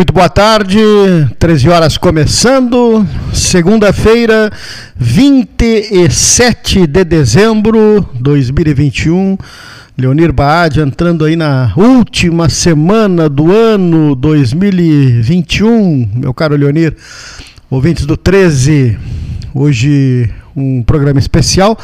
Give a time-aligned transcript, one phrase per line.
[0.00, 0.78] Muito boa tarde,
[1.38, 4.50] 13 horas começando, segunda-feira,
[4.96, 9.36] 27 de dezembro de 2021.
[9.98, 16.96] Leonir Baad entrando aí na última semana do ano 2021, meu caro Leonir,
[17.68, 18.96] ouvintes do 13,
[19.54, 21.78] hoje um programa especial.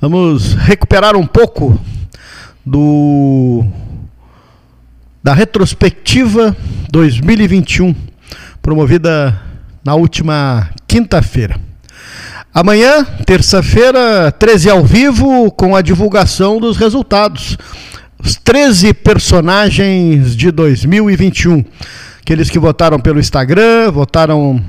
[0.00, 1.80] Vamos recuperar um pouco
[2.66, 3.64] do
[5.22, 6.56] da retrospectiva
[6.90, 7.94] 2021,
[8.62, 9.40] promovida
[9.84, 11.60] na última quinta-feira.
[12.52, 17.56] Amanhã, terça-feira, 13 ao vivo, com a divulgação dos resultados.
[18.18, 21.64] Os 13 personagens de 2021.
[22.20, 24.62] Aqueles que votaram pelo Instagram, votaram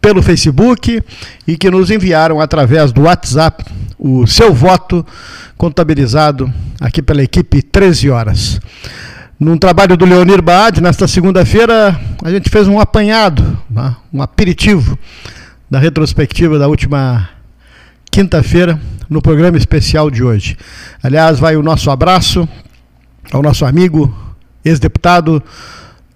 [0.00, 1.02] pelo Facebook
[1.46, 3.64] e que nos enviaram através do WhatsApp
[3.98, 5.04] o seu voto
[5.56, 8.60] contabilizado aqui pela equipe 13 horas.
[9.38, 14.98] Num trabalho do Leonir Baad, nesta segunda-feira, a gente fez um apanhado, né, um aperitivo
[15.70, 17.28] da retrospectiva da última
[18.10, 20.56] quinta-feira no programa especial de hoje.
[21.00, 22.48] Aliás, vai o nosso abraço
[23.30, 24.12] ao nosso amigo,
[24.64, 25.40] ex-deputado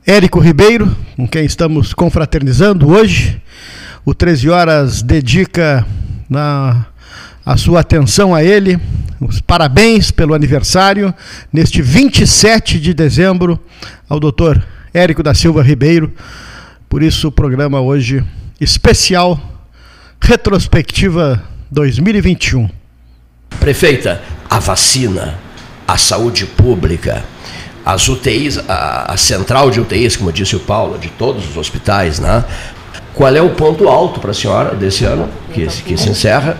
[0.04, 3.40] Érico Ribeiro, com quem estamos confraternizando hoje.
[4.04, 5.86] O 13 Horas dedica
[6.28, 6.86] na,
[7.44, 8.78] a sua atenção a ele
[9.20, 11.14] os parabéns pelo aniversário,
[11.52, 13.58] neste 27 de dezembro,
[14.08, 14.62] ao doutor
[14.92, 16.12] Érico da Silva Ribeiro.
[16.88, 18.24] Por isso, o programa hoje
[18.60, 19.40] especial,
[20.20, 22.68] retrospectiva 2021.
[23.60, 24.20] Prefeita,
[24.50, 25.38] a vacina,
[25.86, 27.24] a saúde pública,
[27.84, 32.18] as UTIs, a, a, central de UTIs, como disse o Paulo, de todos os hospitais,
[32.18, 32.44] né?
[33.14, 36.56] Qual é o ponto alto para a senhora desse ano, que, que se encerra?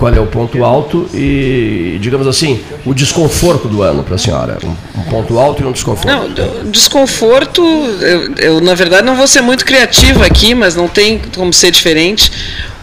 [0.00, 4.56] Qual é o ponto alto e, digamos assim, o desconforto do ano para a senhora?
[4.64, 6.06] Um, ponto alto e um desconforto.
[6.06, 11.20] Não, desconforto, eu, eu, na verdade não vou ser muito criativa aqui, mas não tem
[11.36, 12.32] como ser diferente.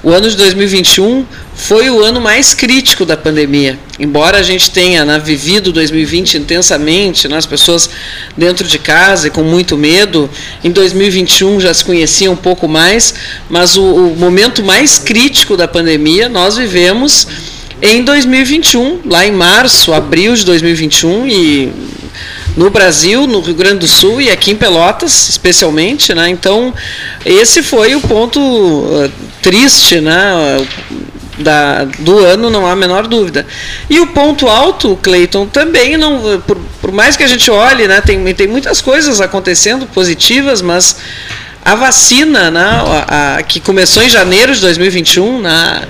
[0.08, 3.77] O ano de 2021 foi o ano mais crítico da pandemia.
[3.99, 7.89] Embora a gente tenha né, vivido 2020 intensamente, né, as pessoas
[8.37, 10.30] dentro de casa e com muito medo,
[10.64, 13.14] em 2021 já se conhecia um pouco mais,
[13.49, 17.27] mas o, o momento mais crítico da pandemia nós vivemos
[17.81, 21.73] em 2021, lá em março, abril de 2021 e
[22.57, 26.27] no Brasil, no Rio Grande do Sul e aqui em Pelotas, especialmente, né?
[26.27, 26.73] Então,
[27.23, 29.11] esse foi o ponto uh,
[29.43, 30.65] triste, né?
[31.37, 33.45] Da, do ano, não há a menor dúvida.
[33.87, 36.41] E o ponto alto, Cleiton, também não.
[36.41, 40.97] Por, por mais que a gente olhe, né, tem, tem muitas coisas acontecendo positivas, mas
[41.67, 45.82] a vacina, né, a, a, que começou em janeiro de 2021, né,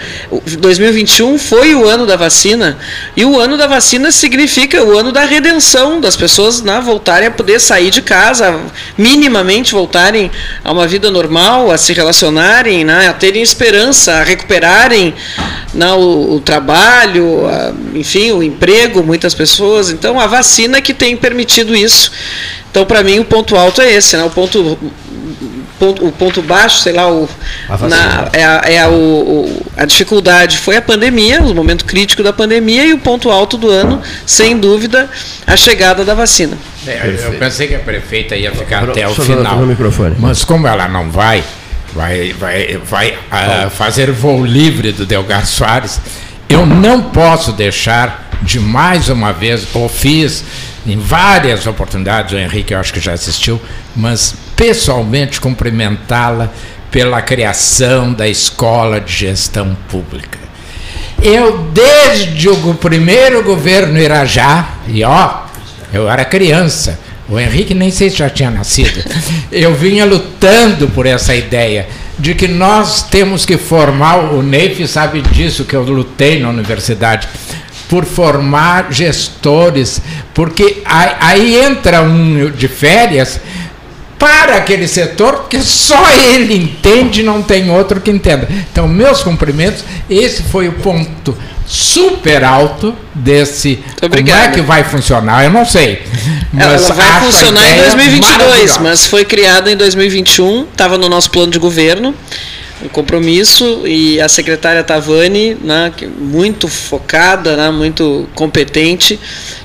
[0.58, 2.80] 2021 foi o ano da vacina,
[3.16, 7.32] e o ano da vacina significa o ano da redenção das pessoas né, voltarem a
[7.32, 8.60] poder sair de casa,
[8.98, 10.32] minimamente voltarem
[10.64, 15.14] a uma vida normal, a se relacionarem, né, a terem esperança, a recuperarem
[15.76, 19.92] né, o, o trabalho, a, enfim, o emprego, muitas pessoas.
[19.92, 22.12] Então, a vacina que tem permitido isso.
[22.72, 24.24] Então, para mim, o ponto alto é esse, né?
[24.24, 24.78] o ponto
[25.80, 27.30] ponto, o ponto baixo, sei lá, o,
[27.88, 32.34] na, é, a, é a, o, a dificuldade foi a pandemia, o momento crítico da
[32.34, 35.10] pandemia, e o ponto alto do ano, sem dúvida,
[35.46, 36.58] a chegada da vacina.
[36.86, 39.60] É, eu pensei que a prefeita ia ficar Pro, até o final,
[40.20, 41.44] mas como ela não vai,
[41.94, 46.00] vai, vai, vai uh, fazer voo livre do Delgar Soares,
[46.50, 50.44] eu não posso deixar de mais uma vez, ou fiz
[50.86, 53.62] em várias oportunidades, o Henrique eu acho que já assistiu,
[53.96, 56.52] mas pessoalmente cumprimentá-la
[56.92, 60.40] pela criação da Escola de Gestão Pública.
[61.22, 65.42] Eu, desde o primeiro governo Irajá, e ó,
[65.94, 69.04] eu era criança, o Henrique nem sei se já tinha nascido,
[69.52, 71.88] eu vinha lutando por essa ideia
[72.20, 77.28] de que nós temos que formar, o Neif sabe disso, que eu lutei na universidade,
[77.88, 80.02] por formar gestores,
[80.34, 83.40] porque aí, entra um de férias
[84.18, 88.48] para aquele setor, porque só ele entende, não tem outro que entenda.
[88.72, 93.84] Então, meus cumprimentos, esse foi o ponto super alto desse.
[94.00, 95.44] Como é que vai funcionar?
[95.44, 96.02] Eu não sei.
[96.52, 101.52] Mas Ela vai funcionar em 2022, mas foi criada em 2021, estava no nosso plano
[101.52, 102.16] de governo
[102.84, 109.20] um compromisso e a secretária Tavani, né, muito focada, né, muito competente,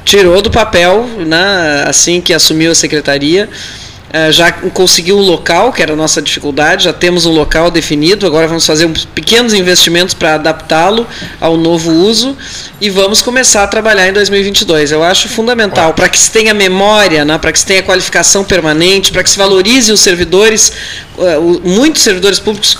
[0.04, 3.48] tirou do papel, né, assim que assumiu a secretaria,
[4.30, 8.46] já conseguiu um local, que era a nossa dificuldade, já temos um local definido, agora
[8.46, 11.06] vamos fazer uns pequenos investimentos para adaptá-lo
[11.40, 12.36] ao novo uso
[12.78, 14.92] e vamos começar a trabalhar em 2022.
[14.92, 19.12] Eu acho fundamental para que se tenha memória, né, para que se tenha qualificação permanente,
[19.12, 20.72] para que se valorize os servidores,
[21.16, 22.76] uh, muitos servidores públicos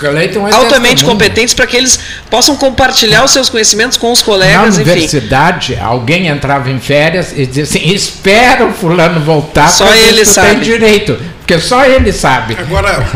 [0.53, 4.77] altamente competentes, para que eles possam compartilhar os seus conhecimentos com os colegas.
[4.77, 5.83] Na universidade, enfim.
[5.83, 10.51] alguém entrava em férias e dizia assim: espera o fulano voltar, só ele sabe.
[10.51, 11.22] tem direito.
[11.39, 12.57] Porque só ele sabe.
[12.59, 13.07] Agora,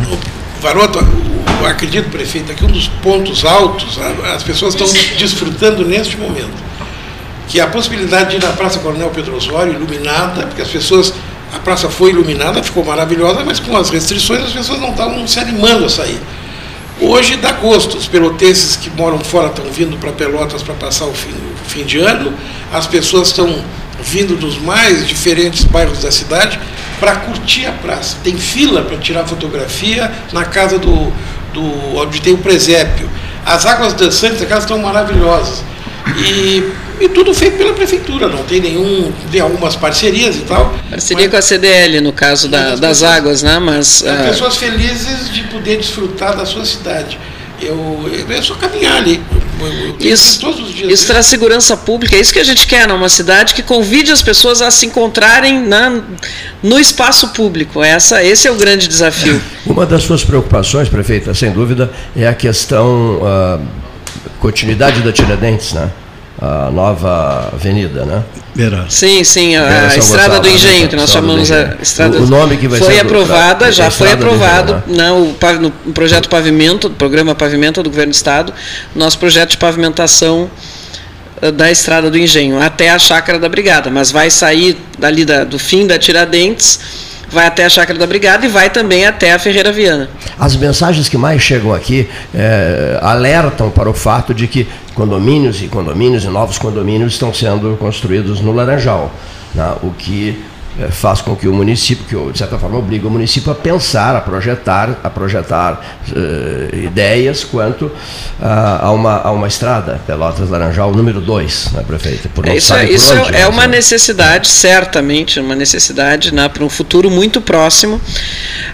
[0.60, 0.98] Varoto,
[1.60, 3.98] eu acredito, prefeito, que um dos pontos altos,
[4.34, 4.86] as pessoas estão
[5.18, 6.54] desfrutando neste momento,
[7.48, 11.12] que é a possibilidade de ir na Praça Coronel Pedro Osório, iluminada, porque as pessoas,
[11.54, 15.38] a praça foi iluminada, ficou maravilhosa, mas com as restrições as pessoas não estavam se
[15.38, 16.20] animando a sair.
[17.00, 21.12] Hoje dá gosto, os pelotenses que moram fora estão vindo para Pelotas para passar o
[21.12, 22.32] fim, o fim de ano,
[22.72, 23.62] as pessoas estão
[24.02, 26.58] vindo dos mais diferentes bairros da cidade
[26.98, 28.16] para curtir a praça.
[28.22, 31.12] Tem fila para tirar fotografia na casa do,
[31.52, 33.08] do onde tem o presépio.
[33.44, 35.62] As águas dançantes aquelas estão maravilhosas.
[36.18, 40.74] E, e tudo feito pela prefeitura, não tem nenhum, tem algumas parcerias e tal.
[40.88, 43.58] Parceria com a CDL, no caso da, das águas, né?
[43.58, 44.02] Mas.
[44.02, 44.28] Uh...
[44.28, 47.18] Pessoas felizes de poder desfrutar da sua cidade.
[47.60, 49.22] Eu, é só caminhar ali.
[50.00, 50.92] Isso, todos os dias.
[50.92, 54.22] Isso traz segurança pública, é isso que a gente quer numa cidade que convide as
[54.22, 56.02] pessoas a se encontrarem na,
[56.62, 57.82] no espaço público.
[57.82, 59.40] Essa, esse é o grande desafio.
[59.66, 63.66] Uma das suas preocupações, prefeita, sem dúvida, é a questão uh,
[64.40, 65.90] continuidade da Tiradentes, né?
[66.40, 68.22] A nova avenida, né?
[68.54, 68.86] Beira.
[68.88, 72.18] Sim, sim, a, a Estrada do Engenho, que nós chamamos a Estrada.
[72.18, 75.52] O, o nome que vai foi ser aprovada, já foi aprovado Engenho, né?
[75.52, 78.52] no, no projeto Pavimento, programa Pavimento do Governo do Estado,
[78.94, 80.50] nosso projeto de pavimentação
[81.40, 85.44] eh, da Estrada do Engenho até a Chácara da Brigada, mas vai sair dali da,
[85.44, 86.80] do fim da Tiradentes
[87.30, 90.08] vai até a Chácara da Brigada e vai também até a Ferreira Viana.
[90.38, 94.66] As mensagens que mais chegam aqui é, alertam para o fato de que
[94.96, 99.12] condomínios e condomínios e novos condomínios estão sendo construídos no Laranjal,
[99.54, 100.42] né, o que
[100.78, 104.14] é, faz com que o município, que de certa forma obriga o município a pensar,
[104.14, 107.92] a projetar, a projetar uh, ideias quanto uh,
[108.80, 112.28] a, uma, a uma estrada, Pelotas Laranjal número 2, né, prefeita?
[112.28, 116.68] Por isso é, isso onde, é, é uma necessidade, certamente, uma necessidade né, para um
[116.68, 117.98] futuro muito próximo.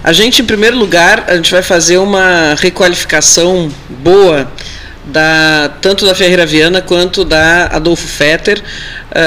[0.02, 4.48] A gente, em primeiro lugar, a gente vai fazer uma requalificação boa
[5.04, 8.62] da, tanto da Ferreira Viana quanto da Adolfo Fetter,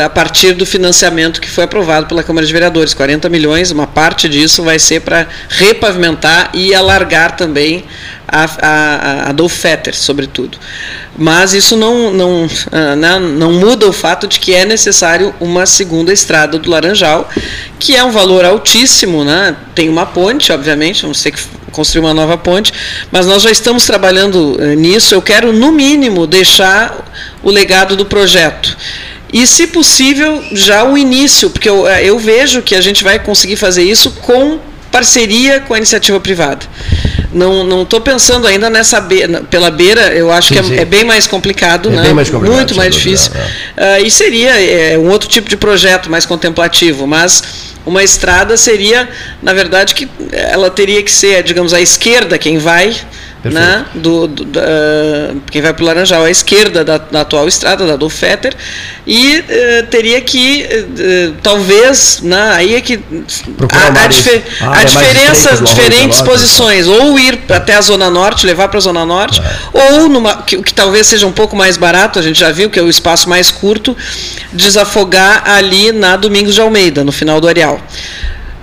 [0.05, 2.93] a partir do financiamento que foi aprovado pela Câmara de Vereadores.
[2.93, 7.85] 40 milhões, uma parte disso vai ser para repavimentar e alargar também
[8.27, 10.57] a, a, a Fetter, sobretudo.
[11.17, 15.65] Mas isso não, não, ah, não, não muda o fato de que é necessário uma
[15.65, 17.29] segunda estrada do Laranjal,
[17.79, 19.55] que é um valor altíssimo, né?
[19.73, 21.41] tem uma ponte, obviamente, vamos ter que
[21.71, 22.73] construir uma nova ponte,
[23.11, 25.13] mas nós já estamos trabalhando eh, nisso.
[25.13, 27.05] Eu quero, no mínimo, deixar
[27.43, 28.77] o legado do projeto.
[29.35, 33.19] E, se possível, já o início, porque eu, eh, eu vejo que a gente vai
[33.19, 36.65] conseguir fazer isso com parceria com a iniciativa privada.
[37.35, 41.03] Não estou pensando ainda nessa beira, pela beira, eu acho sim, que é, é, bem
[41.03, 42.13] mais complicado, é né?
[42.13, 43.31] mais complicado, muito mais difícil.
[43.75, 43.99] É.
[43.99, 47.43] Uh, e seria é, um outro tipo de projeto mais contemplativo, mas
[47.85, 49.09] uma estrada seria,
[49.43, 52.95] na verdade, que ela teria que ser, digamos, à esquerda quem vai
[53.51, 54.61] né, do, do da,
[55.51, 58.55] quem vai para o Laranjal à esquerda da, da, atual estrada, da do Fetter,
[59.05, 62.99] e uh, teria que, uh, talvez, né, aí é que
[63.71, 68.45] a, a, difer, ah, a é diferença, diferentes posições, ou ir até a Zona Norte,
[68.45, 69.91] levar para a Zona Norte, é.
[69.91, 72.79] ou numa, que, que talvez seja um pouco mais barato, a gente já viu que
[72.79, 73.95] é o espaço mais curto,
[74.51, 77.81] desafogar ali na Domingos de Almeida, no final do areal.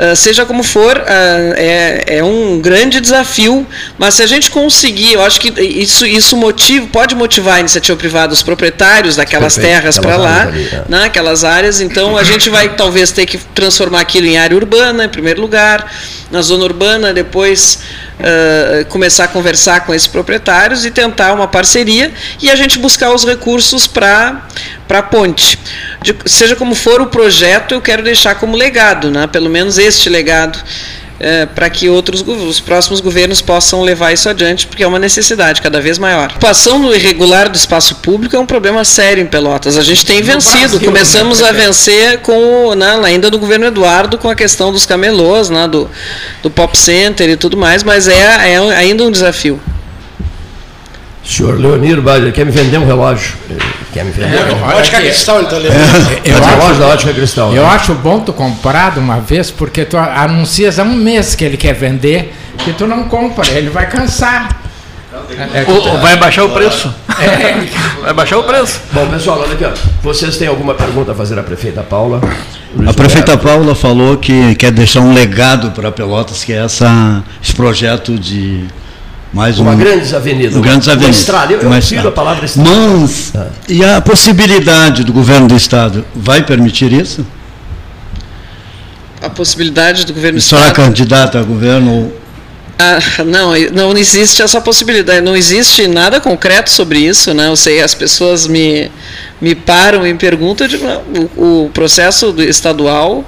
[0.02, 3.64] Ah, seja como for, uh, é, é, um grande desafio,
[3.97, 7.97] mas se a gente conseguir, eu acho que isso, isso motiva, pode motivar a iniciativa
[7.97, 9.76] privada, os proprietários daquelas Perfeito.
[9.76, 10.83] terras para lá, ali, é.
[10.88, 15.04] né, aquelas áreas, então a gente vai talvez ter que transformar aquilo em área urbana,
[15.04, 15.88] em primeiro lugar,
[16.33, 17.78] na zona urbana, depois
[18.88, 23.25] começar a conversar com esses proprietários e tentar uma parceria e a gente buscar os
[23.25, 24.43] recursos para
[24.88, 25.59] a ponte.
[26.02, 29.26] De, seja como for o projeto, eu quero deixar como legado, né?
[29.26, 30.59] pelo menos este legado
[31.21, 35.62] é, para que outros os próximos governos possam levar isso adiante, porque é uma necessidade
[35.62, 36.28] cada vez maior.
[36.28, 39.76] A ocupação no irregular do espaço público é um problema sério em Pelotas.
[39.76, 40.85] A gente tem vencido, né?
[40.85, 45.69] começamos a vencer com né, ainda do governo Eduardo com a questão dos camelôs, né,
[45.69, 45.88] do,
[46.42, 49.61] do pop center e tudo mais, mas é, é ainda um desafio.
[51.25, 53.35] Senhor Leonir Bader, quer me vender um relógio?
[53.93, 54.37] Quer me vender?
[54.37, 56.12] É, ótica cristal ele está levando.
[56.25, 57.55] É, eu, Mas é acho, loja da ótica cristal.
[57.55, 61.45] eu acho bom tu comprar de uma vez, porque tu anuncias há um mês que
[61.45, 64.62] ele quer vender, que tu não compra, ele vai cansar.
[65.55, 66.93] É, Ou, vai baixar o preço.
[67.21, 67.67] É.
[68.02, 68.81] Vai baixar o preço.
[68.93, 69.71] Bom, pessoal, olha aqui, ó.
[70.02, 72.21] vocês têm alguma pergunta a fazer à prefeita Paula?
[72.75, 73.57] Luiz a prefeita Roberto.
[73.57, 78.64] Paula falou que quer deixar um legado para Pelotas, que é essa, esse projeto de
[79.33, 80.55] mais uma um, grandes avenida.
[80.55, 81.09] Uma grandes avenida.
[81.09, 81.53] Uma estrada.
[81.53, 82.71] Eu, eu prefiro a palavra estrada.
[82.71, 83.47] Mas, ah.
[83.69, 87.27] e a possibilidade do governo do Estado vai permitir isso?
[89.23, 90.62] A possibilidade do governo do Estado...
[90.62, 92.12] Será candidata a governo
[92.79, 97.47] ah, não, não existe essa possibilidade, não existe nada concreto sobre isso, né?
[97.47, 98.91] Eu sei, as pessoas me,
[99.41, 101.01] me param e me perguntam, digo, não,
[101.37, 103.25] o, o, processo estadual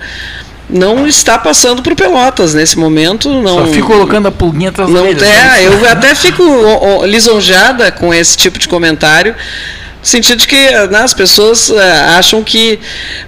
[0.68, 3.28] não está passando por Pelotas nesse momento.
[3.30, 5.66] Não, Só fico colocando a pulguinha atrás não, É, né?
[5.66, 11.14] eu até fico lisonjada com esse tipo de comentário, no sentido de que né, as
[11.14, 11.76] pessoas uh,
[12.16, 12.78] acham que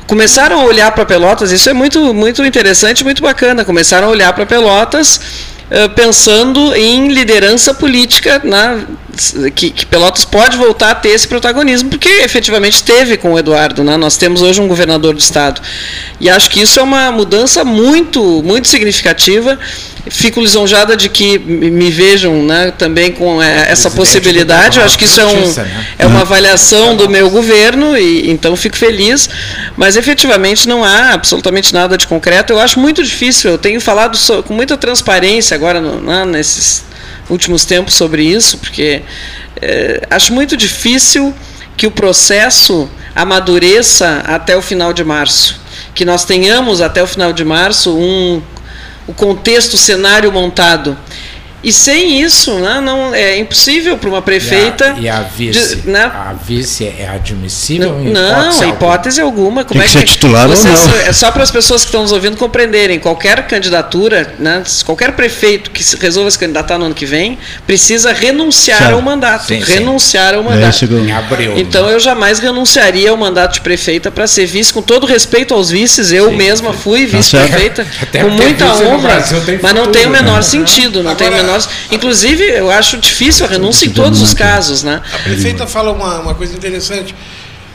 [0.06, 4.32] começaram a olhar para Pelotas, isso é muito, muito interessante, muito bacana, começaram a olhar
[4.32, 5.20] para Pelotas
[5.70, 8.86] uh, pensando em liderança política né,
[9.54, 13.82] que, que, Pelotas pode voltar a ter esse protagonismo, porque efetivamente teve com o Eduardo.
[13.82, 13.96] Né?
[13.96, 15.60] Nós temos hoje um governador do estado.
[16.20, 19.58] E acho que isso é uma mudança muito, muito significativa.
[20.08, 24.78] Fico lisonjada de que me vejam né, também com é, essa possibilidade.
[24.78, 25.86] Eu acho que isso é, um, né?
[25.98, 29.28] é uma avaliação do meu governo, e então fico feliz.
[29.76, 32.52] Mas efetivamente não há absolutamente nada de concreto.
[32.52, 33.50] Eu acho muito difícil.
[33.50, 36.84] Eu tenho falado com muita transparência agora no, né, nesses
[37.28, 39.02] últimos tempos sobre isso, porque
[39.60, 41.34] é, acho muito difícil
[41.76, 45.60] que o processo amadureça até o final de março.
[45.94, 48.42] Que nós tenhamos até o final de março um,
[49.06, 50.96] o contexto, o cenário montado.
[51.66, 54.94] E sem isso, né, não, é impossível para uma prefeita.
[55.00, 55.76] E a, e a vice?
[55.78, 56.04] De, né?
[56.04, 57.92] A vice é admissível?
[58.04, 59.64] Não, hipótese, não, hipótese alguma.
[59.64, 60.96] Como Tem é que, que ser titular vocês, ou não?
[60.98, 63.00] É só para as pessoas que estão nos ouvindo compreenderem.
[63.00, 68.78] Qualquer candidatura, né, qualquer prefeito que resolva se candidatar no ano que vem, precisa renunciar
[68.78, 68.94] certo.
[68.94, 69.46] ao mandato.
[69.46, 70.36] Sim, renunciar sim.
[70.36, 70.84] ao mandato.
[70.84, 75.04] É, abril, então eu jamais renunciaria ao mandato de prefeita para ser vice, com todo
[75.04, 76.12] respeito aos vices.
[76.12, 77.84] Eu sim, mesma fui tá vice-prefeita,
[78.22, 79.24] com muita honra,
[79.60, 80.42] mas não tem o menor né?
[80.42, 81.55] sentido, não Agora, tem o menor
[81.90, 84.82] Inclusive, eu acho difícil a renúncia em todos os casos.
[84.82, 85.00] Né?
[85.14, 87.14] A prefeita fala uma, uma coisa interessante.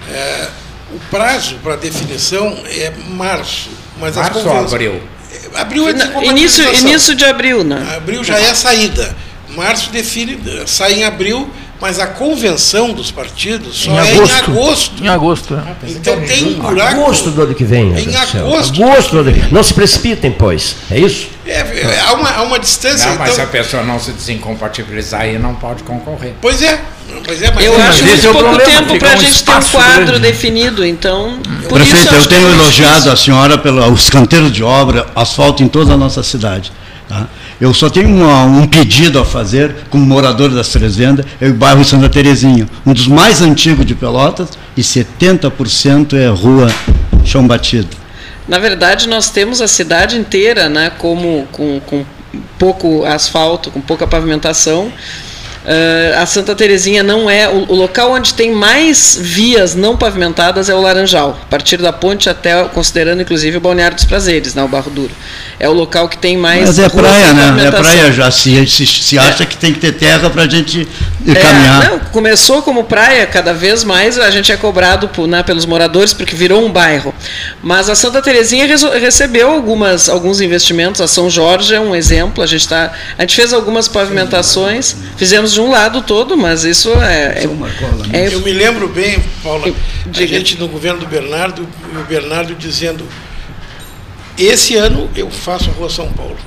[0.09, 0.47] É,
[0.93, 3.69] o prazo para definição é março.
[3.99, 5.01] Mas março as ou abril?
[5.53, 7.95] É, abril é de início, início de abril, né?
[7.95, 9.15] Abril já é a saída.
[9.49, 11.49] Março define, sai em abril,
[11.81, 14.31] mas a convenção dos partidos só em é agosto.
[14.31, 15.03] em agosto.
[15.03, 15.89] Em agosto, é.
[15.89, 17.01] Então tem um buraco.
[17.01, 17.91] Agosto do ano que vem.
[17.97, 18.37] Em agosto.
[18.37, 19.51] Agosto do ano que vem.
[19.51, 20.75] Não se precipitem, pois.
[20.91, 21.29] É isso?
[21.43, 23.09] É, é, há, uma, há uma distância.
[23.09, 23.35] Não, mas então...
[23.35, 26.33] se a pessoa não se desincompatibilizar aí, não pode concorrer.
[26.39, 26.79] Pois é.
[27.25, 29.51] Pois é, mas eu acho muito é pouco problema, tempo para a um gente ter
[29.51, 30.19] um quadro grande.
[30.19, 31.39] definido, então.
[31.67, 36.23] Prefeito, eu tenho elogiado a senhora pelo escanteiro de obra, asfalto em toda a nossa
[36.23, 36.71] cidade.
[37.09, 37.27] Tá?
[37.61, 41.53] Eu só tenho uma, um pedido a fazer como morador das Três Vendas, é o
[41.53, 46.73] bairro Santa Terezinha, um dos mais antigos de Pelotas, e 70% é rua
[47.23, 47.95] chão batido.
[48.47, 52.03] Na verdade, nós temos a cidade inteira né, como, com, com
[52.57, 54.91] pouco asfalto, com pouca pavimentação,
[55.63, 60.69] Uh, a Santa Terezinha não é o, o, local onde tem mais vias não pavimentadas
[60.69, 64.63] é o Laranjal, a partir da ponte até considerando inclusive o Balneário dos Prazeres, né,
[64.63, 65.11] o Barro Duro.
[65.59, 67.67] É o local que tem mais Mas é praia, né?
[67.67, 69.45] É praia já se se, se acha é.
[69.45, 70.87] que tem que ter terra para a gente
[71.27, 71.91] é, caminhar.
[71.91, 76.11] Não, começou como praia, cada vez mais a gente é cobrado por, né, pelos moradores
[76.11, 77.13] porque virou um bairro.
[77.61, 78.65] Mas a Santa Terezinha
[78.99, 83.35] recebeu algumas alguns investimentos, a São Jorge é um exemplo, a gente tá a gente
[83.35, 87.43] fez algumas pavimentações, fizemos de um lado todo, mas isso é.
[87.43, 89.67] é, é eu me lembro bem, Paula,
[90.13, 93.05] a gente no governo do Bernardo, o Bernardo dizendo:
[94.37, 96.37] esse ano eu faço a Rua São Paulo.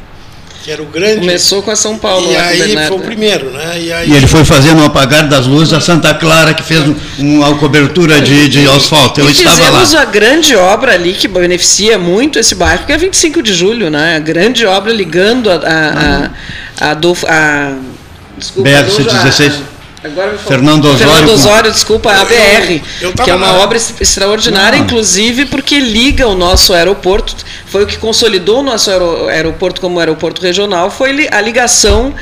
[0.65, 1.21] Que era o grande.
[1.21, 2.33] Começou com a São Paulo.
[2.33, 3.79] E aí foi o primeiro, né?
[3.79, 4.09] E, aí...
[4.09, 6.83] e ele foi fazendo o apagar das luzes a Santa Clara, que fez
[7.19, 9.21] uma cobertura de, de asfalto.
[9.21, 9.81] Eu e estava lá.
[9.81, 13.91] Fizemos a grande obra ali que beneficia muito esse bairro, que é 25 de julho,
[13.91, 14.17] né?
[14.17, 16.31] A grande obra ligando a, a,
[16.81, 17.77] a, a, do, a
[18.37, 19.75] Desculpa, BR-116.
[20.05, 20.99] Agora Fernando Osório.
[20.99, 22.83] Fernando Osório, desculpa, a BR,
[23.25, 23.55] que é uma na...
[23.55, 24.85] obra extraordinária, Não.
[24.85, 28.91] inclusive porque liga o nosso aeroporto, foi o que consolidou o nosso
[29.31, 32.13] aeroporto como aeroporto regional, foi a ligação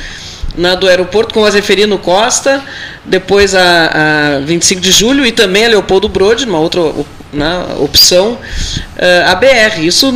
[0.55, 2.63] na, do aeroporto com a Zeferino Costa,
[3.03, 6.79] depois a, a 25 de julho e também a Leopoldo Brode, numa outra
[7.33, 9.81] né, opção uh, a BR.
[9.81, 10.11] Isso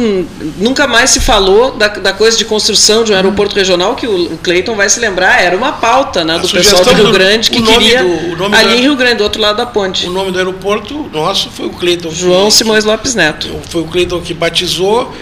[0.57, 4.33] nunca mais se falou da, da, coisa de construção de um aeroporto regional, que o,
[4.33, 7.61] o Cleiton vai se lembrar, era uma pauta né, do pessoal de Rio Grande que
[7.61, 10.07] queria do, ali em Rio Grande, do outro lado da ponte.
[10.07, 12.11] O nome do aeroporto nosso foi o Cleiton.
[12.11, 13.59] João Simões Lopes Neto.
[13.69, 15.13] Foi o Cleiton que batizou,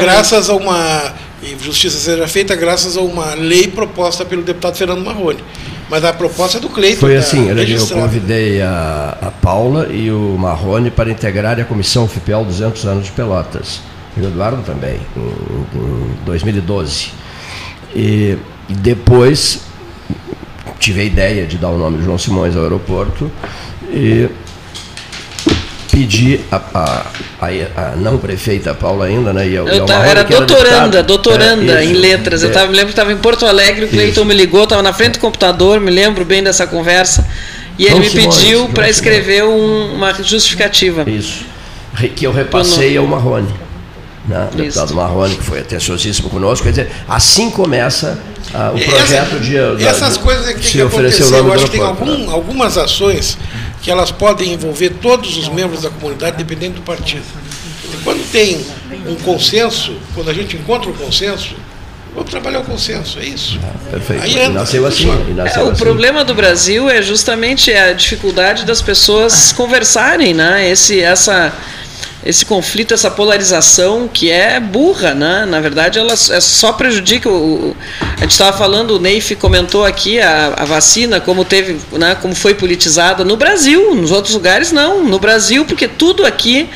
[0.00, 5.04] graças a uma e justiça seja feita graças a uma lei proposta pelo deputado Fernando
[5.04, 5.42] Marrone.
[5.88, 7.00] Mas a proposta é do Cleiton.
[7.00, 12.44] Foi assim, eu convidei a, a Paula e o Marrone para integrarem a comissão FIPEL
[12.44, 13.80] 200 anos de Pelotas.
[14.16, 17.10] E o Eduardo também, em, em 2012.
[17.94, 18.36] E,
[18.68, 19.62] e depois
[20.78, 23.30] tive a ideia de dar o nome de João Simões ao aeroporto
[23.84, 24.28] e
[25.98, 27.06] pedir a, a,
[27.40, 29.48] a, a, não prefeita Paula ainda, né?
[29.48, 32.44] E a, eu tava, era doutoranda, doutoranda é, em letras.
[32.44, 34.82] É, eu tava, me lembro que estava em Porto Alegre, o Cleiton me ligou, estava
[34.82, 37.26] na frente do computador, me lembro bem dessa conversa.
[37.76, 41.08] E ele me Simões, pediu para escrever um, uma justificativa.
[41.08, 41.44] Isso.
[42.14, 43.48] Que eu repassei ao Marrone.
[44.26, 44.48] Né?
[44.52, 46.64] O deputado Marrone, que foi atenciosíssimo conosco.
[46.64, 48.18] Quer dizer, assim começa
[48.52, 49.84] uh, o projeto Essa, de.
[49.84, 52.32] Essas da, coisas que, que acontecer, eu acho que tem algum, né?
[52.32, 53.38] algumas ações
[53.82, 57.24] que elas podem envolver todos os membros da comunidade, dependendo do partido.
[57.84, 58.64] E quando tem
[59.06, 61.54] um consenso, quando a gente encontra um consenso,
[62.14, 63.58] vamos trabalhar o consenso, é isso.
[63.62, 64.22] Ah, perfeito.
[64.22, 65.06] Aí anda, nasceu assim.
[65.34, 65.82] Nasceu é, o assim.
[65.82, 70.68] problema do Brasil é justamente a dificuldade das pessoas conversarem, né?
[70.68, 71.52] Esse, essa
[72.24, 75.46] esse conflito, essa polarização que é burra, né?
[75.46, 77.76] Na verdade, ela é só prejudica o.
[78.16, 82.34] A gente estava falando, o Neif comentou aqui a, a, vacina, como teve, né, como
[82.34, 85.04] foi politizada no Brasil, nos outros lugares não.
[85.04, 86.68] No Brasil, porque tudo aqui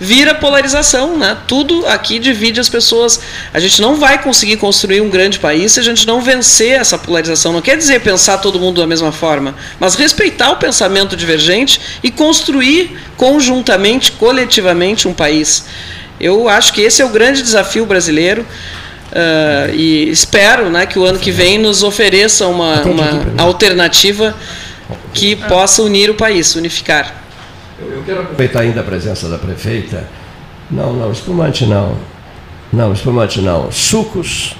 [0.00, 1.36] vira polarização, né?
[1.46, 3.20] Tudo aqui divide as pessoas.
[3.52, 6.96] A gente não vai conseguir construir um grande país se a gente não vencer essa
[6.96, 7.52] polarização.
[7.52, 12.10] Não quer dizer pensar todo mundo da mesma forma, mas respeitar o pensamento divergente e
[12.10, 15.66] construir conjuntamente, coletivamente um país.
[16.18, 18.46] Eu acho que esse é o grande desafio brasileiro.
[19.10, 24.36] Uh, e espero né, que o ano que vem nos ofereça uma, uma alternativa
[25.12, 27.19] que possa unir o país, unificar.
[27.80, 30.06] Eu, quero aproveitar ainda a presença da prefeita.
[30.70, 31.96] Não, não, espumante não.
[32.72, 33.72] Não, espumante não.
[33.72, 34.54] Sucos,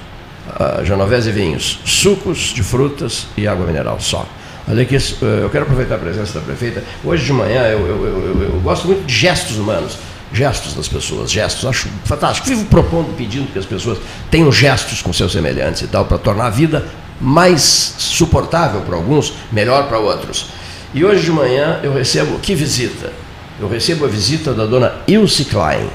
[0.48, 1.80] uh, genovese e vinhos.
[1.84, 4.26] Sucos de frutas e água mineral só.
[4.68, 6.82] Olha aqui, eu quero aproveitar a presença da prefeita.
[7.04, 9.98] Hoje de manhã eu, eu, eu, gosto muito de gestos humanos,
[10.32, 12.46] gestos das pessoas, gestos, acho fantástico.
[12.46, 13.98] Vivo propondo, pedindo que as pessoas
[14.30, 16.84] tenham gestos com seus semelhantes e tal, para tornar a vida
[17.20, 17.62] mais
[17.98, 20.46] suportável para alguns, melhor para outros.
[20.92, 23.12] E hoje de manhã eu recebo, que visita?
[23.60, 25.88] Eu recebo a visita da dona Ilse Klein,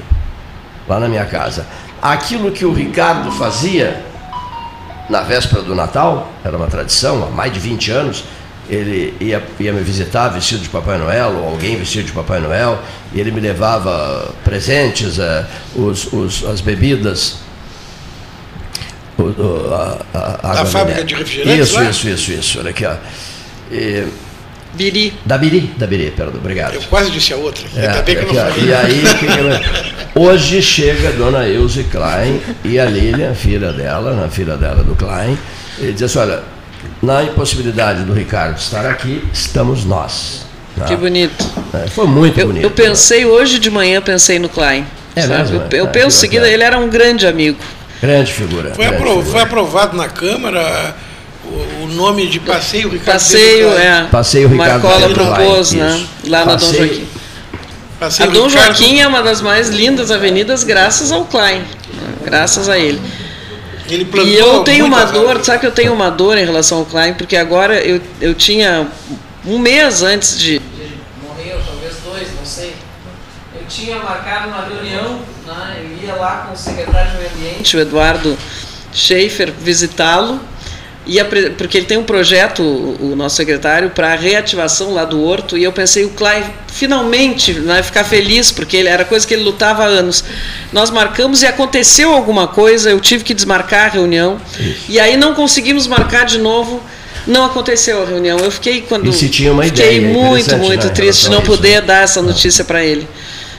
[0.88, 1.66] lá na minha casa.
[2.00, 4.02] Aquilo que o Ricardo fazia
[5.08, 8.24] na véspera do Natal, era uma tradição, há mais de 20 anos,
[8.68, 12.78] ele ia, ia me visitar vestido de Papai Noel, ou alguém vestido de Papai Noel,
[13.12, 15.44] e ele me levava presentes, uh,
[15.76, 17.36] os, os, as bebidas.
[19.18, 19.98] O, a,
[20.42, 21.70] a, a fábrica de refrigerantes?
[21.70, 22.58] Isso, isso, isso, isso.
[22.58, 22.94] Olha aqui, ó.
[23.70, 24.06] E,
[24.76, 25.14] Biri.
[25.24, 26.74] Da Biri, da Biri, perdão, obrigado.
[26.74, 27.64] Eu quase disse a outra.
[27.74, 28.64] É, Ainda bem que eu não falei.
[28.64, 34.28] E aí, que hoje chega a dona Ilse Klein e a Lilian, filha dela, na
[34.28, 35.38] filha dela do Klein,
[35.78, 36.42] e diz assim, olha,
[37.02, 40.46] na impossibilidade do Ricardo estar aqui, estamos nós.
[40.76, 40.84] Tá?
[40.84, 41.44] Que bonito.
[41.72, 42.62] É, foi muito eu, bonito.
[42.62, 44.86] Eu pensei, hoje de manhã, pensei no Klein.
[45.14, 47.58] É mesmo, eu, eu é, penso seguida, ele era um grande amigo.
[48.02, 48.74] Grande figura.
[48.74, 49.24] Foi, grande figura.
[49.24, 50.94] foi aprovado na Câmara
[51.86, 54.04] o, nome de passeio Ricardo Passeio, é.
[54.10, 56.06] Passeio Ricardo Marcola propôs, né?
[56.26, 57.08] Lá passeio, na Dom Joaquim.
[57.98, 58.66] Passeio a Dom Ricardo...
[58.66, 61.64] Joaquim é uma das mais lindas avenidas graças ao Klein.
[62.24, 63.00] Graças a ele.
[63.88, 66.84] ele e eu tenho uma dor, sabe que eu tenho uma dor em relação ao
[66.84, 68.88] Klein, porque agora eu, eu tinha
[69.44, 70.60] um mês antes de.
[71.22, 72.74] Morrer, talvez dois, não sei.
[73.54, 75.82] Eu tinha marcado uma reunião, né?
[75.84, 78.36] eu ia lá com o secretário de Meio Ambiente, o Eduardo
[78.92, 80.40] Schaefer, visitá-lo
[81.06, 81.24] e a,
[81.56, 85.56] porque ele tem um projeto, o, o nosso secretário, para a reativação lá do Horto,
[85.56, 89.44] e eu pensei, o Clive finalmente vai ficar feliz, porque ele, era coisa que ele
[89.44, 90.24] lutava há anos.
[90.72, 94.86] Nós marcamos e aconteceu alguma coisa, eu tive que desmarcar a reunião, Isso.
[94.88, 96.82] e aí não conseguimos marcar de novo.
[97.26, 98.38] Não aconteceu a reunião.
[98.38, 101.42] Eu fiquei quando e se tinha uma fiquei ideia, muito, muito né, triste de não
[101.42, 101.80] poder né?
[101.80, 103.08] dar essa notícia para ele.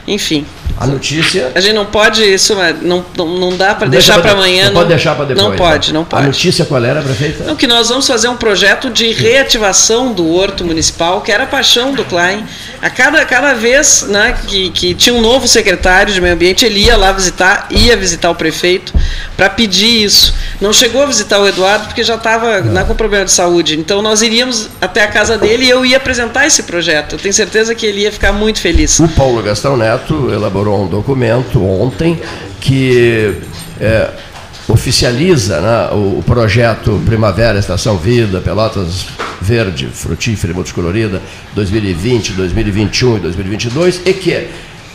[0.08, 0.46] Enfim.
[0.80, 1.52] A notícia.
[1.56, 4.66] A gente não pode, isso não, não, não dá para deixar para amanhã.
[4.66, 5.48] Não, não, pode deixar para depois.
[5.48, 6.24] Não pode, não pode.
[6.24, 7.44] A notícia qual era, prefeita?
[7.46, 11.48] Não, que nós vamos fazer um projeto de reativação do Horto Municipal, que era a
[11.48, 12.46] paixão do Klein.
[12.82, 16.82] A cada, cada vez né, que, que tinha um novo secretário de meio ambiente, ele
[16.82, 18.94] ia lá visitar, ia visitar o prefeito
[19.36, 20.34] para pedir isso.
[20.62, 23.78] Não chegou a visitar o Eduardo porque já estava né, com problema de saúde.
[23.78, 27.16] Então nós iríamos até a casa dele e eu ia apresentar esse projeto.
[27.16, 29.00] Eu tenho certeza que ele ia ficar muito feliz.
[29.00, 32.22] O Paulo Gastão Neto elaborou um documento ontem
[32.62, 33.34] que
[33.82, 34.10] é,
[34.68, 39.08] oficializa né, o projeto Primavera Estação Vida, Pelotas
[39.42, 41.22] Verde, Frutífera e Multicolorida
[41.56, 44.48] 2020, 2021 e 2022 e que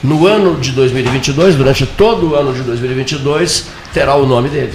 [0.02, 4.74] no ano de 2022, durante todo o ano de 2022, terá o nome dele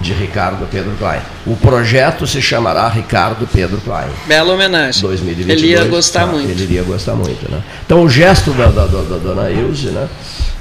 [0.00, 1.20] de Ricardo Pedro Klein.
[1.46, 4.08] O projeto se chamará Ricardo Pedro Klein.
[4.26, 5.00] Bela homenagem.
[5.02, 6.50] 2022, ele ia gostar tá, muito.
[6.50, 7.62] Ele iria gostar muito, né?
[7.84, 10.08] Então o gesto da, da, da, da dona Ilse, né?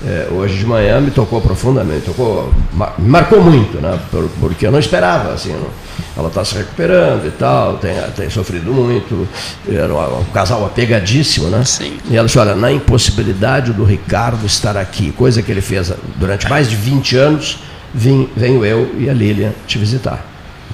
[0.06, 2.54] É, hoje de manhã me tocou profundamente, tocou,
[2.98, 3.98] me marcou muito, né?
[4.38, 5.70] porque eu não esperava, assim, não,
[6.15, 9.28] ela está se recuperando e tal, tem, tem sofrido muito,
[9.67, 11.63] era um, casal apegadíssimo, né?
[11.65, 11.97] Sim.
[12.10, 16.47] E ela disse, olha, na impossibilidade do Ricardo estar aqui, coisa que ele fez durante
[16.47, 17.60] mais de 20 anos,
[17.93, 20.23] vim, venho eu e a Lilian te visitar.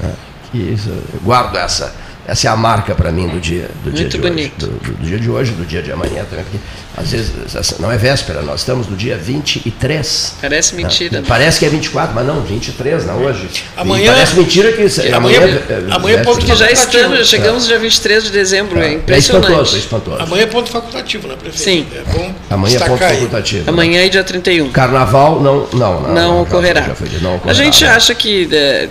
[0.02, 0.12] Né?
[0.54, 0.92] E isso,
[1.24, 1.94] guardo essa,
[2.30, 4.66] essa é a marca para mim do dia, do dia de bonito.
[4.66, 4.80] hoje.
[4.82, 6.46] Do, do, dia de hoje, do dia de amanhã também.
[6.46, 6.60] Porque,
[6.96, 10.36] às vezes, não é véspera, nós estamos no dia 23.
[10.42, 10.84] Parece né?
[10.84, 11.22] mentira.
[11.22, 11.26] Né?
[11.28, 13.50] Parece que é 24, mas não, 23, não hoje.
[13.76, 17.24] Amanhã, e parece mentira que amanhã, amanhã, é, amanhã é ponto que já estamos, já
[17.24, 19.46] chegamos no dia 23 de dezembro, é, é impressionante.
[19.46, 20.22] É espantoso, é espantoso.
[20.22, 21.64] Amanhã é ponto facultativo, né, prefeito?
[21.64, 21.88] Sim.
[21.96, 23.64] É bom amanhã é ponto facultativo.
[23.64, 23.70] Né?
[23.70, 24.72] Amanhã é dia 31.
[24.72, 26.82] Carnaval não, não, não, não, ocorrerá.
[26.82, 27.60] Já foi, não ocorrerá.
[27.60, 27.90] A gente né?
[27.92, 28.90] acha que é,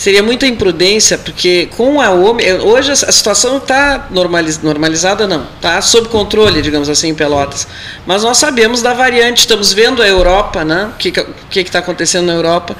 [0.00, 6.08] seria muita imprudência, porque com a OMI, hoje a situação está normalizada, não, está sob
[6.08, 7.68] controle, digamos assim, em Pelotas.
[8.06, 10.88] Mas nós sabemos da variante, estamos vendo a Europa, né?
[10.94, 12.74] o que está acontecendo na Europa.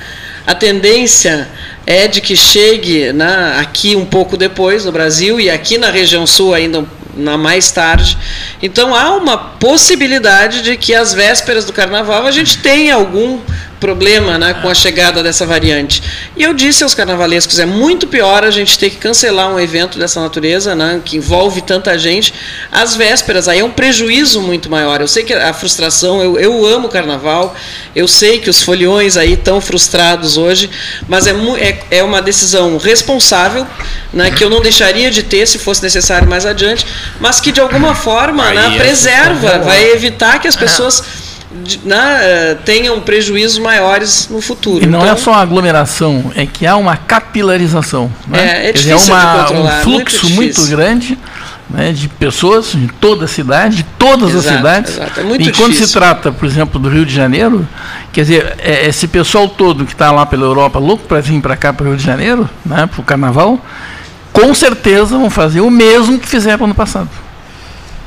[0.47, 1.47] A tendência
[1.87, 6.27] é de que chegue né, aqui um pouco depois, no Brasil, e aqui na região
[6.27, 8.17] sul ainda na mais tarde.
[8.63, 13.41] Então há uma possibilidade de que às vésperas do carnaval a gente tenha algum
[13.81, 16.03] problema né, com a chegada dessa variante.
[16.37, 19.99] E eu disse aos carnavalescos, é muito pior a gente ter que cancelar um evento
[19.99, 22.33] dessa natureza, né, que envolve tanta gente,
[22.71, 23.49] às vésperas.
[23.49, 25.01] Aí é um prejuízo muito maior.
[25.01, 27.57] Eu sei que a frustração, eu, eu amo o carnaval,
[27.97, 30.71] eu sei que os foliões aí estão frustrados hoje,
[31.09, 33.67] mas é, é, é uma decisão responsável,
[34.13, 36.87] né, que eu não deixaria de ter se fosse necessário mais adiante,
[37.19, 41.30] mas que de alguma forma né, preserva, vai evitar que as pessoas
[41.85, 44.85] né, tenham prejuízos maiores no futuro.
[44.85, 48.11] E não é então, é só a aglomeração, é que há uma capilarização.
[48.27, 48.67] Né?
[48.67, 51.19] É, é difícil é uma, de controlar, um fluxo muito, muito grande
[51.71, 54.97] né, de pessoas de toda a cidade, de todas exato, as cidades.
[54.97, 55.21] Exato.
[55.21, 57.67] É e quando se trata, por exemplo, do Rio de Janeiro,
[58.13, 61.57] quer dizer, é, esse pessoal todo que está lá pela Europa, louco para vir para
[61.57, 63.59] cá, para o Rio de Janeiro, né, para o Carnaval,
[64.33, 67.09] com certeza vão fazer o mesmo que fizeram ano passado.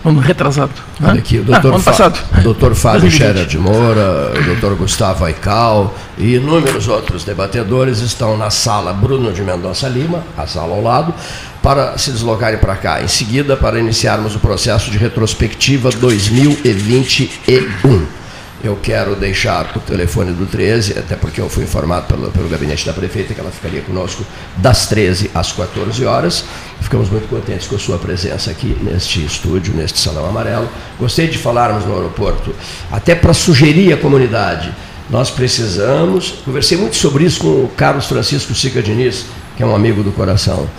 [0.06, 0.74] Ano retrasado.
[1.00, 1.12] Né?
[1.12, 2.20] Olha aqui, o doutor, ah, passado.
[2.44, 8.50] doutor Fábio Scherer de Moura, o doutor Gustavo Aical e inúmeros outros debatedores estão na
[8.50, 11.14] sala Bruno de Mendonça Lima, a sala ao lado,
[11.62, 13.02] para se deslocarem para cá.
[13.02, 18.23] Em seguida, para iniciarmos o processo de retrospectiva 2021.
[18.64, 22.86] Eu quero deixar o telefone do 13, até porque eu fui informado pelo, pelo gabinete
[22.86, 26.46] da prefeita que ela ficaria conosco das 13 às 14 horas.
[26.80, 30.70] Ficamos muito contentes com a sua presença aqui neste estúdio, neste Salão Amarelo.
[30.98, 32.56] Gostei de falarmos no aeroporto,
[32.90, 34.74] até para sugerir à comunidade.
[35.10, 39.26] Nós precisamos, conversei muito sobre isso com o Carlos Francisco Sica Diniz,
[39.58, 40.70] que é um amigo do coração,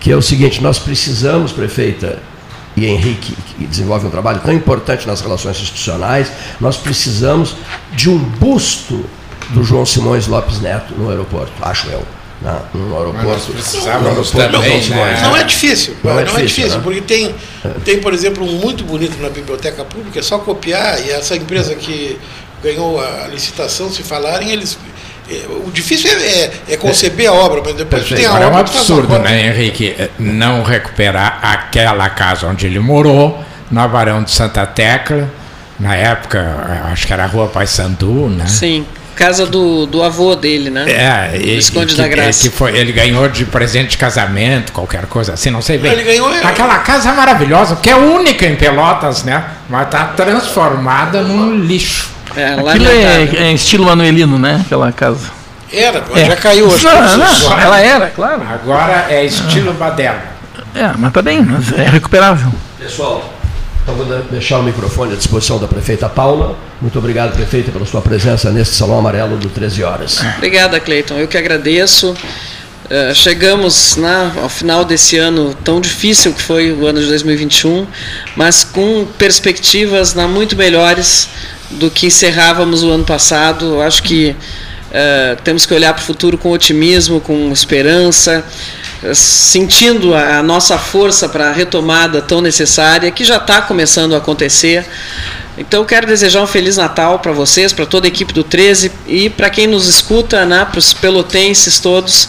[0.00, 2.18] que é o seguinte: nós precisamos, prefeita,
[2.78, 7.56] e Henrique, que desenvolve um trabalho tão importante nas relações institucionais, nós precisamos
[7.92, 9.04] de um busto
[9.50, 12.02] do João Simões Lopes Neto no aeroporto, acho eu.
[12.40, 12.56] Né?
[12.72, 13.52] No aeroporto.
[13.52, 15.20] Precisávamos também, não, né?
[15.22, 16.80] não é difícil, não, não é, difícil, é difícil né?
[16.84, 17.34] porque tem,
[17.84, 21.74] tem, por exemplo, um muito bonito na biblioteca pública, é só copiar, e essa empresa
[21.74, 22.18] que
[22.62, 24.97] ganhou a licitação, se falarem, eles é,
[25.66, 28.20] o difícil é, é, é conceber a obra, mas depois Perfeito.
[28.20, 28.44] tem a obra.
[28.44, 34.22] É um absurdo, né, Henrique, é, não recuperar aquela casa onde ele morou, na Barão
[34.22, 35.28] de Santa Tecla,
[35.78, 38.46] na época, acho que era a Rua Pai Sandu, né?
[38.46, 38.86] Sim.
[39.14, 40.84] Casa do, do avô dele, né?
[40.88, 42.48] É, e, Esconde que, da Graça.
[42.48, 45.90] Que foi, ele ganhou de presente de casamento, qualquer coisa assim, não sei bem.
[45.90, 46.32] Ele ganhou.
[46.32, 46.44] É.
[46.44, 49.44] Aquela casa maravilhosa, que é única em Pelotas, né?
[49.68, 52.10] Mas está transformada num lixo.
[52.36, 54.62] É, Aquilo é, é, estilo manuelino, né?
[54.64, 55.38] Aquela casa.
[55.72, 56.24] Era, é.
[56.24, 56.84] já caiu hoje.
[56.84, 58.42] Não, não, ela era, claro.
[58.42, 60.22] Agora é estilo Badela.
[60.74, 62.52] É, mas tá bem, mas é recuperável.
[62.78, 63.32] Pessoal,
[63.82, 66.56] Então vou deixar o microfone à disposição da prefeita Paula.
[66.80, 70.20] Muito obrigado, prefeita, pela sua presença neste Salão Amarelo do 13 Horas.
[70.36, 71.14] Obrigada, Cleiton.
[71.14, 72.14] Eu que agradeço.
[72.90, 77.86] Uh, chegamos né, ao final desse ano tão difícil que foi o ano de 2021,
[78.34, 81.28] mas com perspectivas né, muito melhores
[81.70, 83.66] do que encerrávamos o ano passado.
[83.66, 88.44] Eu acho que uh, temos que olhar para o futuro com otimismo, com esperança,
[89.02, 94.14] uh, sentindo a, a nossa força para a retomada tão necessária, que já está começando
[94.14, 94.86] a acontecer.
[95.60, 99.28] Então, quero desejar um Feliz Natal para vocês, para toda a equipe do 13 e
[99.28, 102.28] para quem nos escuta, né, para os pelotenses todos.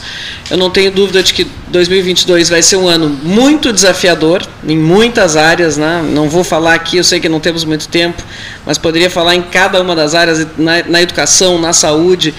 [0.50, 5.38] Eu não tenho dúvida de que 2022 vai ser um ano muito desafiador em muitas
[5.38, 5.78] áreas.
[5.78, 6.04] Né?
[6.12, 8.24] Não vou falar aqui, eu sei que não temos muito tempo,
[8.66, 12.34] mas poderia falar em cada uma das áreas, na, na educação, na saúde.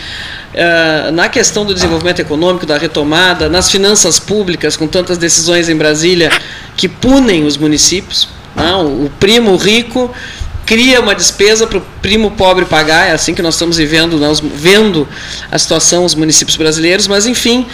[0.53, 5.77] Uh, na questão do desenvolvimento econômico, da retomada, nas finanças públicas, com tantas decisões em
[5.77, 6.33] Brasília
[6.77, 8.29] que punem os municípios.
[8.57, 8.75] Né?
[8.75, 10.13] o primo rico
[10.71, 14.39] cria uma despesa para o primo pobre pagar, é assim que nós estamos vivendo, nós
[14.39, 15.07] vendo
[15.51, 17.67] a situação os municípios brasileiros, mas enfim,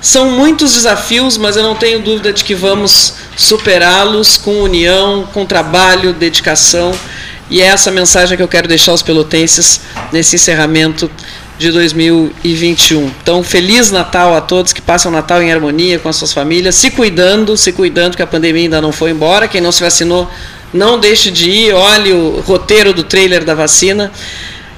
[0.00, 5.44] são muitos desafios, mas eu não tenho dúvida de que vamos superá-los com união, com
[5.44, 6.94] trabalho, dedicação,
[7.50, 9.80] e é essa mensagem que eu quero deixar aos pelotenses
[10.12, 11.10] nesse encerramento
[11.58, 13.10] de 2021.
[13.22, 16.76] Então, feliz Natal a todos que passam o Natal em harmonia com as suas famílias,
[16.76, 19.48] se cuidando, se cuidando que a pandemia ainda não foi embora.
[19.48, 20.30] Quem não se vacinou,
[20.76, 24.12] não deixe de ir, olhe o roteiro do trailer da vacina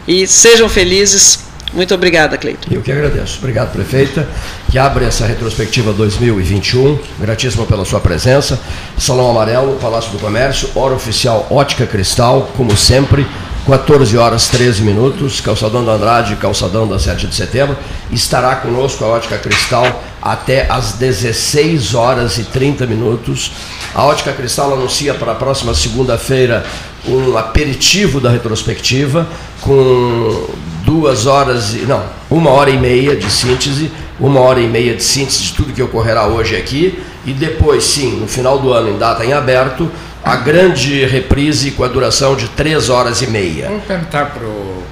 [0.06, 1.46] e sejam felizes.
[1.72, 2.68] Muito obrigada, Cleiton.
[2.70, 3.38] Eu que agradeço.
[3.38, 4.26] Obrigado, prefeita,
[4.70, 6.98] que abre essa retrospectiva 2021.
[7.20, 8.58] Gratíssimo pela sua presença.
[8.96, 13.26] Salão Amarelo, Palácio do Comércio, hora oficial Ótica Cristal, como sempre.
[13.66, 17.76] 14 horas 13 minutos, Calçadão da Andrade, Calçadão da 7 de setembro.
[18.10, 23.52] Estará conosco a Ótica Cristal até às 16 horas e 30 minutos.
[23.94, 26.64] A Ótica Cristal anuncia para a próxima segunda-feira
[27.06, 29.26] um aperitivo da retrospectiva
[29.60, 30.48] com
[30.84, 35.02] duas horas, e não, uma hora e meia de síntese, uma hora e meia de
[35.02, 38.98] síntese de tudo que ocorrerá hoje aqui e depois, sim, no final do ano, em
[38.98, 39.90] data em aberto,
[40.24, 43.68] a grande reprise com a duração de três horas e meia.
[43.68, 44.82] Vamos perguntar para o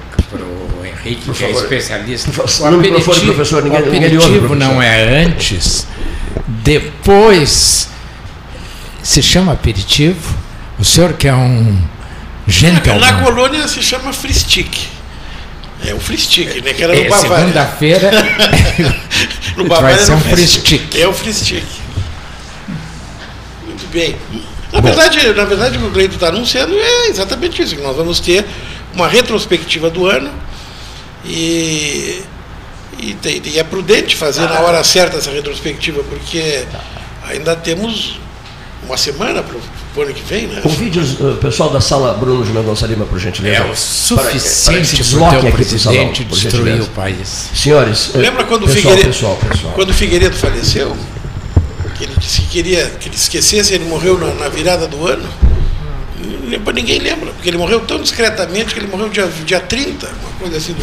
[1.07, 2.29] Henrique, Por que é especialista.
[2.29, 5.87] O não aperitivo, professor, ninguém, o aperitivo ninguém não é antes,
[6.47, 7.89] depois
[9.01, 10.35] se chama aperitivo.
[10.77, 11.81] O senhor que é um
[12.45, 12.99] gentleman.
[12.99, 14.87] Na colônia se chama fristique.
[15.85, 16.73] É o fristique, né?
[16.73, 17.37] Que era no é, Bavária.
[17.37, 18.11] Segunda-feira
[19.55, 21.01] no Bavária vai ser um fristique.
[21.01, 21.81] É o fristique.
[23.65, 24.15] Muito bem.
[24.71, 27.95] Na verdade, na verdade, o que o Cleito está anunciando é exatamente isso, que nós
[27.95, 28.45] vamos ter
[28.93, 30.29] uma retrospectiva do ano
[31.27, 32.23] e,
[32.99, 36.65] e, e é prudente fazer na hora certa essa retrospectiva, porque
[37.23, 38.19] ainda temos
[38.83, 40.61] uma semana para o ano que vem, né?
[40.61, 43.63] Convide o pessoal da sala Bruno de Mendonça Lima, por gentileza.
[43.63, 47.49] É o suficiente para, para o presidente salão, destruir o país.
[47.53, 49.73] Senhores, lembra quando o Figueiredo, pessoal, pessoal.
[49.73, 50.95] quando Figueiredo faleceu?
[51.97, 55.27] que ele disse que queria que ele esquecesse, ele morreu na, na virada do ano.
[56.73, 60.57] Ninguém lembra, porque ele morreu tão discretamente que ele morreu dia, dia 30, uma coisa
[60.57, 60.75] assim.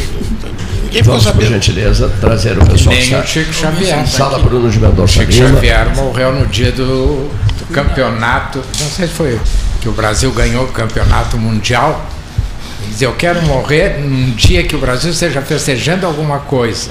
[0.83, 1.49] Ninguém Vamos, ficou sabendo.
[1.49, 2.95] por gentileza, trazer o pessoal.
[2.95, 4.07] Nem o Chico Xavier.
[4.07, 9.13] Sala Bruno de Mendonça Chico Xavier morreu no dia do, do campeonato, não sei se
[9.13, 9.39] foi
[9.81, 12.09] que o Brasil ganhou o campeonato mundial.
[12.81, 16.89] Ele dizia, eu quero morrer num dia que o Brasil esteja festejando alguma coisa.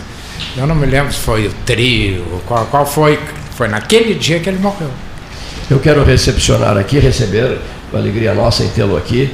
[0.56, 3.18] Eu não me lembro se foi o trio, qual, qual foi
[3.56, 4.90] foi naquele dia que ele morreu.
[5.70, 7.58] Eu quero recepcionar aqui, receber,
[7.94, 9.30] com alegria nossa em tê-lo aqui,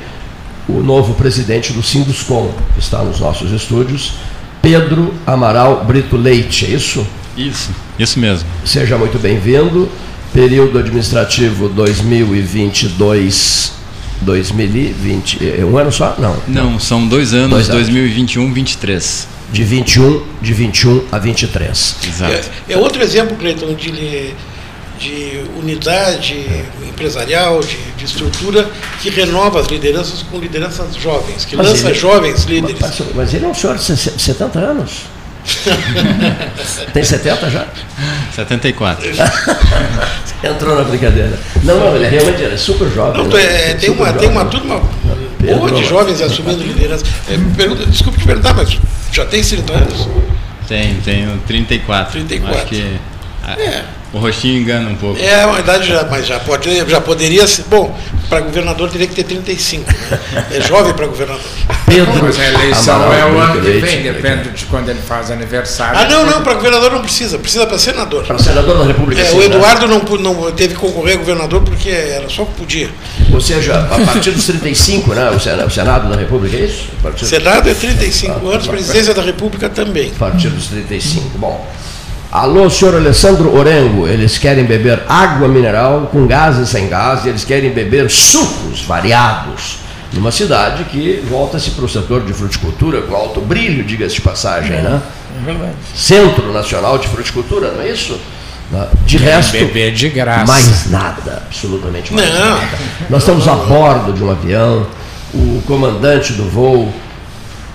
[0.69, 4.13] o novo presidente do Sinduscom, que está nos nossos estúdios,
[4.61, 7.07] Pedro Amaral Brito Leite, é isso?
[7.35, 8.47] Isso, isso mesmo.
[8.65, 9.89] Seja muito bem-vindo.
[10.35, 13.73] Período administrativo 2022
[14.21, 16.15] 2020, é um ano só?
[16.19, 16.37] Não.
[16.47, 17.89] Não, são dois anos, dois anos.
[17.89, 21.97] 2021 23 de 21, de 21 a 23.
[22.07, 22.51] Exato.
[22.69, 24.35] É, é outro exemplo, Cleiton, de,
[25.01, 26.47] de unidade
[26.87, 28.69] empresarial, de, de, estrutura
[29.01, 32.79] que renova as lideranças com lideranças jovens, que mas lança ele, jovens líderes.
[32.79, 35.07] Mas, mas ele é um senhor de 70 anos.
[36.93, 37.67] Tem 70 já?
[38.37, 39.09] 74.
[40.45, 41.39] Entrou na brincadeira.
[41.65, 43.23] Não, não, ele é realmente é super jovem.
[43.23, 43.71] Não, né?
[43.71, 44.21] é, tem, uma, jovem.
[44.21, 44.83] tem uma turma
[45.41, 47.07] boa de jovens assumindo liderança.
[47.31, 48.79] É, pergunta, desculpe te perguntar, mas
[49.11, 50.09] já tem 30 anos?
[50.69, 52.13] Tem, tenho 34.
[52.13, 52.59] 34.
[52.59, 53.01] Acho que,
[53.59, 53.85] é.
[54.13, 55.21] O rostinho engana um pouco.
[55.21, 57.63] É, uma idade já, mas já, pode, já poderia ser.
[57.65, 57.97] Bom,
[58.29, 59.85] para governador teria que ter 35.
[59.89, 60.19] Né?
[60.51, 61.45] É jovem para governador.
[61.87, 62.21] Pedro.
[62.23, 65.99] Mas a eleição Amaral, é o ano que vem, depende de quando ele faz aniversário.
[65.99, 68.25] Ah, não, não, para governador não precisa, precisa para senador.
[68.25, 69.21] Para senador da República.
[69.21, 69.47] É, sim, o né?
[69.47, 70.01] Eduardo né?
[70.09, 72.91] não, não teve que concorrer a governador porque era só que podia.
[73.33, 75.31] Ou seja, a partir dos 35, né?
[75.31, 76.89] O Senado da República, é isso?
[77.05, 80.11] O Senado é 35 anos, presidência da República também.
[80.17, 81.39] A partir dos 35.
[81.39, 81.65] Bom.
[82.33, 87.29] Alô, senhor Alessandro Orengo, eles querem beber água mineral com gás e sem gás, e
[87.29, 89.79] eles querem beber sucos variados,
[90.13, 94.77] numa cidade que volta-se para o setor de fruticultura com alto brilho, diga-se de passagem,
[94.77, 95.03] é, né?
[95.41, 95.73] É verdade.
[95.93, 98.17] Centro Nacional de Fruticultura, não é isso?
[99.05, 100.47] De resto, beber de graça.
[100.47, 102.39] mais nada, absolutamente mais não.
[102.39, 102.79] nada.
[103.09, 104.87] Nós estamos a bordo de um avião,
[105.35, 106.95] o comandante do voo.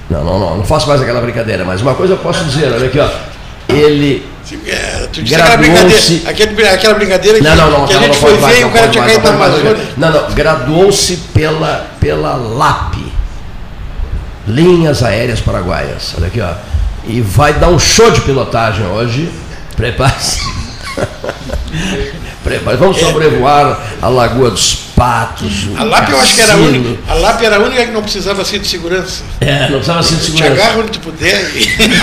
[0.10, 2.88] Não, não, não, não faço mais aquela brincadeira, mas uma coisa eu posso dizer, olha
[2.88, 3.10] aqui, ó.
[3.68, 4.35] Ele
[4.68, 8.38] é, tu disse aquela brincadeira, aquele, aquela brincadeira não, não, não, que a gente foi
[8.38, 9.78] ver e o cara tinha caído na Amazônia.
[9.98, 12.96] Não, não, graduou-se pela, pela LAP,
[14.48, 16.14] Linhas Aéreas Paraguaias.
[16.18, 16.54] Olha aqui, ó.
[17.08, 19.32] E vai dar um show de pilotagem hoje.
[19.76, 20.65] Prepare-se.
[22.44, 22.78] Prepare.
[22.78, 25.68] Vamos sobrevoar a Lagoa dos patos.
[25.76, 27.00] A LAP eu acho que era a única.
[27.08, 29.24] A LAP era a única que não precisava cinto de segurança.
[29.42, 30.56] É, não precisava cinto de segurança.
[30.56, 31.52] Te agarra onde tu puder.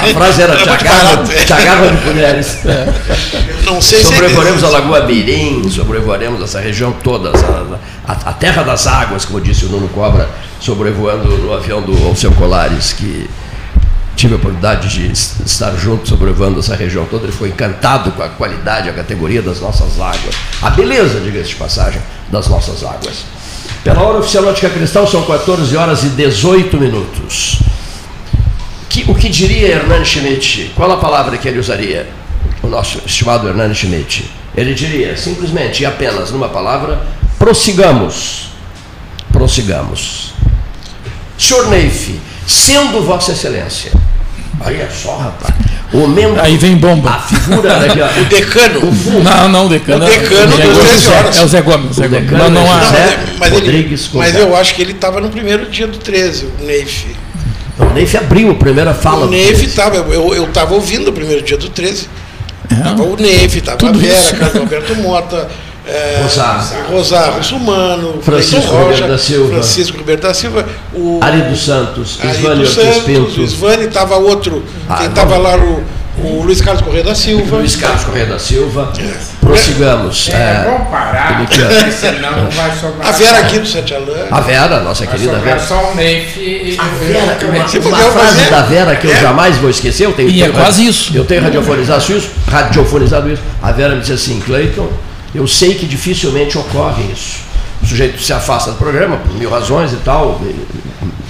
[0.02, 2.58] A frase era, era te, agarra, te agarra onde puderes.
[2.72, 2.86] É.
[3.64, 7.30] Não sei Sobrevoaremos se é a Lagoa Mirim, sobrevoaremos essa região toda,
[8.06, 10.28] a, a, terra das águas, como disse o Nuno Cobra,
[10.60, 13.28] sobrevoando no avião do Alceu Colares, que
[14.16, 18.28] tive a oportunidade de estar junto sobrevoando essa região toda, ele foi encantado com a
[18.28, 23.24] qualidade, a categoria das nossas águas, a beleza, diga-se de passagem, das nossas águas.
[23.82, 27.60] Pela hora oficial Ótica Cristal são 14 horas e 18 minutos.
[28.88, 30.72] Que, o que diria Hernani Schmidt?
[30.76, 32.08] Qual a palavra que ele usaria?
[32.62, 34.30] O nosso estimado Hernani Schmidt.
[34.54, 37.04] Ele diria simplesmente e apenas numa palavra:
[37.38, 38.50] prossigamos.
[39.32, 40.34] Prossigamos.
[41.38, 43.90] Senhor Neif, sendo Vossa Excelência,
[44.64, 45.54] olha só, rapaz,
[45.92, 46.40] o membro.
[46.40, 47.10] Aí vem bomba.
[47.10, 47.76] A figura.
[47.84, 48.80] Aqui, ó, o decano.
[48.80, 50.04] O não, não, o decano.
[50.04, 51.38] O decano é, dos 13 horas.
[51.38, 51.96] É o Zé Gomes.
[51.96, 52.30] Zé Gomes.
[52.30, 52.80] Não, não, há.
[53.38, 56.64] Mas, Rodrigues ele, mas eu acho que ele estava no primeiro dia do 13, o
[56.64, 57.06] Neif.
[57.78, 59.26] O Neif abriu a primeira fala.
[59.26, 62.08] O Neif estava, eu estava ouvindo o primeiro dia do 13.
[62.70, 63.06] Estava é.
[63.06, 65.48] o Neif, estava a Vera, Carlos Alberto Mota,
[65.86, 70.64] é, Rosário, Rosário Russumano, Francisco Rocha, da Silva, Francisco Roberto da Silva,
[70.94, 73.40] o Ari dos Santos, Isvani Ortiz Pinto.
[73.40, 75.82] Isvani estava outro, ah, quem estava lá o,
[76.18, 77.56] o Luiz Carlos Correia da Silva.
[77.56, 78.92] Luiz Carlos Correia da Silva.
[78.98, 79.32] É.
[79.40, 80.28] Prossigamos.
[80.28, 81.46] É, é, vamos parar,
[81.90, 83.08] senão não vai sobrar.
[83.08, 84.26] A Vera aqui do Sete Alã.
[84.30, 85.58] A Vera, nossa vai querida Vera.
[85.58, 89.20] só o Neif e a Vera, uma, uma frase da Vera que eu é.
[89.20, 90.04] jamais vou esquecer.
[90.04, 91.10] Eu tenho, e tenho, é quase isso.
[91.16, 93.42] Eu tenho radiofonizado isso, radiofonizado isso.
[93.60, 94.88] A Vera me disse assim, Cleiton
[95.34, 97.40] eu sei que dificilmente ocorre isso.
[97.82, 100.40] O sujeito se afasta do programa, por mil razões e tal,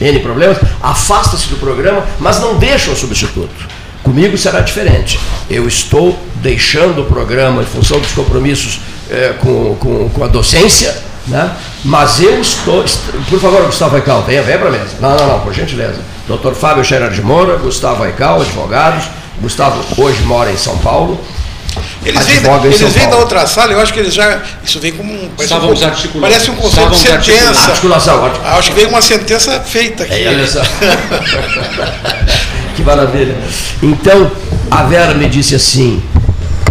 [0.01, 3.69] N problemas, afasta-se do programa, mas não deixa o substituto.
[4.03, 5.19] Comigo será diferente.
[5.49, 10.95] Eu estou deixando o programa em função dos compromissos é, com, com, com, a docência,
[11.29, 11.53] né?
[11.85, 12.85] mas eu estou.
[13.31, 14.97] Por favor, Gustavo Aical, venha, venha para a mesa.
[15.01, 16.01] Não, não, não, por gentileza.
[16.27, 16.53] Dr.
[16.53, 19.05] Fábio Scherer de Moura, Gustavo Aical, advogados.
[19.41, 21.21] Gustavo hoje mora em São Paulo.
[22.05, 24.41] Eles vêm, eles vêm da outra sala, eu acho que eles já.
[24.65, 25.31] Isso vem como um.
[25.37, 27.71] Parece, um, parece um conceito de sentença.
[27.71, 28.59] Articulação, articulação.
[28.59, 30.15] Acho que vem uma sentença feita aqui.
[30.15, 30.35] É,
[32.75, 33.37] que maravilha.
[33.83, 34.31] Então,
[34.71, 36.03] a Vera me disse assim: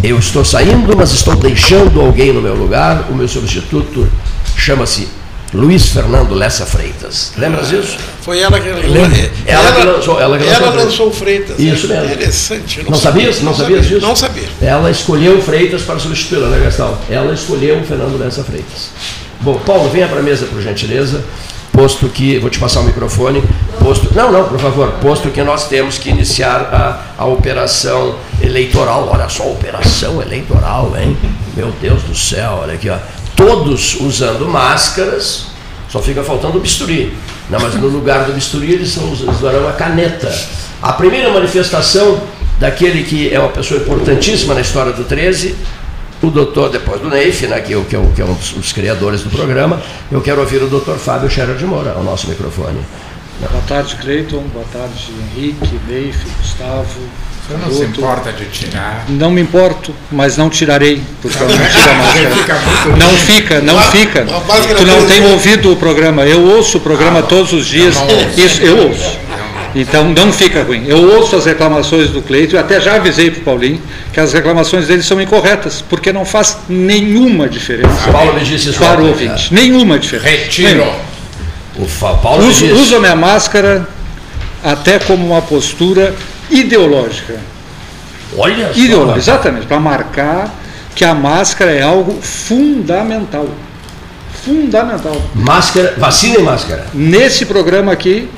[0.03, 3.05] eu estou saindo, mas estou deixando alguém no meu lugar.
[3.09, 4.09] O meu substituto
[4.57, 5.07] chama-se
[5.53, 7.33] Luiz Fernando Lessa Freitas.
[7.37, 7.97] Lembra disso?
[8.21, 9.09] Foi ela que ela, ela,
[9.47, 11.59] ela, que lançou, ela, que lançou, ela lançou Freitas.
[11.59, 12.05] Isso mesmo.
[12.05, 12.83] Interessante.
[12.83, 13.37] Não, não sabias?
[13.39, 14.05] Não, não sabias disso?
[14.05, 14.47] Não sabia.
[14.61, 16.97] Ela escolheu Freitas para substituí-la, né, Gastão?
[17.09, 18.91] Ela escolheu o Fernando Lessa Freitas.
[19.39, 21.23] Bom, Paulo, venha para a mesa, por gentileza.
[21.71, 23.41] Posto que, vou te passar o microfone,
[23.79, 26.69] posto, não, não, por favor, posto que nós temos que iniciar
[27.17, 31.15] a, a operação eleitoral, olha só, operação eleitoral, hein?
[31.55, 32.97] Meu Deus do céu, olha aqui, ó
[33.41, 35.47] todos usando máscaras,
[35.89, 37.17] só fica faltando o bisturi.
[37.51, 40.33] Não, mas no lugar do bisturi eles, usarão a caneta.
[40.81, 42.21] A primeira manifestação
[42.57, 45.57] daquele que é uma pessoa importantíssima na história do 13,
[46.23, 47.83] o doutor, depois do Neif, né, que, é, é,
[48.15, 51.57] que é um dos, dos, criadores do programa, eu quero ouvir o doutor Fábio Scherer
[51.57, 52.79] de Moura, ao nosso microfone.
[53.39, 54.43] Boa tarde, Cleiton.
[54.53, 57.01] Boa tarde, Henrique, Neif, Gustavo,
[57.51, 59.05] você não se importa de tirar?
[59.09, 62.95] Não me importo, mas não tirarei, porque eu não tiro a máscara.
[62.97, 64.25] Não fica, não fica.
[64.77, 66.25] Tu não tem ouvido o programa.
[66.25, 67.95] Eu ouço o programa todos os dias.
[68.37, 69.19] Isso, eu ouço.
[69.73, 70.85] Então não fica ruim.
[70.87, 74.33] Eu ouço as reclamações do Cleito, e até já avisei para o Paulinho que as
[74.33, 79.07] reclamações dele são incorretas, porque não faz nenhuma diferença Paulo me disse isso para o
[79.07, 79.53] ouvinte.
[79.53, 80.29] Nenhuma diferença.
[80.29, 80.85] Retiro.
[81.77, 81.85] O
[82.17, 83.87] Paulo uso, uso a minha máscara
[84.61, 86.13] até como uma postura
[86.51, 87.39] ideológica.
[88.37, 90.53] Olha Ideológica, exatamente, para marcar
[90.95, 93.47] que a máscara é algo fundamental.
[94.43, 95.21] Fundamental.
[95.35, 96.85] Máscara, vacina e máscara.
[96.93, 98.29] Nesse programa aqui,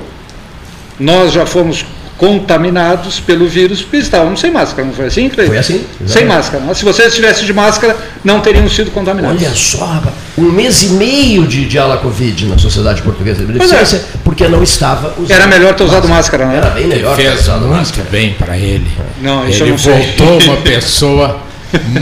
[0.98, 1.84] nós já fomos
[2.16, 5.52] contaminados pelo vírus porque estávamos sem máscara, não foi assim, Cleiton?
[5.52, 5.84] Foi assim.
[6.06, 6.74] Sem máscara.
[6.74, 9.42] Se vocês estivessem de máscara, não teriam sido contaminados.
[9.42, 13.52] Olha só, rapaz, um mês e meio de, de ala Covid na sociedade portuguesa de
[13.52, 14.04] beneficência, é.
[14.24, 15.30] porque não estava usando.
[15.30, 16.56] Era melhor ter usado máscara, não é?
[16.56, 17.14] Era bem melhor.
[17.14, 18.08] Fez ter usado muito máscara.
[18.10, 18.90] bem para ele.
[19.20, 21.40] Não, isso ele não voltou uma pessoa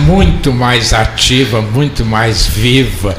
[0.07, 3.17] muito mais ativa, muito mais viva.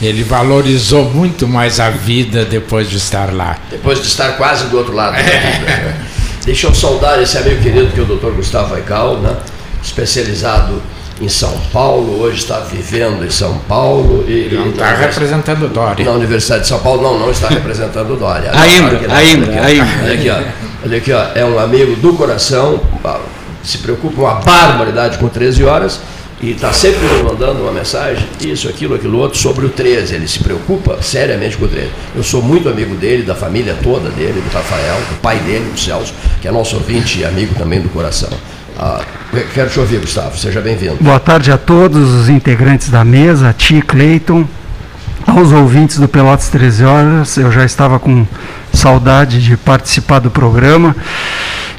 [0.00, 3.58] Ele valorizou muito mais a vida depois de estar lá.
[3.70, 5.12] Depois de estar quase do outro lado.
[5.12, 5.20] Né?
[5.20, 5.94] É.
[6.44, 8.30] Deixa eu saudar esse amigo querido que é o Dr.
[8.36, 9.36] Gustavo Aical, né?
[9.82, 10.80] especializado
[11.20, 14.24] em São Paulo, hoje está vivendo em São Paulo.
[14.28, 16.04] E, não está representando o Dória.
[16.04, 18.50] Na Universidade de São Paulo, não, não está representando o Dória.
[18.54, 19.86] ainda, ainda, ainda.
[20.02, 20.38] Olha aqui, ó,
[20.84, 22.80] olha aqui, ó, é um amigo do coração,
[23.62, 26.00] se preocupa uma barbaridade com 13 horas
[26.40, 30.14] e está sempre mandando uma mensagem, isso, aquilo, aquilo outro, sobre o 13.
[30.14, 31.90] Ele se preocupa seriamente com o 13.
[32.14, 35.80] Eu sou muito amigo dele, da família toda dele, do Rafael, do pai dele, do
[35.80, 36.12] Celso,
[36.42, 38.28] que é nosso ouvinte e amigo também do coração.
[38.78, 39.00] Ah,
[39.54, 40.98] quero te ouvir, Gustavo, seja bem-vindo.
[41.00, 44.46] Boa tarde a todos os integrantes da mesa, a Ti Cleiton,
[45.26, 47.36] aos ouvintes do Pelotas 13 Horas.
[47.38, 48.26] Eu já estava com
[48.74, 50.94] saudade de participar do programa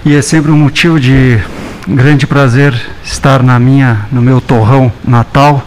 [0.03, 1.39] e é sempre um motivo de
[1.87, 2.73] grande prazer
[3.03, 5.63] estar na minha, no meu torrão natal,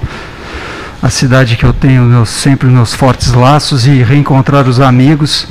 [1.00, 5.46] a cidade que eu tenho meus, sempre meus fortes laços e reencontrar os amigos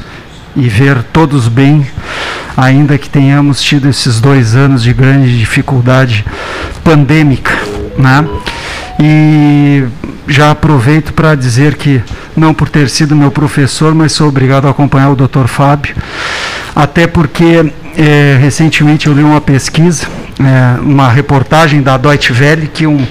[0.60, 1.86] e ver todos bem,
[2.56, 6.26] ainda que tenhamos tido esses dois anos de grande dificuldade
[6.84, 7.52] pandêmica,
[7.98, 8.28] né?
[9.00, 9.86] E
[10.28, 12.02] já aproveito para dizer que,
[12.36, 15.48] não por ter sido meu professor, mas sou obrigado a acompanhar o Dr.
[15.48, 15.96] Fábio,
[16.76, 20.08] até porque é, recentemente eu li uma pesquisa
[20.40, 23.06] é, uma reportagem da Deutsche Welle que um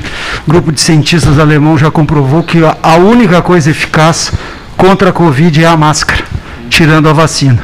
[0.47, 4.33] grupo de cientistas alemão já comprovou que a única coisa eficaz
[4.79, 6.25] contra a Covid é a máscara,
[6.69, 7.63] tirando a vacina.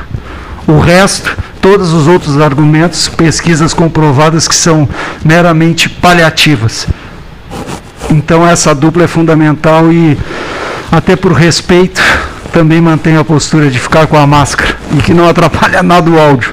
[0.67, 4.89] O resto, todos os outros argumentos, pesquisas comprovadas que são
[5.25, 6.87] meramente paliativas.
[8.11, 10.19] Então essa dupla é fundamental e
[10.91, 12.01] até por respeito
[12.53, 16.19] também mantenho a postura de ficar com a máscara e que não atrapalha nada o
[16.19, 16.53] áudio.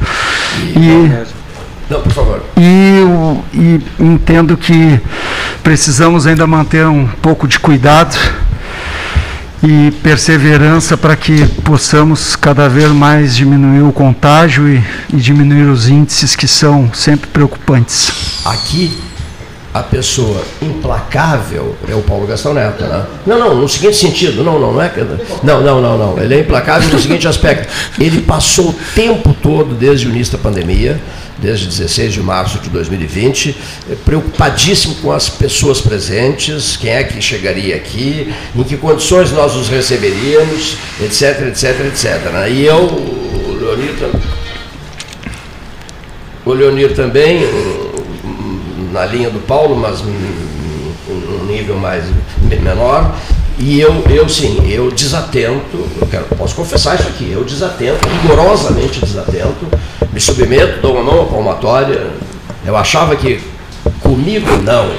[0.76, 1.12] E
[1.90, 2.44] não, por favor.
[2.58, 3.04] E,
[3.54, 5.00] e entendo que
[5.62, 8.18] precisamos ainda manter um pouco de cuidado
[9.64, 14.84] e perseverança para que possamos cada vez mais diminuir o contágio e,
[15.14, 18.12] e, diminuir os índices que são sempre preocupantes.
[18.44, 18.98] Aqui,
[19.74, 23.06] a pessoa implacável é o Paulo Gastão Neto, né?
[23.26, 25.00] Não, não, no seguinte sentido, não, não, não é que.
[25.44, 26.18] Não, não, não, não.
[26.22, 27.72] Ele é implacável no seguinte aspecto.
[28.00, 31.00] Ele passou o tempo todo, desde o início da pandemia,
[31.42, 33.58] desde 16 de março de 2020,
[33.90, 39.56] eh, preocupadíssimo com as pessoas presentes, quem é que chegaria aqui, em que condições nós
[39.56, 42.48] os receberíamos, etc, etc, etc.
[42.50, 43.96] E eu, o Leonir,
[46.46, 47.42] o Leonir também,
[48.92, 52.06] na linha do Paulo, mas um nível mais
[52.64, 53.16] menor,
[53.62, 59.00] e eu, eu sim, eu desatento, eu quero, posso confessar isso aqui, eu desatento, rigorosamente
[59.00, 59.68] desatento,
[60.12, 62.08] me submeto, dou uma mão à palmatória.
[62.66, 63.40] Eu achava que
[64.02, 64.92] comigo não.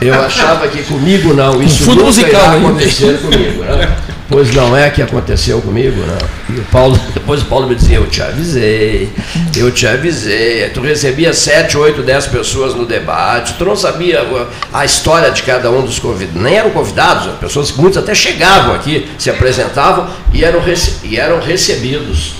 [0.00, 3.64] Eu achava que comigo não, isso Fundo nunca musical, ia acontecer comigo.
[3.64, 3.96] Né?
[4.30, 6.54] Pois não é que aconteceu comigo, não.
[6.54, 9.10] E o Paulo, depois o Paulo me dizia, eu te avisei,
[9.56, 10.70] eu te avisei.
[10.70, 14.24] Tu recebia sete, oito, dez pessoas no debate, tu não sabia
[14.72, 16.40] a história de cada um dos convidados.
[16.40, 20.62] Nem eram convidados, pessoas que muitos até chegavam aqui, se apresentavam e eram,
[21.02, 22.39] e eram recebidos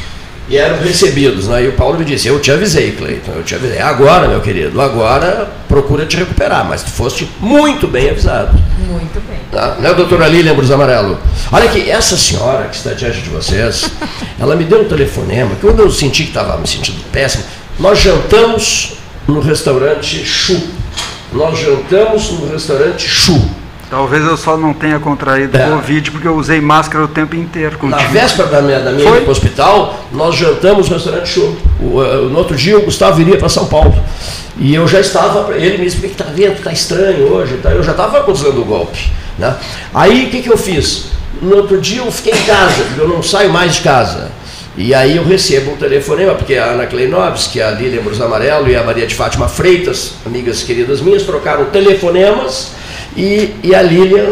[0.50, 1.46] e eram recebidos.
[1.46, 1.64] Né?
[1.64, 3.78] E o Paulo me disse, eu te avisei, Cleiton, eu te avisei.
[3.78, 8.58] Agora, meu querido, agora procura te recuperar, mas tu foste muito bem avisado.
[8.88, 9.38] Muito bem.
[9.52, 9.76] Tá?
[9.76, 11.18] Né, doutora Lília Brus Amarelo?
[11.52, 13.88] Olha aqui, essa senhora que está diante de vocês,
[14.38, 17.44] ela me deu um telefonema, que quando eu senti que estava me sentindo péssimo,
[17.78, 18.94] nós jantamos
[19.28, 20.60] no restaurante Chu.
[21.32, 23.40] Nós jantamos no restaurante Chu.
[23.90, 25.68] Talvez eu só não tenha contraído é.
[25.68, 27.76] Covid porque eu usei máscara o tempo inteiro.
[27.76, 28.00] Contigo.
[28.00, 31.56] Na véspera da minha, da minha ida para o hospital, nós jantamos no restaurante show.
[31.80, 33.92] O, eh, no outro dia o Gustavo iria para São Paulo.
[34.56, 36.52] E eu já estava, ele me disse, que está vendo?
[36.52, 37.56] Está estranho hoje.
[37.56, 37.70] Tá?
[37.72, 39.10] Eu já estava acusando o golpe.
[39.36, 39.56] Né?
[39.92, 41.06] Aí o que, que eu fiz?
[41.42, 44.30] No outro dia eu fiquei em casa, eu não saio mais de casa.
[44.76, 48.76] E aí eu recebo um telefonema, porque a Ana Kleinovski, a Lília Brus Amarelo e
[48.76, 52.78] a Maria de Fátima Freitas, amigas queridas minhas, trocaram telefonemas
[53.16, 54.30] e, e a Lília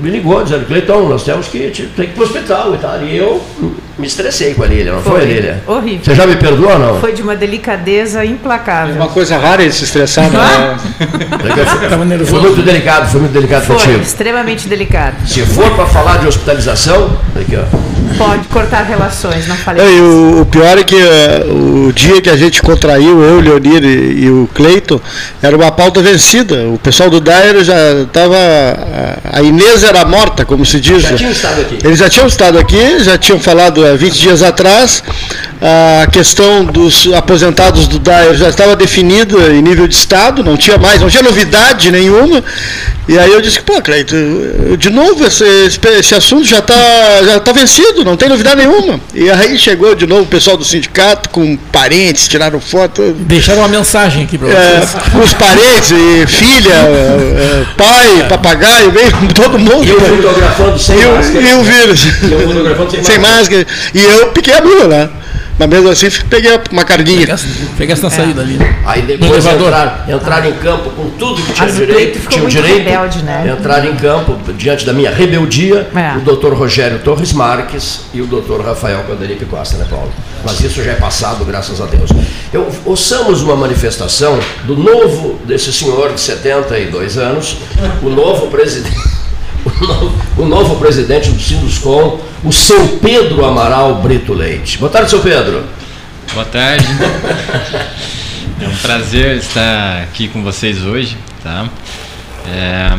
[0.00, 3.02] me ligou, dizendo, Cleiton, nós temos que, tem que ir para o hospital e tal.
[3.02, 3.42] E eu
[3.98, 5.62] me estressei com a Lília, não foi, foi Lília?
[5.66, 6.04] Horrível.
[6.04, 7.00] Você já me perdoou ou não?
[7.00, 8.94] Foi de uma delicadeza implacável.
[8.94, 10.76] É uma coisa rara ele se estressar, né?
[11.40, 14.02] foi, foi muito delicado, foi muito delicado foi, contigo.
[14.02, 15.16] extremamente delicado.
[15.26, 17.94] Se for para falar de hospitalização, aqui ó.
[18.18, 19.84] Pode cortar relações, não falei.
[19.84, 23.40] É, o, o, pior é que uh, o dia que a gente contraiu, eu, o
[23.40, 25.02] Leonir e, e o Cleito,
[25.42, 26.68] era uma pauta vencida.
[26.68, 28.36] O pessoal do Dairo já estava.
[29.32, 31.02] A Inês era morta, como se diz.
[31.02, 31.78] Já tinham estado aqui.
[31.82, 35.02] Eles já tinham estado aqui, já tinham falado há 20 dias atrás.
[35.60, 40.76] A questão dos aposentados do Dairo já estava definida em nível de Estado, não tinha
[40.76, 42.42] mais, não tinha novidade nenhuma.
[43.06, 44.14] E aí eu disse, pô, Cleito,
[44.78, 45.44] de novo esse,
[45.98, 48.98] esse assunto já está já tá vencido, não tem novidade nenhuma.
[49.14, 53.14] E aí chegou de novo o pessoal do sindicato com parentes, tiraram foto.
[53.20, 55.14] Deixaram uma mensagem aqui para é, vocês.
[55.14, 58.24] É, os parentes, e filha, é, pai, é.
[58.24, 59.84] papagaio, veio todo mundo.
[59.84, 61.44] E eu fotografando sem e máscara.
[61.44, 62.06] E o vírus.
[62.22, 63.66] Eu fotografando sem, sem máscara.
[63.94, 65.10] E eu piquei a mula lá.
[65.58, 67.36] Mas mesmo assim peguei uma carguinha.
[67.78, 68.58] Pegasse na saída ali.
[68.84, 73.56] Aí depois entrar, entrar em campo com tudo que tinha direito, tinha direito, rebelde, né?
[73.56, 76.16] entrar em campo diante da minha rebeldia, é.
[76.18, 80.12] o doutor Rogério Torres Marques e o doutor Rafael Candelipe Costa, né, Paulo?
[80.44, 82.10] Mas isso já é passado, graças a Deus.
[82.52, 87.56] Eu, ouçamos uma manifestação do novo, desse senhor de 72 anos,
[88.02, 89.13] o novo presidente
[89.64, 94.78] o novo, o novo presidente do Sinduscom, o seu Pedro Amaral Brito Leite.
[94.78, 95.64] Boa tarde, seu Pedro.
[96.32, 96.86] Boa tarde.
[98.60, 101.68] É um prazer estar aqui com vocês hoje, tá?
[102.46, 102.98] É,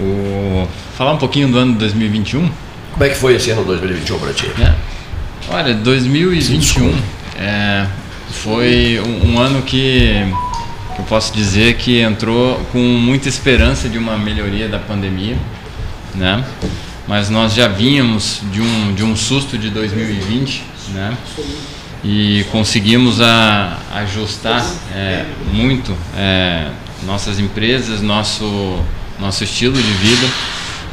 [0.00, 0.66] o,
[0.96, 2.50] falar um pouquinho do ano 2021.
[2.92, 4.46] Como é que foi esse ano 2021 para ti?
[4.60, 4.74] É,
[5.50, 6.94] olha, 2021
[7.38, 7.86] é,
[8.30, 10.26] foi um, um ano que,
[10.94, 15.36] que eu posso dizer que entrou com muita esperança de uma melhoria da pandemia
[16.14, 16.44] né?
[17.06, 21.16] Mas nós já vínhamos de um, de um susto de 2020, né?
[22.04, 26.68] E conseguimos a, ajustar é, muito é,
[27.04, 28.80] nossas empresas, nosso,
[29.20, 30.26] nosso estilo de vida.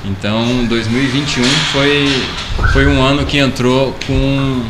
[0.05, 2.23] Então, 2021 foi,
[2.73, 4.63] foi um ano que entrou com,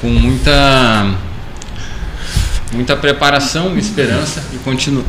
[0.00, 1.14] com muita,
[2.72, 5.04] muita preparação, esperança e continua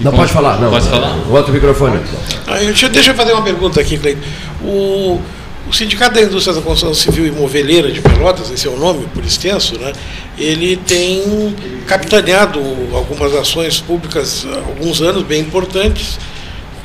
[0.00, 0.70] não, pode falar, não.
[0.70, 1.16] Pode falar?
[1.30, 2.00] Outro microfone.
[2.46, 4.20] Ah, deixa, deixa eu fazer uma pergunta aqui, Cleiton.
[4.62, 5.20] O,
[5.68, 9.06] o Sindicato da Indústria da Construção Civil e Moveleira de Pelotas, esse é o nome
[9.12, 9.92] por extenso, né?
[10.38, 11.54] ele tem
[11.86, 12.60] capitaneado
[12.94, 16.18] algumas ações públicas há alguns anos bem importantes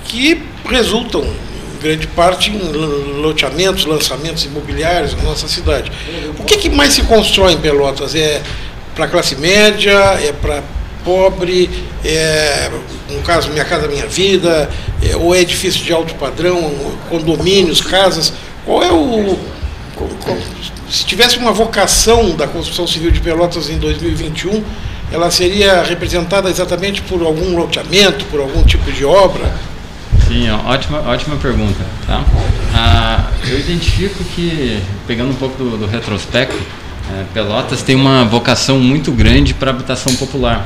[0.06, 5.92] que resultam, em grande parte, em loteamentos, lançamentos imobiliários na nossa cidade.
[6.40, 8.16] O que, que mais se constrói em Pelotas?
[8.16, 8.42] É
[8.96, 9.92] para a classe média?
[10.22, 10.64] É para
[11.04, 11.70] pobre,
[12.04, 12.70] é,
[13.10, 14.70] no caso Minha Casa Minha Vida,
[15.02, 16.72] é, ou é edifício de alto padrão,
[17.10, 18.34] condomínios, casas.
[18.66, 19.38] Qual é o.
[20.90, 24.64] Se tivesse uma vocação da construção civil de Pelotas em 2021,
[25.12, 29.54] ela seria representada exatamente por algum loteamento, por algum tipo de obra?
[30.28, 31.80] Sim, ótima, ótima pergunta.
[32.06, 32.24] Tá?
[32.74, 36.58] Ah, eu identifico que, pegando um pouco do, do retrospecto,
[37.12, 40.66] é, Pelotas tem uma vocação muito grande para habitação popular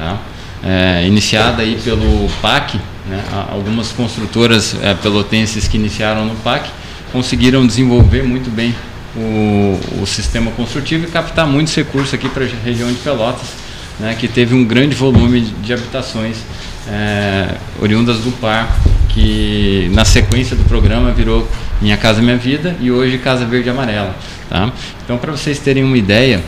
[0.00, 0.18] tá?
[0.64, 2.78] É, iniciada aí pelo PAC,
[3.08, 3.22] né?
[3.50, 6.68] algumas construtoras é, pelotenses que iniciaram no PAC
[7.12, 8.74] conseguiram desenvolver muito bem
[9.16, 13.48] o, o sistema construtivo e captar muitos recursos aqui para a região de Pelotas,
[13.98, 14.16] né?
[14.18, 16.38] que teve um grande volume de habitações
[16.88, 18.74] é, oriundas do PAR,
[19.08, 21.48] que na sequência do programa virou
[21.80, 24.14] Minha Casa Minha Vida e hoje Casa Verde e Amarela.
[24.48, 24.72] Tá?
[25.04, 26.42] Então, para vocês terem uma ideia,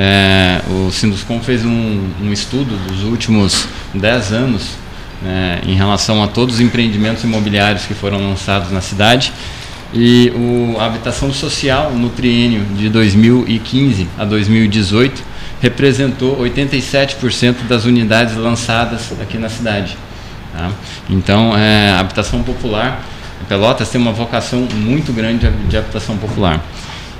[0.00, 4.76] é, o Sinduscom fez um, um, estudo dos últimos 10 anos
[5.20, 9.32] né, em relação a todos os empreendimentos imobiliários que foram lançados na cidade
[9.92, 15.20] e o, a habitação social no triênio de 2015 a 2018
[15.60, 19.98] representou 87% das unidades lançadas aqui na cidade.
[20.52, 20.70] Tá?
[21.10, 23.04] Então, é, a habitação popular,
[23.48, 26.62] Pelotas tem uma vocação muito grande de habitação popular.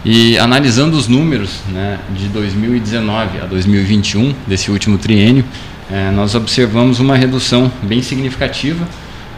[0.05, 5.45] E analisando os números né, de 2019 a 2021, desse último triênio,
[5.91, 8.87] é, nós observamos uma redução bem significativa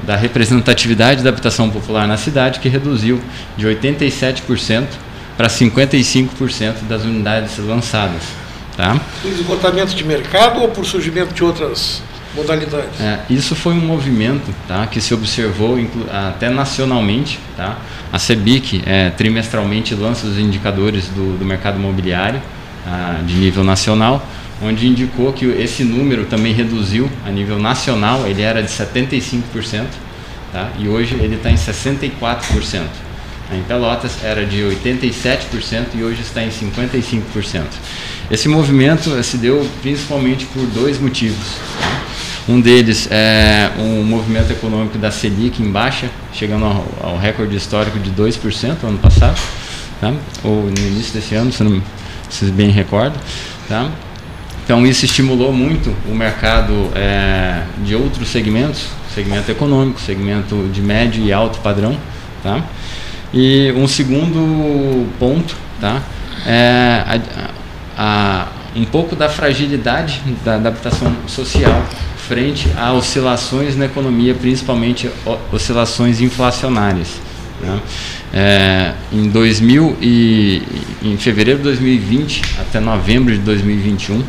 [0.03, 3.21] da representatividade da habitação popular na cidade, que reduziu
[3.57, 4.87] de 87%
[5.37, 8.23] para 55% das unidades lançadas.
[8.77, 8.99] Tá?
[9.23, 12.03] Por esgotamento de mercado ou por surgimento de outras
[12.35, 13.01] modalidades.
[13.01, 15.79] É, isso foi um movimento tá, que se observou
[16.11, 17.39] até nacionalmente.
[17.57, 17.79] Tá?
[18.13, 22.41] A CEBIC é, trimestralmente lança os indicadores do, do mercado imobiliário
[22.87, 24.27] ah, de nível nacional,
[24.63, 29.85] onde indicou que esse número também reduziu a nível nacional, ele era de 75%,
[30.53, 30.71] tá?
[30.79, 32.83] e hoje ele está em 64%.
[33.53, 37.65] Em Pelotas era de 87% e hoje está em 55%.
[38.31, 41.57] Esse movimento se deu principalmente por dois motivos.
[42.49, 47.99] Um deles é um movimento econômico da Selic em baixa, chegando ao, ao recorde histórico
[47.99, 49.39] de 2% no ano passado,
[50.01, 50.13] tá?
[50.43, 51.53] ou no início desse ano,
[52.29, 53.19] se bem recordo.
[53.69, 53.91] Tá?
[54.65, 61.23] Então isso estimulou muito o mercado é, de outros segmentos, segmento econômico, segmento de médio
[61.25, 61.97] e alto padrão.
[62.43, 62.63] Tá?
[63.33, 66.03] E um segundo ponto tá?
[66.47, 67.51] é a,
[67.99, 71.85] a, um pouco da fragilidade da adaptação social
[72.31, 75.11] frente a oscilações na economia, principalmente
[75.53, 77.21] oscilações inflacionárias.
[77.61, 77.81] Né?
[78.33, 80.63] É, em 2000 e
[81.03, 84.23] em fevereiro de 2020 até novembro de 2021,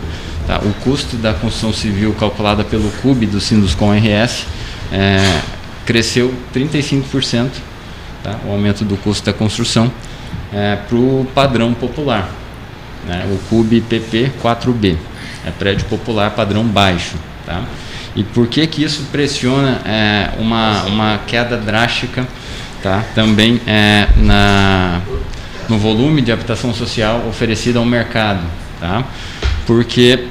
[0.47, 4.47] tá, o custo da construção civil calculada pelo CUB do Sinduscom RS
[4.91, 5.39] é,
[5.85, 7.51] cresceu 35%,
[8.23, 9.91] tá, o aumento do custo da construção
[10.51, 12.31] é, para o padrão popular,
[13.07, 14.97] né, o CUB PP 4B,
[15.45, 17.15] é prédio popular padrão baixo.
[17.45, 17.63] Tá?
[18.15, 22.27] E por que que isso pressiona é, uma, uma queda drástica
[22.83, 23.05] tá?
[23.15, 25.01] também é, na,
[25.69, 28.41] no volume de habitação social oferecida ao mercado?
[28.79, 29.05] Tá?
[29.65, 30.27] Porque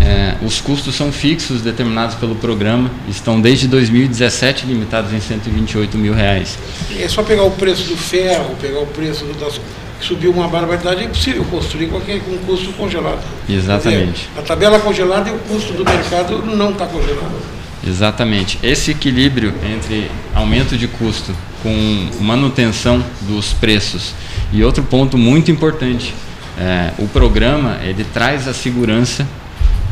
[0.00, 6.14] é, os custos são fixos determinados pelo programa, estão desde 2017 limitados em 128 mil
[6.14, 6.58] reais.
[6.98, 9.60] É só pegar o preço do ferro, pegar o preço das
[10.00, 13.22] subiu uma barbaridade, é impossível construir com, aquele, com custo congelado.
[13.48, 14.28] Exatamente.
[14.28, 17.56] Dizer, a tabela congelada e o custo do mercado não está congelado.
[17.86, 18.58] Exatamente.
[18.62, 21.32] Esse equilíbrio entre aumento de custo
[21.62, 24.14] com manutenção dos preços
[24.52, 26.14] e outro ponto muito importante,
[26.58, 29.26] é, o programa ele traz a segurança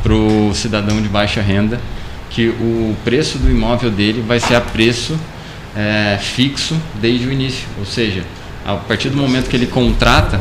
[0.02, 1.80] para o cidadão de baixa renda
[2.30, 5.18] que o preço do imóvel dele vai ser a preço
[5.76, 8.22] é, fixo desde o início, ou seja,
[8.64, 10.40] a partir do momento que ele contrata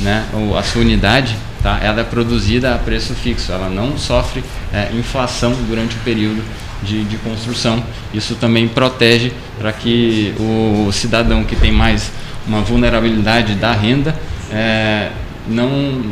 [0.00, 0.24] né,
[0.56, 4.42] a sua unidade, tá, ela é produzida a preço fixo, ela não sofre
[4.72, 6.42] é, inflação durante o período
[6.82, 7.82] de, de construção.
[8.14, 12.10] Isso também protege para que o cidadão que tem mais
[12.46, 14.14] uma vulnerabilidade da renda
[14.50, 15.10] é,
[15.46, 16.02] não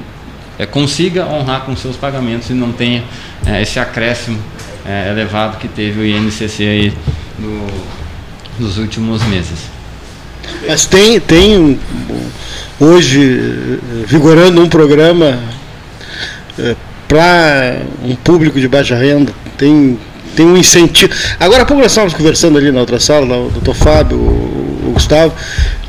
[0.58, 3.04] é, consiga honrar com seus pagamentos e não tenha
[3.46, 4.38] é, esse acréscimo
[4.84, 6.92] é, elevado que teve o INCC aí
[8.58, 9.75] nos últimos meses.
[10.66, 11.78] Mas tem, tem
[12.78, 15.38] hoje vigorando um programa
[16.58, 16.74] é,
[17.08, 19.98] para um público de baixa renda, tem,
[20.34, 21.12] tem um incentivo.
[21.38, 25.34] Agora há pouco nós estávamos conversando ali na outra sala, o doutor Fábio, o Gustavo,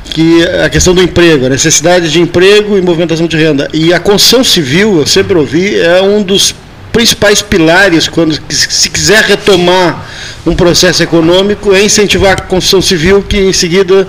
[0.09, 3.67] que a questão do emprego, a necessidade de emprego e movimentação de renda.
[3.73, 6.55] E a construção civil, eu sempre ouvi, é um dos
[6.91, 10.07] principais pilares quando se quiser retomar
[10.45, 14.07] um processo econômico é incentivar a construção civil que em seguida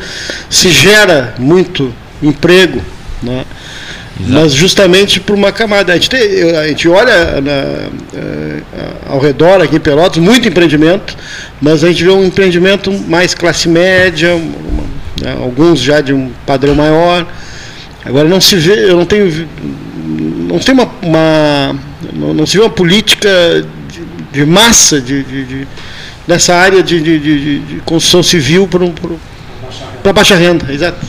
[0.48, 2.80] se gera muito emprego,
[3.22, 3.44] né?
[4.26, 5.92] mas justamente por uma camada.
[5.92, 8.62] A gente, tem, a gente olha na, eh,
[9.08, 11.16] ao redor aqui em Pelotas, muito empreendimento,
[11.60, 14.34] mas a gente vê um empreendimento mais classe média,
[15.20, 17.26] né, alguns já de um padrão maior.
[18.04, 19.48] Agora não se vê, eu não tenho
[20.48, 21.76] não tem uma, uma
[22.12, 23.28] não, não, se vê uma política
[23.88, 25.68] de, de massa de, de, de,
[26.28, 28.92] nessa área de, de, construção civil para um,
[30.02, 31.04] para baixa renda, exato.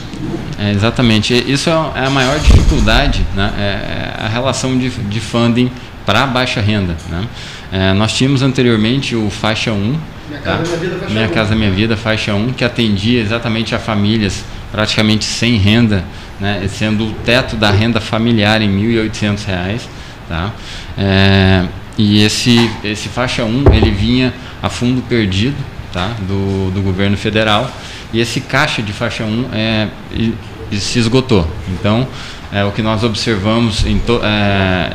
[0.58, 1.34] É, exatamente.
[1.34, 3.54] Isso é, é a maior dificuldade, né?
[3.58, 5.70] É, é a relação de, de funding
[6.06, 6.96] para baixa renda.
[7.10, 7.28] Né?
[7.72, 10.58] É, nós tínhamos anteriormente o faixa 1, Minha, tá?
[10.58, 11.30] casa, minha, vida, faixa, minha 1.
[11.30, 16.04] casa Minha Vida, faixa 1, que atendia exatamente a famílias praticamente sem renda,
[16.40, 16.66] né?
[16.68, 19.82] sendo o teto da renda familiar em R$ 1.800.
[20.28, 20.52] Tá?
[20.98, 21.66] É,
[22.00, 24.34] e esse, esse faixa 1 ele vinha
[24.64, 25.58] a fundo perdido
[25.91, 26.16] tá?
[26.22, 27.70] do, do governo federal
[28.14, 30.34] e esse caixa de faixa 1 é, e,
[30.72, 31.45] e se esgotou.
[31.68, 32.08] Então,
[32.54, 34.93] é, o que nós observamos to, é,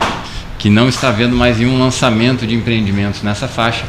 [0.58, 3.84] que não está havendo mais nenhum lançamento de empreendimentos nessa faixa,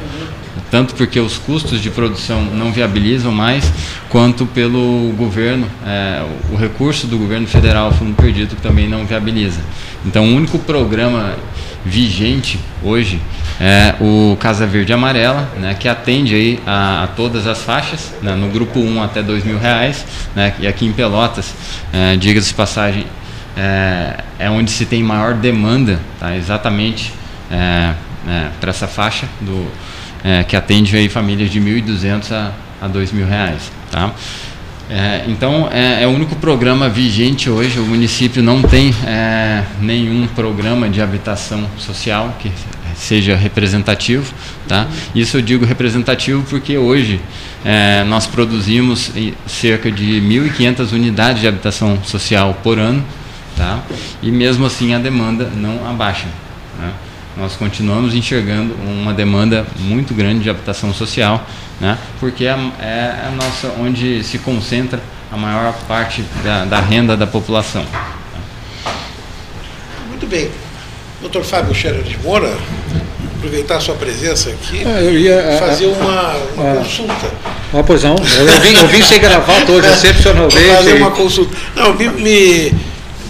[0.69, 3.71] tanto porque os custos de produção não viabilizam mais,
[4.09, 9.61] quanto pelo governo, é, o recurso do governo federal, fundo perdido, também não viabiliza.
[10.05, 11.35] Então, o único programa
[11.85, 13.21] vigente hoje
[13.61, 18.33] é o Casa Verde Amarela, né, que atende aí a, a todas as faixas, né,
[18.35, 20.05] no grupo 1 até mil reais,
[20.35, 21.53] né, e aqui em Pelotas,
[21.93, 23.05] é, diga-se passagem,
[23.55, 27.13] é, é, onde se tem maior demanda, tá, exatamente
[27.49, 27.93] é,
[28.25, 29.71] né, para essa faixa do,
[30.23, 33.71] é, que atende aí famílias de 1.200 a, a 2.000 reais.
[33.91, 34.11] Tá?
[34.89, 37.79] É, então, é, é, o único programa vigente hoje.
[37.79, 42.51] O município não tem é, nenhum programa de habitação social que
[42.95, 44.31] seja representativo.
[44.67, 44.87] Tá?
[45.13, 47.19] Isso eu digo representativo porque hoje
[47.63, 49.11] é, nós produzimos
[49.47, 53.03] cerca de 1.500 unidades de habitação social por ano.
[53.57, 53.83] Tá?
[54.21, 56.27] E mesmo assim a demanda não abaixa.
[56.79, 56.91] Né?
[57.37, 61.45] Nós continuamos enxergando uma demanda muito grande de habitação social
[61.79, 61.97] né?
[62.19, 67.27] porque é, é a nossa onde se concentra a maior parte da, da renda da
[67.27, 67.85] população.
[70.09, 70.49] Muito bem.
[71.21, 72.55] Doutor Fábio Scherer de Moura,
[73.37, 77.31] aproveitar a sua presença aqui ah, eu ia fazer uma, uma ah, consulta.
[77.73, 80.57] Ah, pois não, eu vim, eu vim sem gravata hoje, excepcionalmente.
[80.57, 81.55] Fazer uma consulta.
[81.75, 82.73] Não, me, me,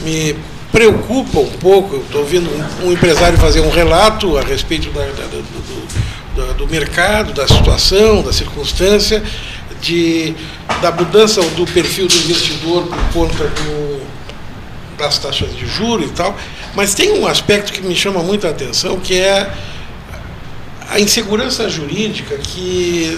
[0.04, 0.36] me
[0.76, 5.24] preocupa um pouco, estou ouvindo um, um, empresário fazer um relato a respeito da, da,
[5.24, 5.42] do,
[6.36, 9.24] do, do, mercado, da situação, da circunstância,
[9.80, 10.36] de,
[10.82, 14.02] da mudança do perfil do investidor por conta do,
[14.98, 16.36] das taxas de juros e tal.
[16.74, 19.50] Mas tem um aspecto que me chama muito a atenção, que é
[20.90, 23.18] a insegurança jurídica que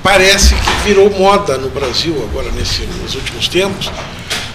[0.00, 3.90] parece que virou moda no Brasil agora nesse, nos últimos tempos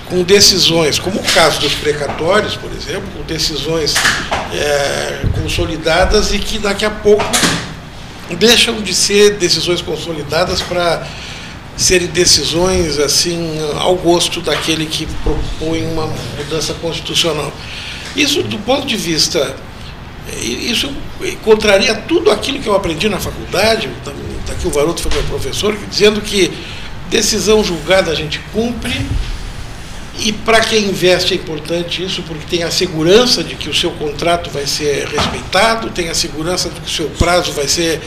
[0.09, 3.93] com decisões, como o caso dos precatórios, por exemplo, com decisões
[4.53, 7.25] é, consolidadas e que daqui a pouco
[8.37, 11.05] deixam de ser decisões consolidadas para
[11.75, 17.53] serem decisões assim ao gosto daquele que propõe uma mudança constitucional.
[18.15, 19.55] Isso, do ponto de vista,
[20.41, 20.91] isso
[21.43, 25.77] contraria tudo aquilo que eu aprendi na faculdade, está aqui o Varoto foi meu professor,
[25.89, 26.51] dizendo que
[27.09, 29.05] decisão julgada a gente cumpre,
[30.19, 33.91] e para quem investe é importante isso, porque tem a segurança de que o seu
[33.91, 38.01] contrato vai ser respeitado, tem a segurança de que o seu prazo vai ser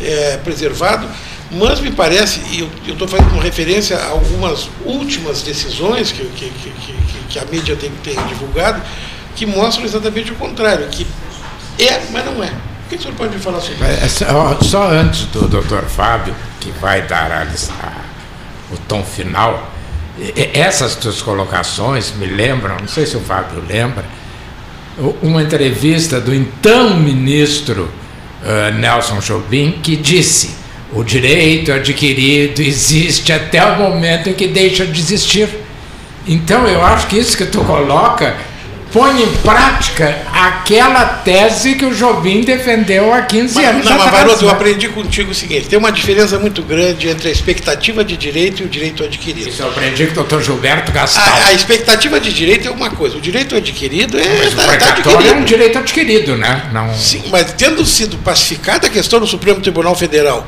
[0.00, 1.08] é, preservado.
[1.50, 6.94] Mas me parece, e eu estou fazendo referência a algumas últimas decisões que, que, que,
[7.28, 8.82] que a mídia tem, tem, divulgado,
[9.36, 11.06] que mostram exatamente o contrário, que
[11.78, 12.48] é, mas não é.
[12.48, 14.24] O que o senhor pode me falar sobre é, isso?
[14.24, 17.92] É, só antes do doutor Fábio, que vai dar a, a,
[18.72, 19.73] o tom final,
[20.52, 24.04] essas duas colocações me lembram, não sei se o Fábio lembra,
[25.22, 27.90] uma entrevista do então ministro
[28.42, 30.54] uh, Nelson Jobim, que disse:
[30.92, 35.48] o direito adquirido existe até o momento em que deixa de existir.
[36.26, 38.36] Então eu acho que isso que tu coloca
[38.94, 44.12] põe em prática aquela tese que o Jobim defendeu há 15 mas, anos não, atrás.
[44.12, 48.04] Mas, Varoto, eu aprendi contigo o seguinte: tem uma diferença muito grande entre a expectativa
[48.04, 49.48] de direito e o direito adquirido.
[49.48, 51.24] Isso eu aprendi com o doutor Gilberto Gastal.
[51.24, 54.22] A, a, expectativa de direito é uma coisa, o direito adquirido é.
[54.54, 56.70] Mas tá, o tá é um direito adquirido, né?
[56.72, 56.94] Não...
[56.94, 60.46] Sim, mas tendo sido pacificada a questão no Supremo Tribunal Federal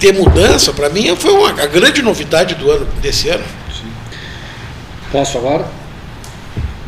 [0.00, 3.44] ter mudança, para mim, foi uma, a grande novidade do ano, desse ano.
[3.70, 3.86] Sim.
[5.12, 5.83] Posso agora?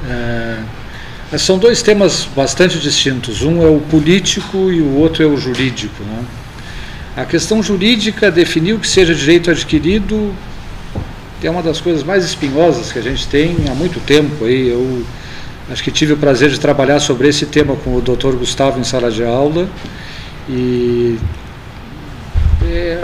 [0.09, 3.43] É, são dois temas bastante distintos.
[3.43, 6.03] Um é o político e o outro é o jurídico.
[6.03, 6.25] Né?
[7.17, 10.35] A questão jurídica definiu que seja direito adquirido
[11.47, 14.45] é uma das coisas mais espinhosas que a gente tem há muito tempo.
[14.45, 14.69] Aí.
[14.69, 15.05] Eu
[15.71, 18.37] acho que tive o prazer de trabalhar sobre esse tema com o Dr.
[18.37, 19.69] Gustavo em sala de aula
[20.49, 21.19] e
[22.65, 23.01] é,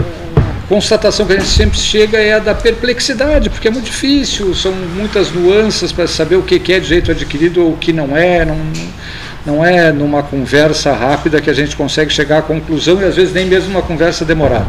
[0.67, 4.71] constatação que a gente sempre chega é a da perplexidade, porque é muito difícil, são
[4.71, 8.45] muitas nuances para saber o que é direito adquirido ou o que não é.
[8.45, 8.57] Não,
[9.45, 13.33] não é numa conversa rápida que a gente consegue chegar à conclusão e às vezes
[13.33, 14.67] nem mesmo uma conversa demorada.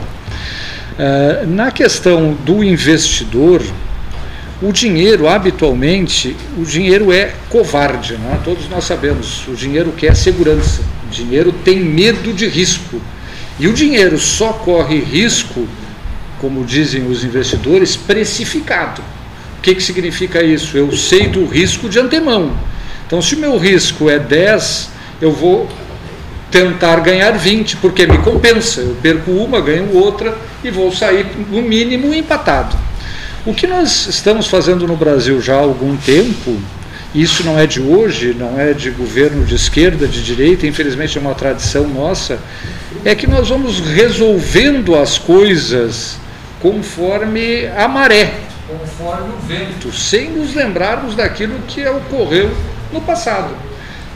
[0.94, 3.62] Uh, na questão do investidor,
[4.62, 8.40] o dinheiro, habitualmente, o dinheiro é covarde, né?
[8.44, 9.46] todos nós sabemos.
[9.46, 13.00] O dinheiro quer segurança, o dinheiro tem medo de risco.
[13.58, 15.68] E o dinheiro só corre risco
[16.40, 19.02] como dizem os investidores, precificado.
[19.58, 20.76] O que, que significa isso?
[20.76, 22.52] Eu sei do risco de antemão.
[23.06, 25.68] Então, se o meu risco é 10, eu vou
[26.50, 28.80] tentar ganhar 20, porque me compensa.
[28.80, 32.76] Eu perco uma, ganho outra e vou sair, no mínimo, empatado.
[33.44, 36.56] O que nós estamos fazendo no Brasil já há algum tempo,
[37.14, 41.20] isso não é de hoje, não é de governo de esquerda, de direita, infelizmente é
[41.20, 42.38] uma tradição nossa,
[43.04, 46.16] é que nós vamos resolvendo as coisas
[46.64, 48.32] conforme a maré,
[48.66, 52.50] conforme o vento, sem nos lembrarmos daquilo que ocorreu
[52.90, 53.54] no passado.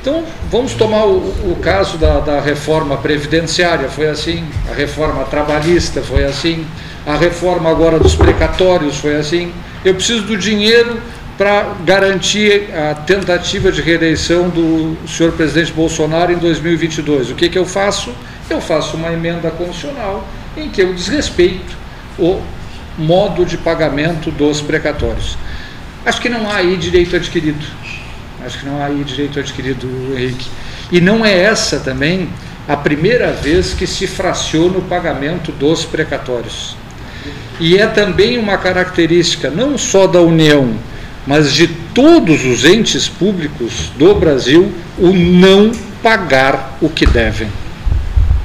[0.01, 6.01] Então, vamos tomar o, o caso da, da, reforma previdenciária, foi assim, a reforma trabalhista
[6.01, 6.66] foi assim,
[7.05, 9.53] a reforma agora dos precatórios foi assim.
[9.84, 11.03] Eu preciso do dinheiro
[11.36, 17.30] para garantir a tentativa de reeleição do senhor presidente Bolsonaro em 2022.
[17.30, 18.11] O que, que eu faço?
[18.49, 20.26] Eu faço uma emenda constitucional
[20.57, 21.88] em que eu desrespeito
[22.19, 22.41] o
[22.99, 25.37] modo de pagamento dos precatórios.
[26.05, 27.64] Acho que não há aí direito adquirido.
[28.45, 30.49] Acho que não há aí direito adquirido, Henrique.
[30.91, 32.29] E não é essa também
[32.66, 36.77] a primeira vez que se fraciona o pagamento dos precatórios.
[37.61, 40.75] E é também uma característica não só da União,
[41.27, 47.49] mas de todos os entes públicos do Brasil o não pagar o que devem.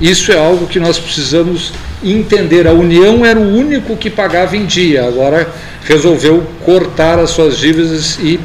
[0.01, 1.71] Isso é algo que nós precisamos
[2.03, 2.67] entender.
[2.67, 5.49] A União era o único que pagava em dia, agora
[5.85, 8.39] resolveu cortar as suas dívidas e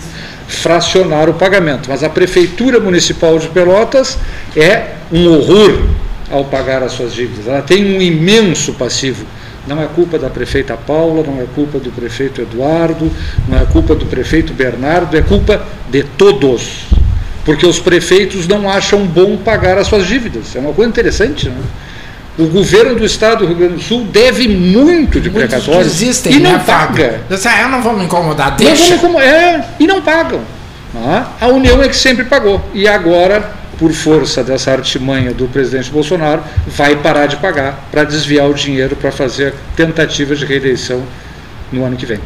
[0.46, 1.88] fracionar o pagamento.
[1.88, 4.18] Mas a Prefeitura Municipal de Pelotas
[4.56, 5.86] é um horror
[6.30, 7.46] ao pagar as suas dívidas.
[7.46, 9.24] Ela tem um imenso passivo.
[9.66, 13.10] Não é culpa da prefeita Paula, não é culpa do prefeito Eduardo,
[13.46, 16.86] não é culpa do prefeito Bernardo, é culpa de todos.
[17.44, 20.56] Porque os prefeitos não acham bom pagar as suas dívidas.
[20.56, 21.56] É uma coisa interessante, né?
[22.38, 26.38] O governo do estado do Rio Grande do Sul deve muito de precatórios desistem, e
[26.38, 27.20] não né, paga.
[27.28, 28.84] Disse, ah, eu não vou me incomodar, Não deixa.
[28.96, 30.40] vamos como- é, e não pagam.
[30.94, 32.64] Ah, A União é que sempre pagou.
[32.72, 38.48] E agora, por força dessa artimanha do presidente Bolsonaro, vai parar de pagar para desviar
[38.48, 41.02] o dinheiro para fazer tentativa de reeleição
[41.72, 42.20] no ano que vem.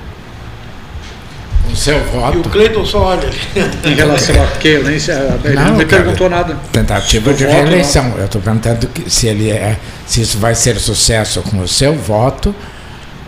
[1.73, 2.39] O seu E voto.
[2.41, 3.39] o Cleiton só olha ali.
[3.85, 6.57] Em relação a que ele, nem se- ele não, me cara, perguntou nada.
[6.71, 8.15] Tentativa de voto, reeleição.
[8.19, 11.95] Eu estou perguntando que se ele é, se isso vai ser sucesso com o seu
[11.95, 12.55] voto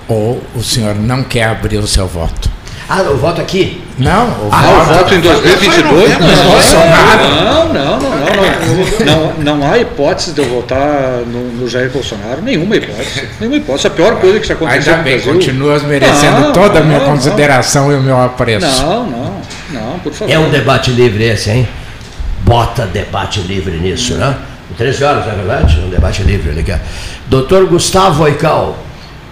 [0.06, 2.50] ou o senhor não quer abrir o seu voto.
[2.88, 3.82] Ah, o voto aqui?
[3.98, 6.18] Não, o Ah, o voto em 2022?
[6.18, 7.24] Não, Não, Bolsonaro.
[7.24, 11.90] não, não, não, não, não, não, não há hipótese de eu votar no, no Jair
[11.90, 13.86] Bolsonaro, nenhuma hipótese, nenhuma hipótese.
[13.86, 15.32] A pior coisa que já aconteceu Ainda no bem, Brasil.
[15.32, 17.12] continuas merecendo Não, toda a minha não, não.
[17.14, 18.66] consideração e o meu apreço.
[18.82, 19.34] Não, não,
[19.70, 20.32] não, por favor.
[20.32, 21.68] É um debate livre esse, hein?
[22.40, 24.36] Bota debate livre nisso, né?
[24.76, 25.80] 13 horas, não é verdade?
[25.80, 26.82] Um debate livre quer.
[27.28, 28.76] Doutor Gustavo Aical.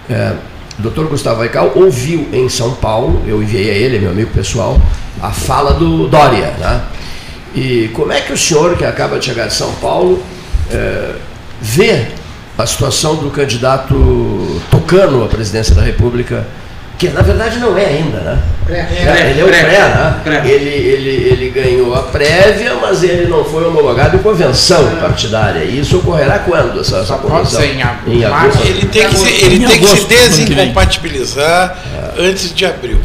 [0.08, 0.32] É,
[0.78, 4.80] Doutor Gustavo Aical ouviu em São Paulo, eu enviei a ele, meu amigo pessoal,
[5.20, 6.82] a fala do Dória, né?
[7.54, 10.22] E como é que o senhor, que acaba de chegar de São Paulo,
[10.70, 11.14] é,
[11.60, 12.06] vê
[12.56, 16.46] a situação do candidato Tocano à presidência da República,
[17.02, 18.38] que na verdade não é ainda, né?
[18.70, 20.42] É, ele é o pré, né?
[20.44, 25.64] Ele, ele, ele ganhou a prévia, mas ele não foi homologado em convenção partidária.
[25.64, 27.60] E isso ocorrerá quando, essa, essa pode convenção?
[27.60, 28.08] ser em agosto.
[28.08, 28.66] Em agosto.
[28.68, 31.76] Ele tem que se, ele Em tem que se desincompatibilizar
[32.16, 33.00] antes de abril.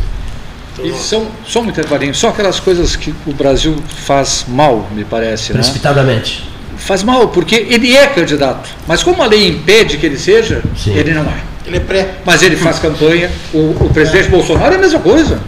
[0.83, 3.75] E são, só um intervalinho, só aquelas coisas que o Brasil
[4.05, 5.57] faz mal, me parece, né?
[5.57, 6.47] Precipitadamente.
[6.77, 10.93] Faz mal, porque ele é candidato, mas como a lei impede que ele seja, Sim.
[10.93, 11.56] ele não é.
[11.67, 12.15] Ele é pré.
[12.25, 15.39] Mas ele faz campanha, o, o presidente Bolsonaro é a mesma coisa.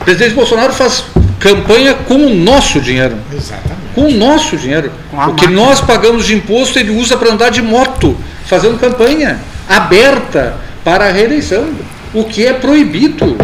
[0.00, 1.04] O presidente Bolsonaro faz
[1.40, 3.16] campanha com o nosso dinheiro.
[3.32, 3.80] Exatamente.
[3.94, 4.90] Com o nosso dinheiro.
[5.12, 8.16] O que nós pagamos de imposto, ele usa para andar de moto,
[8.46, 11.68] fazendo campanha aberta para a reeleição.
[12.12, 13.36] O que é proibido.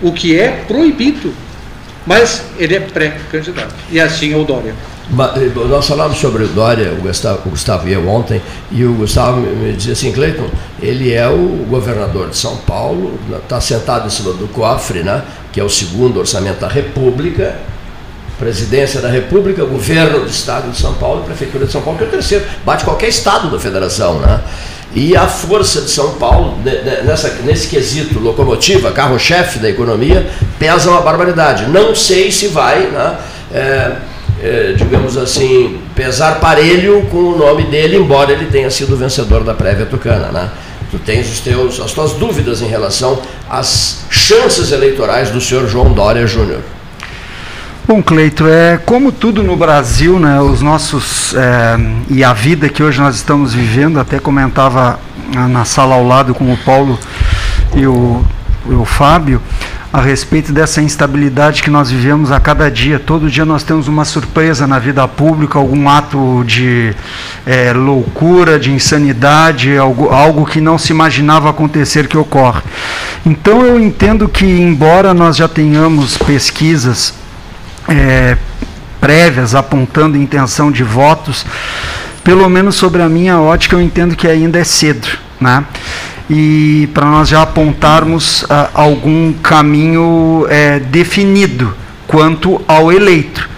[0.00, 1.34] O que é proibido.
[2.06, 3.74] Mas ele é pré-candidato.
[3.90, 4.74] E assim é o Dória.
[5.12, 8.40] Eh, Nós falamos sobre o Dória, o Gustavo, o Gustavo e eu ontem,
[8.70, 10.46] e o Gustavo me, dizia assim, Cleiton,
[10.80, 15.60] ele é o governador de São Paulo, está sentado em cima do cofre, né, que
[15.60, 17.56] é o segundo orçamento da República,
[18.38, 22.04] presidência da República, governo do Estado de São Paulo e Prefeitura de São Paulo, que
[22.04, 24.40] é o terceiro, bate qualquer estado da federação, né?
[24.94, 30.26] E a força de São Paulo, ne- ne- nessa, nesse quesito, locomotiva, carro-chefe da economia,
[30.58, 31.66] pesa uma barbaridade.
[31.66, 33.16] Não sei se vai, né,
[33.52, 33.92] é,
[34.42, 39.54] é, digamos assim, pesar parelho com o nome dele, embora ele tenha sido vencedor da
[39.54, 40.32] prévia tucana.
[40.32, 40.50] Né?
[40.90, 45.92] Tu tens os teus, as tuas dúvidas em relação às chances eleitorais do senhor João
[45.92, 46.60] Dória Júnior.
[47.86, 50.40] Bom, Cleito, é como tudo no Brasil, né?
[50.40, 51.76] Os nossos é,
[52.08, 54.98] e a vida que hoje nós estamos vivendo, até comentava
[55.50, 56.98] na sala ao lado com o Paulo
[57.74, 58.24] e o,
[58.66, 59.40] o Fábio
[59.92, 62.98] a respeito dessa instabilidade que nós vivemos a cada dia.
[62.98, 66.94] Todo dia nós temos uma surpresa na vida pública, algum ato de
[67.44, 72.62] é, loucura, de insanidade, algo, algo que não se imaginava acontecer que ocorre.
[73.26, 77.12] Então eu entendo que, embora nós já tenhamos pesquisas
[77.86, 78.38] é,
[78.98, 81.44] prévias apontando intenção de votos,
[82.24, 85.06] pelo menos sobre a minha ótica, eu entendo que ainda é cedo,
[85.42, 85.64] né?
[86.30, 91.74] E para nós já apontarmos ah, algum caminho é, definido
[92.06, 93.50] quanto ao eleito.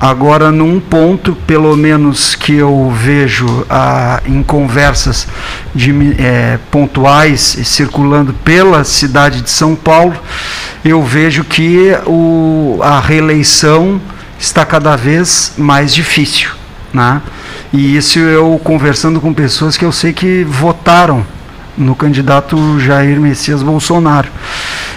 [0.00, 5.26] Agora, num ponto, pelo menos que eu vejo ah, em conversas
[5.74, 10.14] de, eh, pontuais circulando pela cidade de São Paulo,
[10.84, 14.00] eu vejo que o, a reeleição
[14.38, 16.50] está cada vez mais difícil.
[16.92, 17.22] Né?
[17.76, 21.26] E isso eu conversando com pessoas que eu sei que votaram
[21.76, 24.28] no candidato Jair Messias Bolsonaro.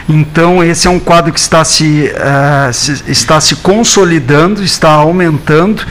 [0.07, 5.83] Então, esse é um quadro que está se, uh, se, está se consolidando, está aumentando.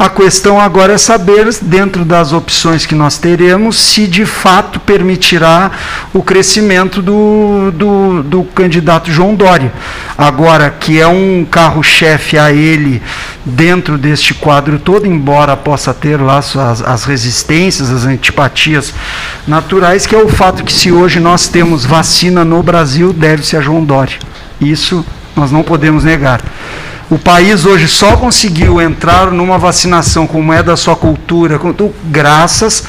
[0.00, 5.70] A questão agora é saber, dentro das opções que nós teremos, se de fato permitirá
[6.14, 9.70] o crescimento do, do, do candidato João Dória.
[10.16, 13.02] Agora, que é um carro-chefe a ele
[13.44, 18.94] dentro deste quadro todo, embora possa ter lá as, as resistências, as antipatias
[19.46, 23.60] naturais, que é o fato que se hoje nós temos vacina no Brasil, deve-se a
[23.60, 24.16] João Dória.
[24.58, 25.04] Isso
[25.36, 26.40] nós não podemos negar.
[27.10, 31.60] O país hoje só conseguiu entrar numa vacinação como é da sua cultura,
[32.04, 32.84] graças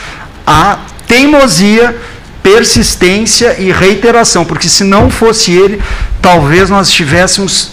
[0.46, 1.98] à teimosia,
[2.44, 5.82] persistência e reiteração, porque se não fosse ele,
[6.22, 7.72] talvez nós estivéssemos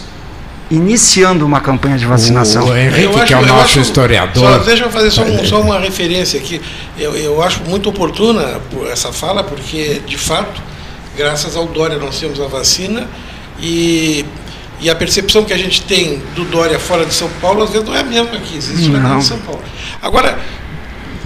[0.71, 2.65] iniciando uma campanha de vacinação.
[2.67, 4.43] O Henrique, acho, que é o nosso acho, historiador.
[4.43, 6.61] Só, deixa eu fazer só, um, só, uma referência aqui.
[6.97, 8.59] Eu, eu acho muito oportuna
[8.91, 10.61] essa fala, porque, de fato,
[11.17, 13.07] graças ao Dória nós temos a vacina
[13.59, 14.25] e,
[14.81, 17.85] e a percepção que a gente tem do Dória fora de São Paulo, às vezes
[17.85, 19.19] não é a mesma aqui, existe não.
[19.19, 19.61] em São Paulo.
[20.01, 20.39] Agora,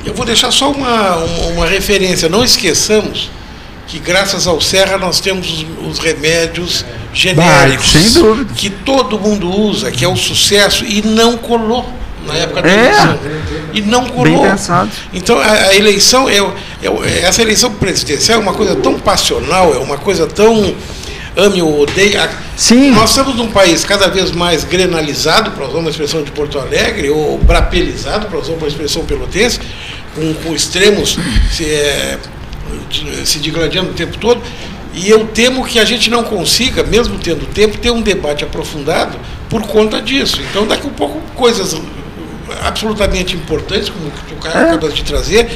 [0.06, 2.28] eu vou deixar só uma, uma, uma referência.
[2.28, 3.30] Não esqueçamos
[3.88, 6.84] que graças ao Serra nós temos os, os remédios
[7.14, 8.18] genéricos
[8.56, 11.88] que todo mundo usa, que é o sucesso, e não colou
[12.26, 12.74] na época da é.
[12.74, 13.20] eleição.
[13.74, 14.46] E não colou.
[15.14, 19.78] Então a, a eleição, é, é, essa eleição presidencial é uma coisa tão passional, é
[19.78, 20.76] uma coisa tão
[21.36, 22.18] ame ou odeie.
[22.56, 22.92] Sim.
[22.92, 27.10] Nós estamos num país cada vez mais grenalizado, para usar uma expressão de Porto Alegre,
[27.10, 29.60] ou brapelizado, para usar uma expressão pelotense,
[30.16, 31.18] com, com extremos
[31.52, 32.20] se, é,
[33.26, 34.42] se digladiando o tempo todo.
[34.94, 39.18] E eu temo que a gente não consiga, mesmo tendo tempo, ter um debate aprofundado
[39.50, 40.40] por conta disso.
[40.50, 41.76] Então, daqui a um pouco, coisas
[42.62, 44.64] absolutamente importantes, como o cara é.
[44.66, 45.50] acaba de trazer,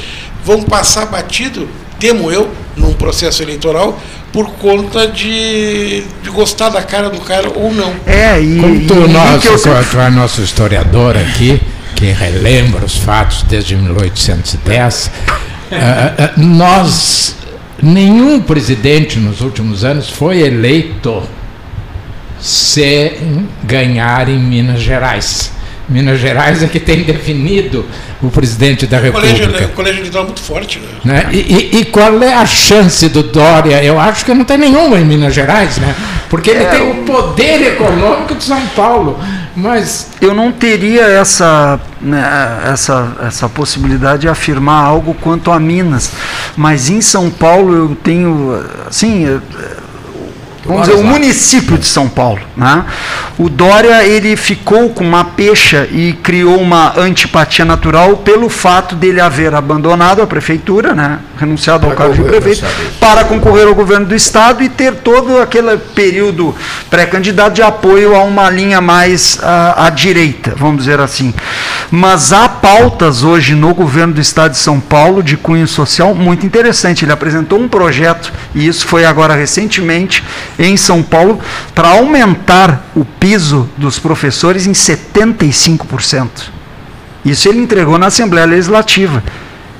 [0.44, 1.68] vão passar batido,
[2.00, 4.00] temo eu, num processo eleitoral,
[4.32, 7.92] por conta de, de gostar da cara do cara ou não.
[8.06, 9.84] É, e, Como tu, e, nosso, eu...
[9.90, 11.60] tu é nosso historiador aqui,
[11.94, 17.36] que relembra os fatos desde 1810, uh, uh, nós
[17.80, 21.22] Nenhum presidente nos últimos anos foi eleito
[22.40, 25.52] sem ganhar em Minas Gerais.
[25.88, 27.84] Minas Gerais é que tem definido
[28.22, 29.34] o presidente da República.
[29.34, 31.24] O colégio, o colégio eleitoral é muito forte, né?
[31.24, 31.28] né?
[31.32, 33.82] E, e, e, qual é a chance do Dória?
[33.82, 35.94] Eu acho que não tem nenhuma em Minas Gerais, né?
[36.28, 39.18] Porque ele é, tem o poder econômico de São Paulo.
[39.56, 42.22] Mas eu não teria essa, né,
[42.72, 46.12] essa, essa possibilidade de afirmar algo quanto a Minas.
[46.56, 49.40] Mas em São Paulo eu tenho, assim,
[50.68, 52.40] vamos dizer, o município de São Paulo.
[52.56, 52.84] Né?
[53.38, 59.20] O Dória ele ficou com uma pecha e criou uma antipatia natural pelo fato dele
[59.20, 61.18] haver abandonado a prefeitura, né?
[61.38, 62.64] renunciado ao cargo de prefeito,
[63.00, 66.54] para concorrer ao governo do estado e ter todo aquele período
[66.90, 71.32] pré-candidato de apoio a uma linha mais à, à direita, vamos dizer assim.
[71.90, 76.44] Mas há pautas hoje no governo do estado de São Paulo de cunho social muito
[76.44, 77.04] interessante.
[77.04, 80.22] Ele apresentou um projeto, e isso foi agora recentemente,
[80.58, 81.40] em São Paulo
[81.74, 86.28] para aumentar o piso dos professores em 75%.
[87.24, 89.22] Isso ele entregou na Assembleia Legislativa.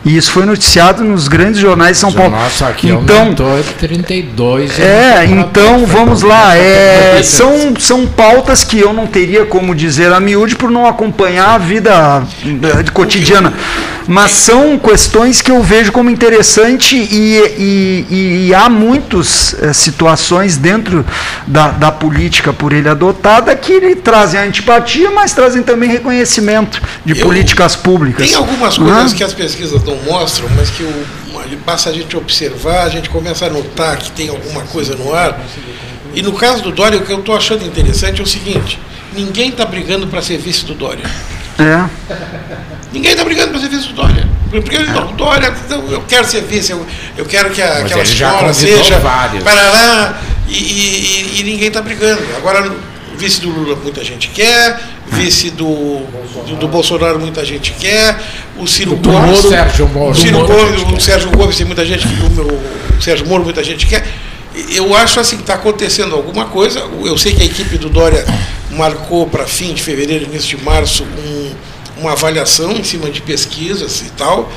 [0.05, 2.31] E isso foi noticiado nos grandes jornais de São Paulo.
[2.31, 4.79] Nossa, aqui então, aumentou 32.
[4.79, 6.57] É, então vamos lá.
[6.57, 11.55] É, são, são pautas que eu não teria como dizer a miúde por não acompanhar
[11.55, 13.53] a vida eh, cotidiana.
[14.07, 20.57] Mas são questões que eu vejo como interessante e, e, e há muitas é, situações
[20.57, 21.05] dentro
[21.47, 27.21] da, da política por ele adotada que lhe trazem antipatia, mas trazem também reconhecimento de
[27.21, 28.27] eu, políticas públicas.
[28.27, 31.07] Tem algumas coisas que as pesquisas não mostram, mas que o,
[31.65, 35.41] basta a gente observar, a gente começa a notar que tem alguma coisa no ar.
[36.15, 38.79] E no caso do Dória, o que eu estou achando interessante é o seguinte:
[39.13, 41.05] ninguém está brigando para ser vice do Dória.
[41.59, 41.89] É.
[42.93, 44.27] Ninguém está brigando para ser vice do Dória.
[44.51, 45.53] Porque não, Dória,
[45.91, 46.87] eu quero ser vice, eu,
[47.17, 49.45] eu quero que a, aquela escola seja vários.
[49.45, 52.23] para lá, e, e, e ninguém está brigando.
[52.37, 52.73] Agora,
[53.19, 54.81] vice do Lula muita gente quer,
[55.11, 56.01] vice do,
[56.47, 58.21] do, do Bolsonaro muita gente quer,
[58.57, 61.85] o Ciro do Gomes, Moro, Sérgio Moro, o Ciro Gomes, o Sérgio Gomes tem muita
[61.85, 64.07] gente, o, meu, o Sérgio Moro muita gente quer.
[64.75, 66.81] Eu acho assim que está acontecendo alguma coisa.
[67.05, 68.25] Eu sei que a equipe do Dória
[68.73, 71.53] marcou para fim de fevereiro, início de março, um,
[72.01, 74.51] uma avaliação em cima de pesquisas e tal,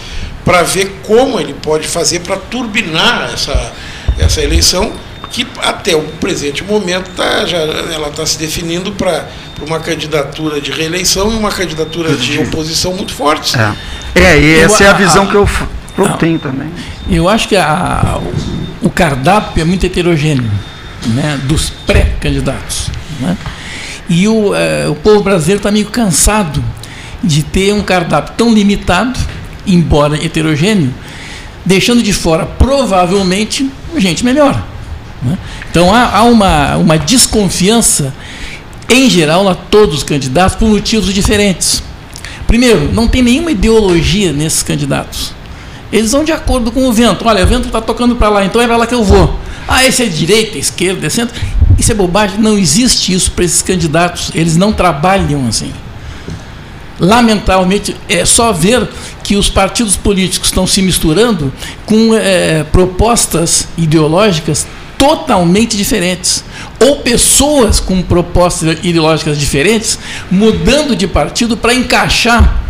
[0.43, 3.73] para ver como ele pode fazer para turbinar essa,
[4.17, 4.91] essa eleição
[5.29, 9.27] que até o presente momento tá, já, ela está se definindo para
[9.61, 13.57] uma candidatura de reeleição e uma candidatura de oposição muito forte.
[13.57, 15.49] É, é e essa eu, é a visão a, que eu,
[15.97, 16.69] eu tenho também.
[17.09, 18.19] Eu acho que a,
[18.81, 20.49] o cardápio é muito heterogêneo
[21.07, 22.89] né, dos pré-candidatos.
[23.19, 23.37] Né?
[24.09, 26.63] E o, é, o povo brasileiro está meio cansado
[27.23, 29.19] de ter um cardápio tão limitado,
[29.65, 30.93] embora heterogêneo,
[31.65, 34.70] deixando de fora provavelmente gente melhor.
[35.21, 35.37] Né?
[35.69, 38.13] Então há, há, uma, uma desconfiança,
[38.89, 41.83] em geral, a todos os candidatos por motivos diferentes.
[42.47, 45.33] Primeiro, não tem nenhuma ideologia nesses candidatos.
[45.91, 47.25] Eles vão de acordo com o vento.
[47.27, 49.37] Olha, o vento está tocando para lá, então é para lá que eu vou.
[49.67, 51.39] Ah, esse é direita, esquerda, é centro.
[51.77, 52.39] Isso é bobagem.
[52.39, 54.31] Não existe isso para esses candidatos.
[54.33, 55.71] Eles não trabalham assim.
[56.99, 58.87] Lamentavelmente, é só ver
[59.23, 61.51] que os partidos políticos estão se misturando
[61.85, 64.67] com é, propostas ideológicas
[65.01, 66.43] totalmente diferentes.
[66.79, 69.97] Ou pessoas com propostas ideológicas diferentes
[70.29, 72.61] mudando de partido para encaixar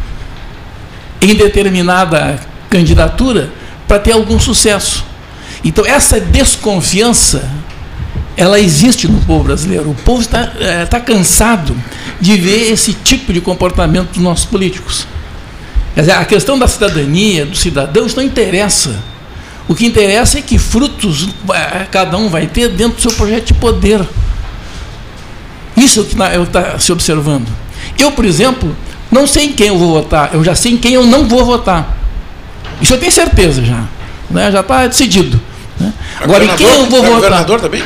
[1.21, 3.51] em determinada candidatura
[3.85, 5.03] para ter algum sucesso.
[5.61, 7.51] Então, essa desconfiança
[8.37, 9.91] ela existe no povo brasileiro.
[9.91, 10.53] O povo está,
[10.83, 11.75] está cansado
[12.21, 15.05] de ver esse tipo de comportamento dos nossos políticos.
[15.93, 19.10] Quer dizer, a questão da cidadania, do cidadão, isso não interessa.
[19.71, 23.45] O que interessa é que frutos é, cada um vai ter dentro do seu projeto
[23.45, 24.05] de poder.
[25.77, 27.47] Isso é o que está se observando.
[27.97, 28.75] Eu, por exemplo,
[29.09, 31.45] não sei em quem eu vou votar, eu já sei em quem eu não vou
[31.45, 31.97] votar.
[32.81, 33.85] Isso eu tenho certeza já.
[34.29, 34.51] Né?
[34.51, 35.39] Já está decidido.
[35.79, 35.93] Né?
[36.19, 37.13] Agora, em quem eu vou votar?
[37.13, 37.81] governador também?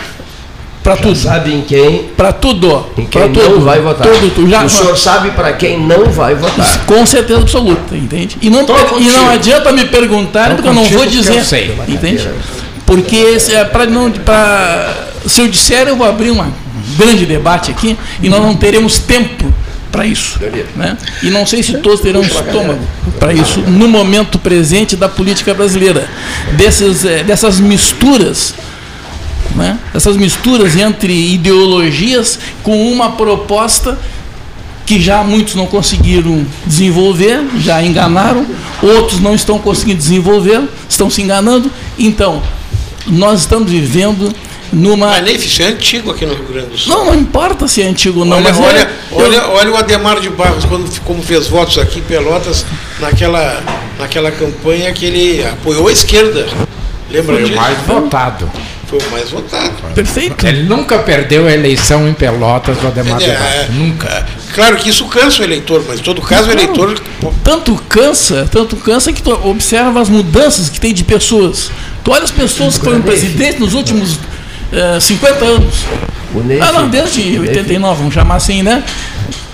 [0.86, 1.16] Para tudo.
[1.16, 2.04] sabe em quem?
[2.16, 2.86] Para tudo.
[2.96, 4.06] Em quem pra não vai votar.
[4.06, 6.86] Tudo, tu já, o senhor sabe para quem não vai votar.
[6.86, 8.38] Com certeza absoluta, entende?
[8.40, 8.64] E não,
[9.00, 11.38] e não adianta me perguntar, porque eu não vou dizer.
[11.38, 11.76] Eu sei.
[11.88, 12.30] Entende?
[12.86, 14.94] Porque se, é pra não, pra,
[15.26, 16.52] se eu disser, eu vou abrir um
[16.96, 19.52] grande debate aqui e nós não teremos tempo
[19.92, 20.40] para isso.
[20.76, 20.96] Né?
[21.24, 22.80] E não sei se todos terão estômago
[23.20, 26.08] para isso no momento presente da política brasileira.
[26.52, 28.54] Desses, é, dessas misturas
[29.56, 29.80] né?
[29.94, 33.98] essas misturas entre ideologias com uma proposta
[34.86, 38.46] que já muitos não conseguiram desenvolver, já enganaram,
[38.84, 41.72] outros não estão conseguindo desenvolver, estão se enganando.
[41.98, 42.44] Então,
[43.08, 44.32] nós estamos vivendo
[44.72, 45.08] numa.
[45.08, 46.94] Mas nem isso é antigo aqui no Rio Grande do Sul.
[46.94, 48.38] Não, não importa se é antigo ou não.
[48.38, 49.52] Olha, mas olha, é, olha, eu...
[49.52, 52.66] olha o Ademar de Barros, quando, como fez votos aqui em Pelotas,
[53.00, 53.64] naquela,
[53.98, 56.48] naquela campanha que ele apoiou a esquerda.
[57.10, 57.54] Lembra Foi disso?
[57.54, 58.52] o mais votado.
[58.88, 59.74] Foi o mais votado.
[59.94, 60.46] Perfeito.
[60.46, 64.28] Ele nunca perdeu a eleição em Pelotas do Ademar é, é, Nunca.
[64.54, 67.00] Claro que isso cansa o eleitor, mas em todo caso o eleitor.
[67.44, 71.72] Tanto cansa, tanto cansa que tu observa as mudanças que tem de pessoas.
[72.04, 75.76] Tu olha as pessoas que foram presidentes nos últimos uh, eh, 50 anos.
[76.62, 78.84] Ah, não, desde 89, vamos chamar assim, né?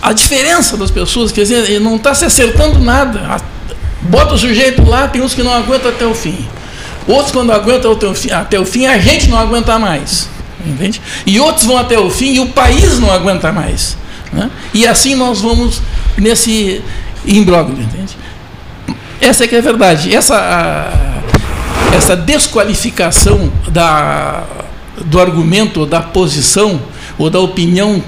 [0.01, 3.37] A diferença das pessoas, quer dizer, não está se acertando nada.
[4.01, 6.47] Bota o sujeito lá, tem uns que não aguentam até o fim.
[7.07, 7.97] Outros, quando aguentam
[8.31, 10.29] até o fim, a gente não aguenta mais.
[10.65, 11.01] Entende?
[11.25, 13.97] E outros vão até o fim e o país não aguenta mais.
[14.31, 14.49] Né?
[14.73, 15.81] E assim nós vamos
[16.17, 16.81] nesse
[17.25, 17.81] imbróglio.
[17.81, 18.15] Entende?
[19.19, 20.13] Essa é que é a verdade.
[20.15, 20.91] Essa,
[21.95, 24.43] essa desqualificação da,
[25.05, 26.81] do argumento, da posição,
[27.17, 28.03] ou da opinião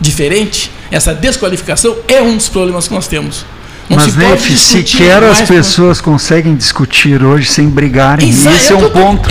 [0.00, 3.44] diferente, essa desqualificação é um dos problemas que nós temos.
[3.88, 6.12] Mas, se Nef, sequer as pessoas com...
[6.12, 8.28] conseguem discutir hoje sem brigarem.
[8.28, 9.28] Exato, Esse é um ponto.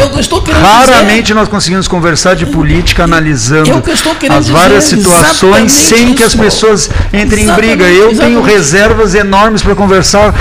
[0.51, 1.33] Raramente dizer.
[1.33, 3.83] nós conseguimos conversar de política analisando
[4.29, 7.85] as várias situações sem que as pessoas entrem exatamente, em briga.
[7.85, 8.19] Eu exatamente.
[8.19, 10.33] tenho reservas enormes para conversar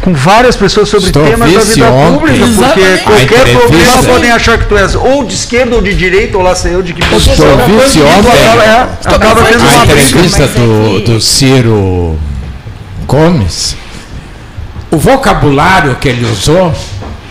[0.00, 4.66] com várias pessoas sobre Estou temas da vida pública, porque qualquer problema podem achar que
[4.66, 7.34] tu és ou de esquerda ou de direita, ou lá sei eu de que pessoa.
[7.34, 8.30] Estou vice ontem.
[8.62, 12.18] É, acaba tendo uma entrevista do, do Ciro
[13.06, 13.76] Gomes,
[14.90, 16.74] o vocabulário que ele usou,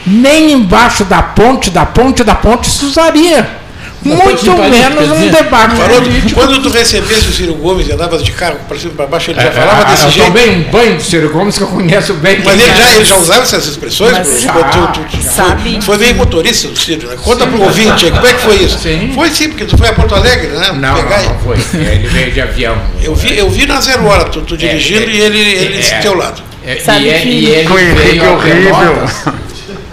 [0.05, 3.59] nem embaixo da ponte, da ponte, da ponte se usaria.
[4.01, 6.33] Muito menos um debate político.
[6.33, 9.31] Quando tu recebesse o Ciro Gomes e andava de carro para cima e para baixo,
[9.31, 10.27] ele já é, falava é, desse eu jeito.
[10.27, 12.41] Eu tomei um banho do Ciro Gomes que eu conheço bem.
[12.43, 14.11] Mas ele já, ele já usava essas expressões?
[14.11, 15.73] Mas, já, tu, tu, tu, sabe.
[15.73, 17.17] Foi, foi meio motorista do Ciro, né?
[17.21, 18.79] Conta para o ouvinte aí, como é que foi isso?
[18.79, 19.11] Sim.
[19.13, 20.71] Foi sim, porque tu foi a Porto Alegre, né?
[20.73, 21.57] Não, Pegar não, não foi.
[21.73, 22.77] Ele veio de avião.
[23.03, 25.97] Eu vi, eu vi na zero hora, tu, tu dirigindo é, e ele, ele é,
[25.97, 26.41] do teu lado.
[26.65, 27.27] É, sabe e, que...
[27.27, 29.39] e ele veio horrível.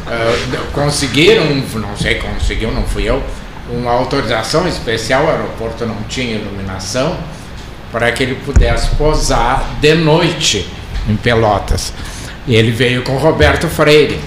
[0.07, 1.45] Uh, conseguiram,
[1.75, 3.23] não sei, conseguiu, não fui eu,
[3.71, 7.17] uma autorização especial, o aeroporto não tinha iluminação,
[7.91, 10.69] para que ele pudesse posar de noite
[11.09, 11.93] em Pelotas.
[12.47, 14.21] E ele veio com Roberto Freire.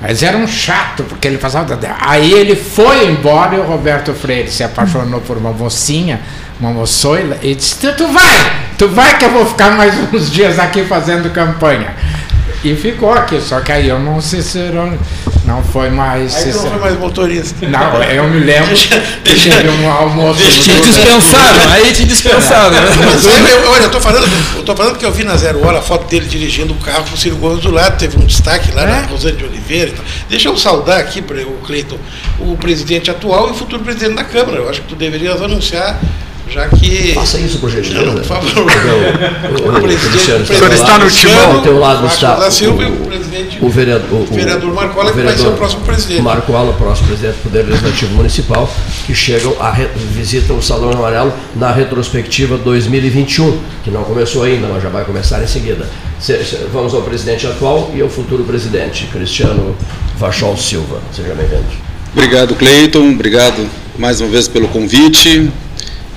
[0.00, 1.78] Mas era um chato, porque ele passava.
[2.00, 6.20] Aí ele foi embora e o Roberto Freire se apaixonou por uma mocinha,
[6.58, 10.58] uma moçoila, e disse: Tu vai, tu vai que eu vou ficar mais uns dias
[10.58, 11.94] aqui fazendo campanha.
[12.62, 14.98] E ficou aqui, só que aí eu não Cicero,
[15.46, 16.36] não foi mais.
[16.36, 17.66] Aí não foi mais motorista.
[17.66, 18.88] Não, eu me lembro que
[19.24, 20.40] teve um almoço.
[20.40, 22.70] Te dispensaram, aí te dispensaram.
[22.70, 22.80] Né?
[23.66, 26.06] Olha, eu estou falando, eu tô falando que eu vi na Zero Hora a foto
[26.06, 28.86] dele dirigindo o carro com o Ciro Gomes do lado, teve um destaque lá é?
[28.86, 30.04] na Rosane de Oliveira e tal.
[30.28, 31.98] Deixa eu saudar aqui, o Cleiton,
[32.38, 34.58] o presidente atual e o futuro presidente da Câmara.
[34.58, 35.98] Eu acho que tu deverias anunciar
[36.50, 37.14] já que.
[37.14, 38.12] Faça isso, por gentileza.
[38.12, 38.50] Por favor.
[39.50, 41.52] O, o, presidente, o senhor está no timão.
[41.56, 45.12] Ao teu lado está da Silva o, o, presidente, o vereador, o, o vereador Marcola,
[45.12, 46.22] que vai ser o próximo presidente.
[46.22, 48.72] Marcola, o próximo presidente do Poder Legislativo Municipal,
[49.06, 54.68] que chegam a re, visitam o Salão Amarelo na retrospectiva 2021, que não começou ainda,
[54.68, 55.86] mas já vai começar em seguida.
[56.72, 59.76] Vamos ao presidente atual e ao futuro presidente, Cristiano
[60.16, 61.00] Vachol Silva.
[61.12, 61.64] Seja bem-vindo.
[62.14, 63.10] Obrigado, Cleiton.
[63.10, 63.68] Obrigado
[63.98, 65.50] mais uma vez pelo convite.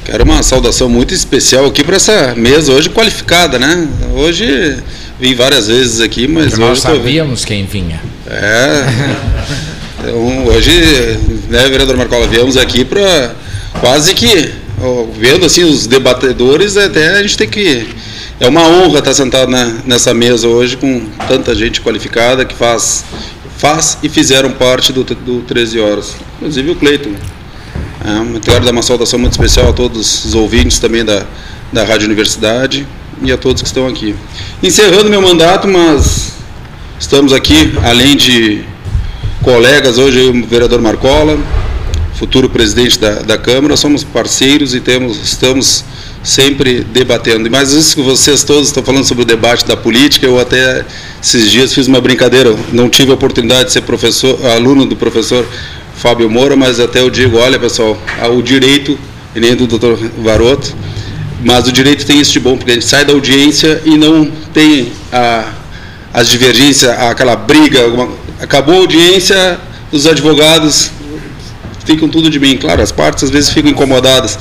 [0.06, 3.88] Quero uma saudação muito especial aqui para essa mesa hoje qualificada, né?
[4.14, 4.78] Hoje
[5.20, 8.02] vim várias vezes aqui, mas Porque nós sabíamos quem vinha.
[8.28, 8.84] É.
[10.06, 10.72] Então, hoje,
[11.50, 13.34] né, vereador Marcola, viemos aqui para
[13.80, 14.52] quase que
[15.18, 17.88] vendo assim os debatedores, até a gente tem que
[18.40, 23.06] é uma honra estar sentado na, nessa mesa hoje com tanta gente qualificada que faz
[23.58, 26.16] faz e fizeram parte do, do 13 horas.
[26.36, 27.12] Inclusive o Cleiton.
[28.06, 31.26] É, quero dar uma saudação muito especial a todos os ouvintes também da,
[31.72, 32.86] da Rádio Universidade
[33.22, 34.14] e a todos que estão aqui.
[34.62, 36.34] Encerrando meu mandato, mas
[37.00, 38.66] estamos aqui, além de
[39.42, 41.40] colegas, hoje o vereador Marcola,
[42.16, 45.86] futuro presidente da, da Câmara, somos parceiros e temos, estamos
[46.22, 47.50] sempre debatendo.
[47.50, 50.86] Mas isso que vocês todos estão falando sobre o debate da política, eu até
[51.22, 55.48] esses dias fiz uma brincadeira, não tive a oportunidade de ser professor, aluno do professor
[55.96, 57.98] Fábio Moura, mas até eu digo, olha pessoal,
[58.36, 58.98] o direito,
[59.36, 60.76] nem do doutor Varoto,
[61.44, 64.26] mas o direito tem isso de bom, porque a gente sai da audiência e não
[64.54, 65.52] tem a,
[66.14, 68.10] as divergências, aquela briga, uma,
[68.40, 69.60] acabou a audiência,
[69.92, 70.92] os advogados
[71.86, 72.58] ficam tudo de bem.
[72.58, 74.40] Claro, as partes às vezes ficam incomodadas,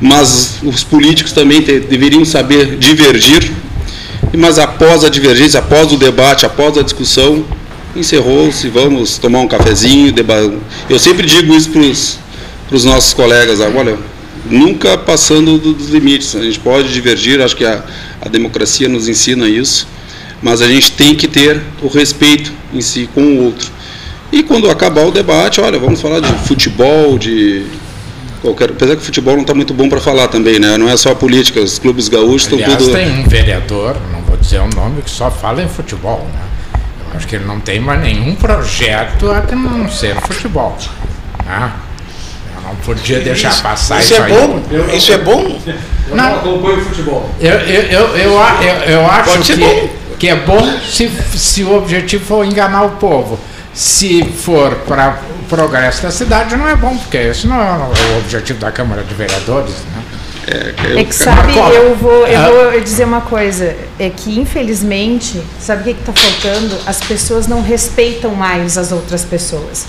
[0.00, 3.50] mas os políticos também te, deveriam saber divergir,
[4.36, 7.44] mas após a divergência, após o debate, após a discussão,
[7.94, 10.14] encerrou-se, vamos tomar um cafezinho.
[10.88, 13.98] Eu sempre digo isso para os nossos colegas, olha,
[14.48, 16.34] nunca passando dos limites.
[16.36, 17.82] A gente pode divergir, acho que a,
[18.20, 19.86] a democracia nos ensina isso,
[20.42, 23.70] mas a gente tem que ter o respeito em si com o outro.
[24.32, 27.66] E quando acabar o debate, olha, vamos falar de futebol, de
[28.40, 28.70] qualquer.
[28.70, 30.78] Apesar que o futebol não está muito bom para falar também, né?
[30.78, 32.92] Não é só a política, os clubes gaúchos estão tudo.
[32.92, 36.50] tem um vereador, não vou dizer o nome, que só fala em futebol, né?
[37.14, 40.76] Acho que ele não tem mais nenhum projeto a não ser futebol.
[41.44, 41.72] Né?
[42.56, 44.32] Eu não podia deixar isso, passar isso, isso é aí.
[44.32, 44.62] Bom?
[44.70, 45.60] Eu, isso é bom?
[46.08, 47.28] Eu não acompanho futebol.
[47.40, 52.24] Eu, eu, eu, eu, eu, eu acho que, que é bom se, se o objetivo
[52.24, 53.38] for enganar o povo.
[53.72, 57.76] Se for para o progresso da cidade, não é bom, porque esse não é
[58.14, 59.74] o objetivo da Câmara de Vereadores.
[59.94, 60.02] Né?
[60.50, 62.70] É, é que sabe, eu vou, eu ah.
[62.72, 66.76] vou dizer uma coisa, é que infelizmente, sabe o que está faltando?
[66.86, 69.86] As pessoas não respeitam mais as outras pessoas.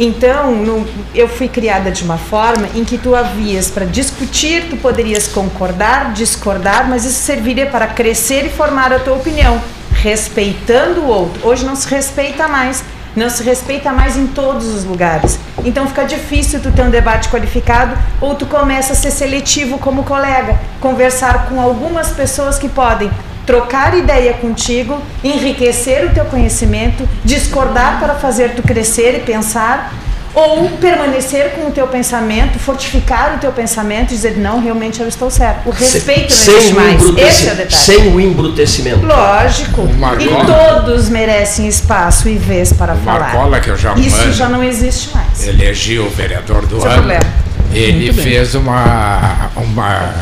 [0.00, 4.76] Então, no, eu fui criada de uma forma em que tu havias para discutir, tu
[4.78, 9.62] poderias concordar, discordar, mas isso serviria para crescer e formar a tua opinião,
[9.92, 11.46] respeitando o outro.
[11.46, 12.82] Hoje não se respeita mais
[13.16, 15.38] não se respeita mais em todos os lugares.
[15.64, 20.04] Então fica difícil tu ter um debate qualificado ou tu começa a ser seletivo como
[20.04, 23.10] colega, conversar com algumas pessoas que podem
[23.46, 29.92] trocar ideia contigo, enriquecer o teu conhecimento, discordar para fazer tu crescer e pensar
[30.34, 35.08] ou permanecer com o teu pensamento, fortificar o teu pensamento e dizer, não, realmente eu
[35.08, 35.68] estou certo.
[35.68, 37.02] O respeito sem, não existe mais.
[37.18, 37.82] Esse é o detalhe.
[37.82, 39.04] Sem o embrutecimento.
[39.04, 39.88] Lógico.
[40.20, 43.20] E todos merecem espaço e vez para o falar.
[43.20, 45.46] Marcola, que eu já Isso mando, já não existe mais.
[45.46, 46.98] Elegiu o vereador do Seu ano.
[46.98, 47.24] Problema.
[47.72, 50.14] Ele fez uma, uma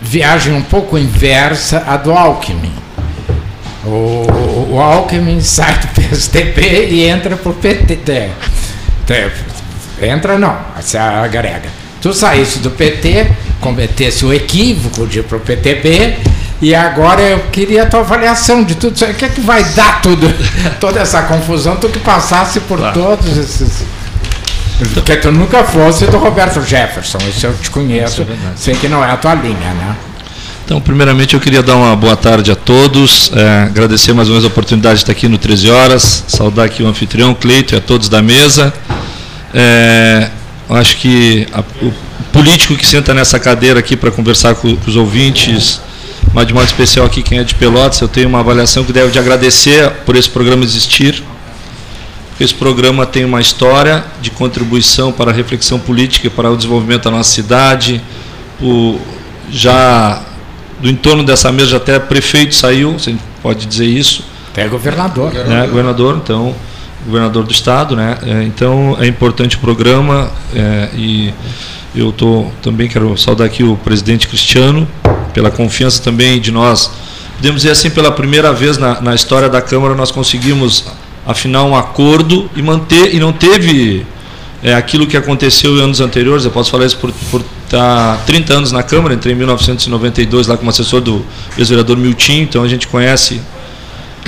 [0.00, 2.85] viagem um pouco inversa à do Alckmin
[3.86, 8.30] o, o Alckmin sai do PSDB e entra para o PT.
[10.02, 11.68] Entra não, se agrega.
[12.00, 13.30] Tu saísse do PT,
[13.60, 16.16] cometesse o equívoco de ir para o PTB,
[16.60, 19.04] e agora eu queria a tua avaliação de tudo isso.
[19.04, 20.32] O que é que vai dar tudo,
[20.80, 22.94] toda essa confusão, tu que passasse por claro.
[22.94, 23.84] todos esses.
[24.92, 28.26] Porque tu nunca fosse do Roberto Jefferson, isso eu te conheço, é
[28.56, 29.96] sei que não é a tua linha, né?
[30.66, 34.44] Então, primeiramente, eu queria dar uma boa tarde a todos, é, agradecer mais uma vez
[34.44, 37.80] a oportunidade de estar aqui no 13 Horas, saudar aqui o anfitrião, Cleito, e a
[37.80, 38.74] todos da mesa.
[39.54, 40.28] É,
[40.68, 41.94] acho que a, o
[42.32, 45.80] político que senta nessa cadeira aqui para conversar com, com, os ouvintes,
[46.34, 49.12] mas de modo especial aqui quem é de Pelotas, eu tenho uma avaliação que deve
[49.12, 51.22] de agradecer por esse programa existir.
[52.40, 57.12] Esse programa tem uma história de contribuição para a reflexão política para o desenvolvimento da
[57.12, 58.02] nossa cidade.
[58.60, 58.98] O,
[59.48, 60.26] já
[60.80, 64.24] do entorno dessa mesa até prefeito saiu, você pode dizer isso.
[64.52, 65.32] Até governador.
[65.32, 65.66] Né?
[65.66, 66.54] Governador, então,
[67.04, 68.18] governador do estado, né?
[68.22, 71.32] É, então é importante o programa é, e
[71.94, 74.86] eu tô, também quero saudar aqui o presidente Cristiano
[75.32, 76.90] pela confiança também de nós.
[77.36, 80.86] Podemos dizer assim, pela primeira vez na, na história da Câmara nós conseguimos
[81.26, 84.06] afinar um acordo e manter, e não teve
[84.62, 88.54] é, aquilo que aconteceu em anos anteriores, eu posso falar isso por, por estar 30
[88.54, 91.24] anos na Câmara, entrei em 1992 lá como assessor do
[91.58, 93.40] ex-vereador Milton, então a gente conhece,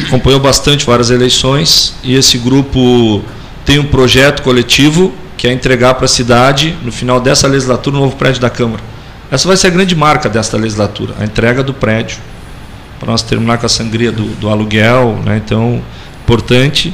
[0.07, 3.23] acompanhou bastante várias eleições, e esse grupo
[3.65, 8.01] tem um projeto coletivo que é entregar para a cidade, no final dessa legislatura, um
[8.01, 8.83] novo prédio da Câmara.
[9.31, 12.19] Essa vai ser a grande marca desta legislatura, a entrega do prédio,
[12.99, 15.41] para nós terminar com a sangria do, do aluguel, né?
[15.45, 15.81] então,
[16.25, 16.93] importante.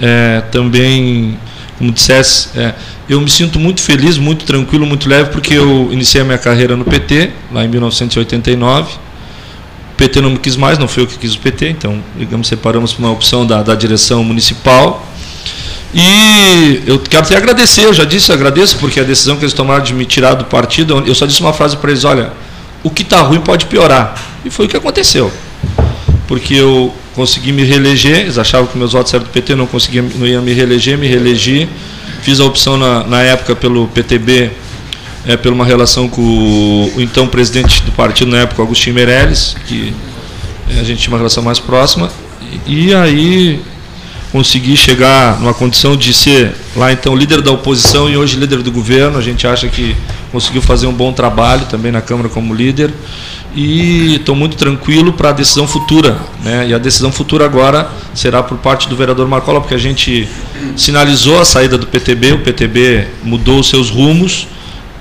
[0.00, 1.38] É, também
[1.82, 2.74] como dissesse, é,
[3.08, 6.76] eu me sinto muito feliz, muito tranquilo, muito leve, porque eu iniciei a minha carreira
[6.76, 8.92] no PT, lá em 1989.
[8.92, 12.46] O PT não me quis mais, não foi eu que quis o PT, então, digamos,
[12.46, 15.04] separamos por uma opção da, da direção municipal.
[15.92, 19.82] E eu quero até agradecer, eu já disse, agradeço, porque a decisão que eles tomaram
[19.82, 22.32] de me tirar do partido, eu só disse uma frase para eles: olha,
[22.84, 24.14] o que está ruim pode piorar.
[24.44, 25.32] E foi o que aconteceu.
[26.28, 30.02] Porque eu consegui me reeleger, eles achavam que meus votos eram do PT, não conseguia,
[30.02, 31.68] não ia me reeleger, me reelegi,
[32.22, 34.50] fiz a opção na, na época pelo PTB,
[35.26, 39.56] é, por uma relação com o, o, então presidente do partido na época, Agostinho Meirelles,
[39.66, 39.94] que
[40.70, 42.10] é, a gente tinha uma relação mais próxima,
[42.66, 43.60] e, e aí
[44.32, 48.72] consegui chegar numa condição de ser lá então líder da oposição e hoje líder do
[48.72, 49.18] governo.
[49.18, 49.94] A gente acha que
[50.32, 52.90] conseguiu fazer um bom trabalho também na Câmara como líder
[53.54, 56.18] e estou muito tranquilo para a decisão futura.
[56.42, 56.68] Né?
[56.68, 60.28] E a decisão futura agora será por parte do vereador Marcola, porque a gente
[60.76, 64.46] sinalizou a saída do PTB, o PTB mudou os seus rumos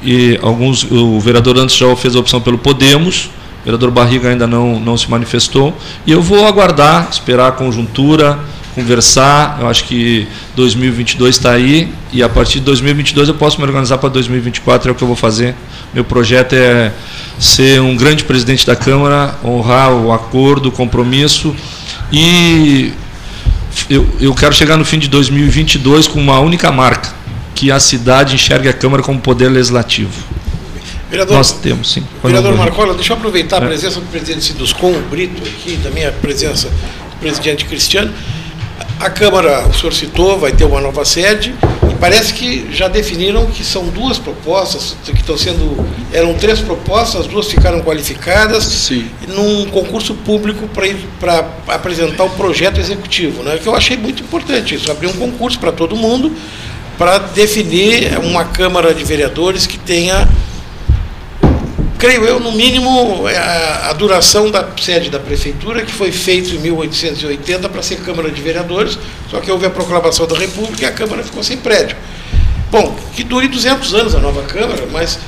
[0.03, 3.29] e alguns o vereador antes já fez a opção pelo Podemos,
[3.61, 8.39] o vereador Barriga ainda não, não se manifestou, e eu vou aguardar, esperar a conjuntura,
[8.73, 9.57] conversar.
[9.59, 13.97] Eu acho que 2022 está aí e a partir de 2022 eu posso me organizar
[13.97, 15.55] para 2024, é o que eu vou fazer.
[15.93, 16.91] Meu projeto é
[17.39, 21.55] ser um grande presidente da Câmara, honrar o acordo, o compromisso
[22.11, 22.93] e
[23.89, 27.13] eu, eu quero chegar no fim de 2022 com uma única marca,
[27.55, 30.11] que a cidade enxergue a Câmara como poder legislativo.
[31.09, 32.03] Vereador, Nós temos, sim.
[32.23, 33.67] Vereador Marcola, deixa eu aproveitar a é.
[33.67, 38.13] presença do presidente Siduscom, Brito, aqui, também a presença do presidente Cristiano.
[39.01, 41.55] A Câmara, o senhor citou, vai ter uma nova sede
[41.89, 45.83] e parece que já definiram que são duas propostas que estão sendo.
[46.13, 49.09] Eram três propostas, duas ficaram qualificadas Sim.
[49.27, 50.69] num concurso público
[51.19, 53.57] para apresentar o projeto executivo, né?
[53.57, 56.31] Que eu achei muito importante isso, abrir um concurso para todo mundo
[56.95, 60.29] para definir uma Câmara de Vereadores que tenha
[62.01, 66.57] creio eu, no mínimo, é a, duração da sede da prefeitura, que foi feito em
[66.57, 68.97] 1880 para ser Câmara de Vereadores,
[69.29, 71.95] só que houve a proclamação da República e a Câmara ficou sem prédio.
[72.71, 75.19] Bom, que dure 200 anos a nova Câmara, mas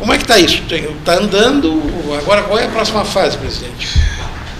[0.00, 0.64] como é que está isso?
[0.98, 1.80] Está andando,
[2.20, 3.88] agora qual é a próxima fase, presidente?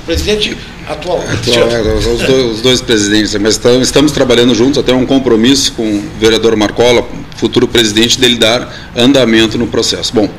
[0.07, 0.57] Presidente
[0.89, 1.19] atual.
[1.19, 5.73] atual é, os, dois, os, dois, presidentes, mas estamos, estamos, trabalhando juntos, até um compromisso
[5.73, 10.15] com o vereador Marcola, futuro presidente, dele dar andamento no processo.
[10.15, 10.31] Bom,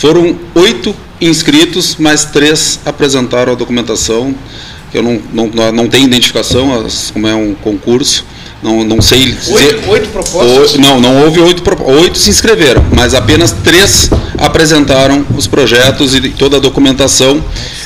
[0.00, 4.34] foram oito inscritos, mas três apresentaram a documentação,
[4.90, 8.24] que eu não, não, não tenho identificação, como é um concurso.
[8.62, 9.54] Não, não sei dizer.
[9.54, 10.74] Oito, oito propostas?
[10.74, 11.62] O, não, não houve oito
[12.02, 17.42] Oito se inscreveram, mas apenas três apresentaram os projetos e toda a documentação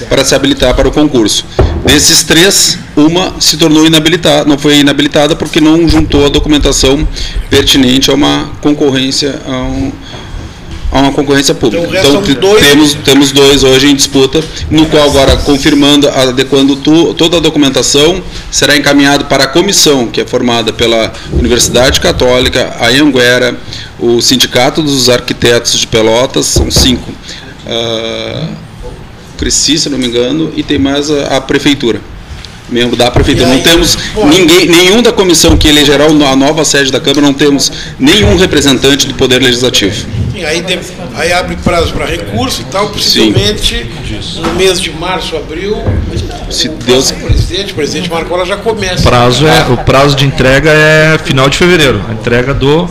[0.08, 1.44] para se habilitar para o concurso.
[1.84, 7.06] Desses três, uma se tornou inabilitada, não foi inabilitada porque não juntou a documentação
[7.48, 9.92] pertinente a uma concorrência, a um,
[10.94, 11.84] a uma concorrência pública.
[11.88, 12.64] Então, então dois...
[12.64, 18.22] temos, temos dois hoje em disputa, no qual agora confirmando, adequando tu, toda a documentação,
[18.48, 23.58] será encaminhado para a comissão, que é formada pela Universidade Católica, a Anguera,
[23.98, 27.10] o Sindicato dos Arquitetos de Pelotas, são cinco.
[27.66, 28.54] Uh,
[29.36, 32.00] Cresci, se não me engano, e tem mais a, a prefeitura
[32.70, 33.48] membro da prefeitura.
[33.48, 33.98] Não temos
[34.30, 39.06] ninguém, nenhum da comissão que elegerá a nova sede da Câmara, não temos nenhum representante
[39.06, 40.06] do Poder Legislativo.
[40.34, 40.80] Sim, aí, de,
[41.14, 44.40] aí abre prazo para recurso e tal, possivelmente Sim.
[44.40, 45.76] no mês de março, abril,
[46.50, 49.08] se Deus o presidente, o presidente Marcola já começa.
[49.08, 52.90] Prazo é, o prazo de entrega é final de fevereiro, a entrega do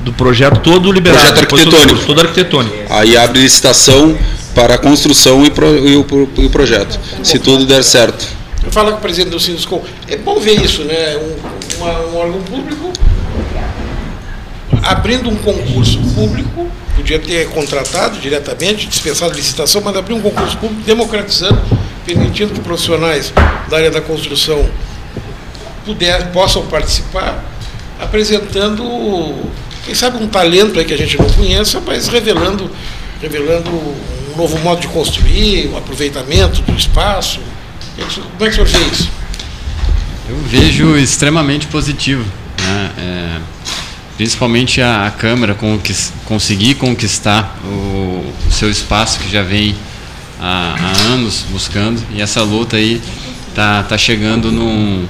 [0.00, 1.20] do projeto todo liberado.
[1.20, 1.88] Projeto arquitetônico.
[1.94, 2.76] Todo, todo arquitetônico.
[2.90, 4.18] Aí abre licitação
[4.52, 6.06] para a construção e, pro, e, o,
[6.38, 8.26] e o projeto, se tudo der certo.
[8.64, 11.16] Eu falo com o presidente do Sinduscom, é bom ver isso, né?
[11.16, 12.77] Um, uma, um órgão público
[14.82, 20.82] abrindo um concurso público, podia ter contratado diretamente, dispensado licitação, mas abrir um concurso público,
[20.82, 21.60] democratizando,
[22.04, 23.32] permitindo que profissionais
[23.68, 24.68] da área da construção
[25.84, 27.42] puder, possam participar,
[28.00, 28.82] apresentando,
[29.84, 32.70] quem sabe, um talento aí que a gente não conheça, mas revelando,
[33.20, 37.40] revelando um novo modo de construir, um aproveitamento do espaço.
[37.96, 39.10] Como é que o senhor vê isso?
[40.28, 42.24] Eu vejo extremamente positivo.
[42.60, 42.92] Né?
[42.98, 43.57] É
[44.18, 45.56] principalmente a, a Câmara
[46.24, 49.76] conseguir conquistar o, o, seu espaço que já vem
[50.40, 53.00] há, há, anos buscando e essa luta aí
[53.54, 55.06] tá, tá chegando num,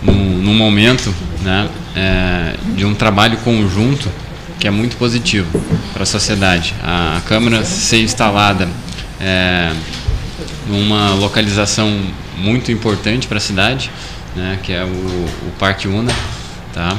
[0.00, 1.12] num, num momento
[1.42, 4.08] né, é, de um trabalho conjunto
[4.60, 5.60] que é muito positivo
[5.92, 6.76] para a sociedade.
[6.80, 8.68] A, a Câmara ser instalada
[9.20, 9.72] é,
[10.68, 11.92] numa localização
[12.36, 13.90] muito importante para a cidade,
[14.36, 16.14] né, que é o, o Parque Una,
[16.72, 16.96] tá?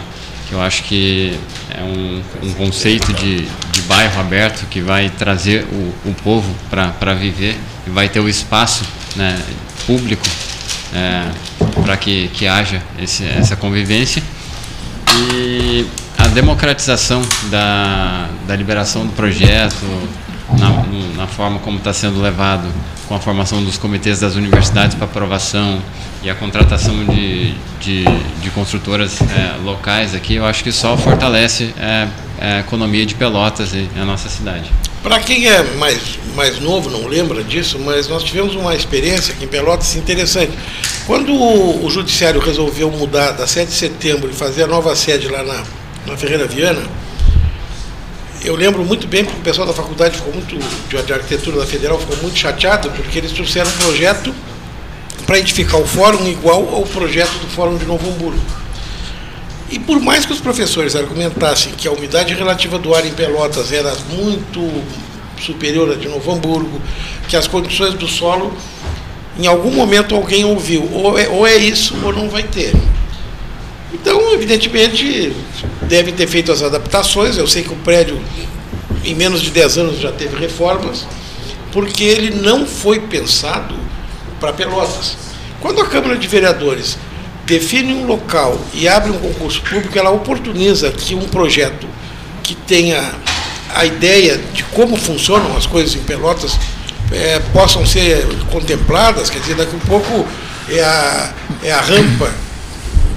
[0.54, 1.36] Eu acho que
[1.76, 7.16] é um, um conceito de, de bairro aberto que vai trazer o, o povo para
[7.16, 7.58] viver
[7.88, 8.86] e vai ter o espaço
[9.16, 9.36] né,
[9.88, 10.24] público
[10.94, 11.26] é,
[11.84, 14.22] para que, que haja esse, essa convivência.
[15.32, 15.88] E
[16.20, 19.84] a democratização da, da liberação do projeto,
[20.57, 22.68] na, na forma como está sendo levado
[23.07, 25.82] com a formação dos comitês das universidades para aprovação
[26.22, 28.06] e a contratação de, de,
[28.41, 32.07] de construtoras é, locais aqui, eu acho que só fortalece é,
[32.40, 34.72] a economia de Pelotas e a nossa cidade.
[35.02, 35.99] Para quem é mais,
[36.34, 40.53] mais novo, não lembra disso, mas nós tivemos uma experiência aqui em Pelotas interessante.
[41.06, 45.28] Quando o, o Judiciário resolveu mudar da 7 de setembro e fazer a nova sede
[45.28, 45.64] lá na,
[46.07, 46.82] na Ferreira Viana,
[48.44, 50.57] eu lembro muito bem porque o pessoal da faculdade ficou muito,
[50.90, 54.34] de arquitetura da Federal ficou muito chateado, porque eles trouxeram um projeto
[55.26, 58.41] para edificar o fórum igual ao projeto do Fórum de Novo Hamburgo.
[59.70, 63.72] E por mais que os professores argumentassem que a umidade relativa do ar em Pelotas
[63.72, 64.84] era muito
[65.41, 66.82] superior à de Novo Hamburgo,
[67.28, 68.53] que as condições do solo,
[69.40, 72.74] em algum momento alguém ouviu, ou é, ou é isso ou não vai ter.
[74.04, 75.34] Então, evidentemente,
[75.84, 77.38] deve ter feito as adaptações.
[77.38, 78.22] Eu sei que o prédio,
[79.02, 81.08] em menos de 10 anos, já teve reformas,
[81.72, 83.74] porque ele não foi pensado
[84.42, 85.16] para Pelotas.
[85.62, 86.98] Quando a Câmara de Vereadores
[87.46, 91.88] define um local e abre um concurso público, ela oportuniza que um projeto
[92.44, 93.10] que tenha
[93.74, 96.60] a ideia de como funcionam as coisas em Pelotas
[97.10, 100.28] é, possam ser contempladas, quer dizer, daqui a pouco
[100.68, 102.30] é a, é a rampa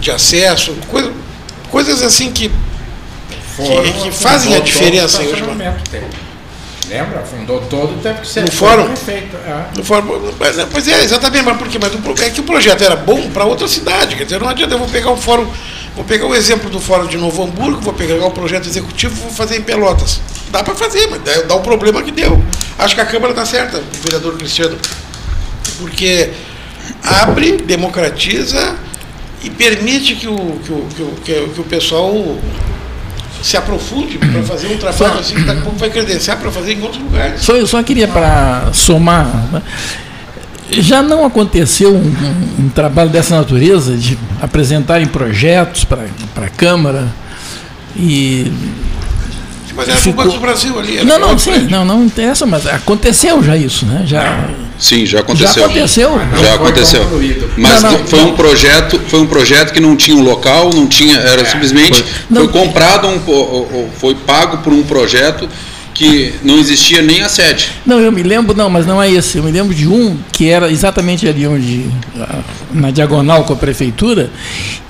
[0.07, 1.12] de acesso, coisa,
[1.69, 5.27] coisas assim que, que, que fazem a diferença em
[6.89, 7.24] Lembra?
[7.24, 9.37] Fundou todo, teve que ser no fórum, feito.
[9.37, 9.77] É.
[9.77, 11.78] No fórum, mas, pois é, exatamente, mas por quê?
[11.81, 14.78] Mas é que o projeto era bom para outra cidade, quer dizer, não adianta, eu
[14.78, 15.51] vou pegar o fórum,
[15.97, 19.31] vou pegar o exemplo do fórum de Novo Hamburgo, vou pegar o projeto executivo vou
[19.33, 20.20] fazer em Pelotas.
[20.53, 22.41] Dá para fazer, mas dá, dá o problema que deu.
[22.78, 24.78] Acho que a Câmara está certa, o vereador Cristiano,
[25.81, 26.31] porque
[27.03, 28.77] abre, democratiza
[29.43, 32.39] e permite que o, que o, que o, que o, que o pessoal
[33.43, 36.51] se aprofunde para fazer um trabalho só, assim que daqui a pouco vai credenciar para
[36.51, 37.43] fazer em outros lugares.
[37.43, 39.27] Só, eu só queria para somar.
[39.53, 39.63] Né?
[40.71, 46.07] Já não aconteceu um, um, um, trabalho dessa natureza de apresentarem projetos para
[46.37, 47.07] a Câmara
[47.95, 48.51] e.
[49.77, 50.25] Mas era ficou...
[50.25, 51.05] do Brasil ali.
[51.05, 54.03] Não, não, sim, não, não interessa, mas aconteceu já isso, né?
[54.07, 54.49] Já.
[54.78, 55.62] Sim, já aconteceu.
[55.62, 56.20] Já aconteceu.
[56.43, 57.23] Já aconteceu.
[57.57, 60.86] Mas não, não, foi um projeto, foi um projeto que não tinha um local, não
[60.86, 65.48] tinha, era é, simplesmente foi, foi comprado um, foi pago por um projeto
[65.97, 67.70] que não existia nem a sede.
[67.86, 69.39] Não, eu me lembro, não, mas não é esse.
[69.39, 71.86] Eu me lembro de um que era exatamente ali onde,
[72.70, 74.31] na diagonal com a prefeitura,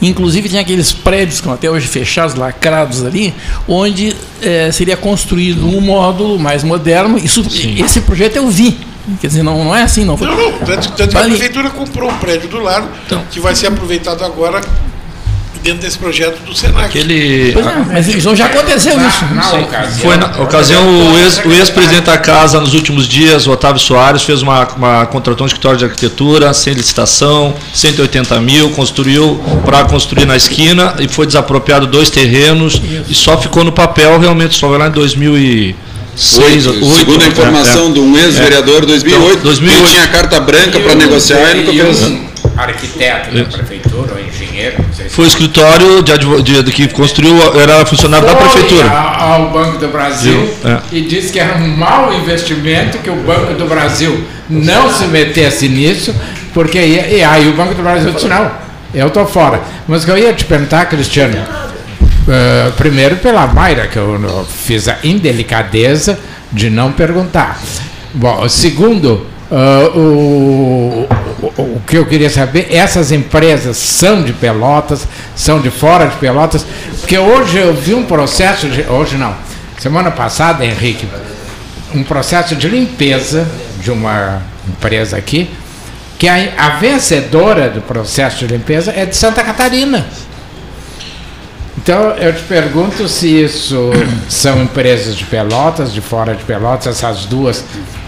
[0.03, 3.33] inclusive tinha aqueles prédios que até hoje fechados, lacrados ali,
[3.69, 7.17] onde é, seria construído um módulo mais moderno.
[7.19, 7.47] Isso,
[7.79, 8.77] esse projeto eu vi.
[9.21, 10.17] Quer dizer, não, não é assim, não.
[10.17, 10.27] Foi...
[10.27, 10.53] Não, não.
[10.59, 13.23] Tanto, tanto que a prefeitura comprou um prédio do lado, então.
[13.31, 14.61] que vai ser aproveitado agora
[15.67, 16.87] dentro desse projeto do Senac.
[16.87, 19.25] Aquele, pois é, mas já aconteceu na, isso.
[19.35, 23.81] Na ocasião, Foi na ocasião, o ex-presidente ex da casa, nos últimos dias, o Otávio
[23.81, 29.85] Soares, fez uma, uma contratou um escritório de arquitetura, sem licitação, 180 mil, construiu para
[29.85, 33.05] construir na esquina e foi desapropriado dois terrenos isso.
[33.09, 35.77] e só ficou no papel, realmente, só vai lá em 2000 e
[36.17, 38.87] Seis, oito, oito, segundo a informação é, de um ex-vereador é.
[38.87, 42.03] 2008, então, 2008, ele tinha carta branca para negociar e nunca fez.
[42.03, 42.27] Um
[42.57, 44.77] arquiteto da prefeitura ou engenheiro.
[45.11, 48.91] Foi o escritório de, de, de, que construiu, era funcionário Foi da prefeitura.
[48.91, 50.79] ao Banco do Brasil é.
[50.91, 55.69] e disse que era um mau investimento que o Banco do Brasil não se metesse
[55.69, 56.15] nisso,
[56.55, 58.51] porque e aí o Banco do Brasil disse não,
[58.95, 59.61] eu estou fora.
[59.87, 61.37] Mas que eu ia te perguntar, Cristiano,
[62.27, 66.19] Uh, primeiro pela Mayra, que eu, eu fiz a indelicadeza
[66.53, 67.61] de não perguntar.
[68.13, 71.09] Bom, segundo, uh, o,
[71.41, 76.17] o, o, que eu queria saber, essas empresas são de Pelotas, são de fora de
[76.17, 76.67] Pelotas,
[76.99, 79.33] porque hoje eu vi um processo, de, hoje não,
[79.79, 81.09] semana passada, Henrique,
[81.95, 83.47] um processo de limpeza
[83.81, 85.49] de uma empresa aqui,
[86.19, 90.07] que a, a vencedora do processo de limpeza é de Santa Catarina.
[91.87, 93.93] Então eu te pergunto se isso
[94.29, 97.63] são empresas de Pelotas, de fora de Pelotas, essas duas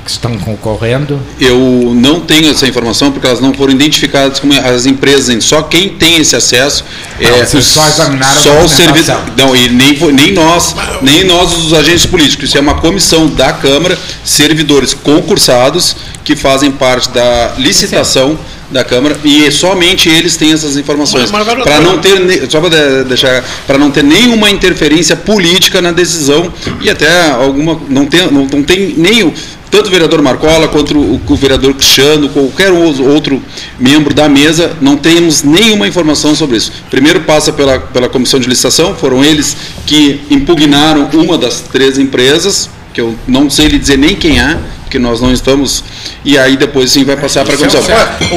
[0.05, 1.21] que estão concorrendo?
[1.39, 5.45] Eu não tenho essa informação porque elas não foram identificadas como as empresas.
[5.45, 6.85] Só quem tem esse acesso
[7.21, 9.13] não, é só examinaram só o serviço.
[9.37, 12.49] Não, e nem, nem nós, nem nós os agentes políticos.
[12.49, 15.95] Isso é uma comissão da Câmara, servidores concursados
[16.25, 18.37] que fazem parte da licitação
[18.71, 23.79] da Câmara e somente eles têm essas informações para não ter só para deixar para
[23.79, 28.95] não ter nenhuma interferência política na decisão e até alguma não tem não, não tem
[28.97, 29.33] nem
[29.71, 33.43] tanto o vereador Marcola quanto o, o vereador Cristiano, qualquer outro
[33.79, 36.73] membro da mesa, não temos nenhuma informação sobre isso.
[36.91, 42.71] Primeiro passa pela, pela comissão de licitação, foram eles que impugnaram uma das três empresas,
[42.95, 45.85] que eu não sei lhe dizer nem quem é, porque nós não estamos.
[46.29, 47.81] E aí depois sim vai passar para a comissão.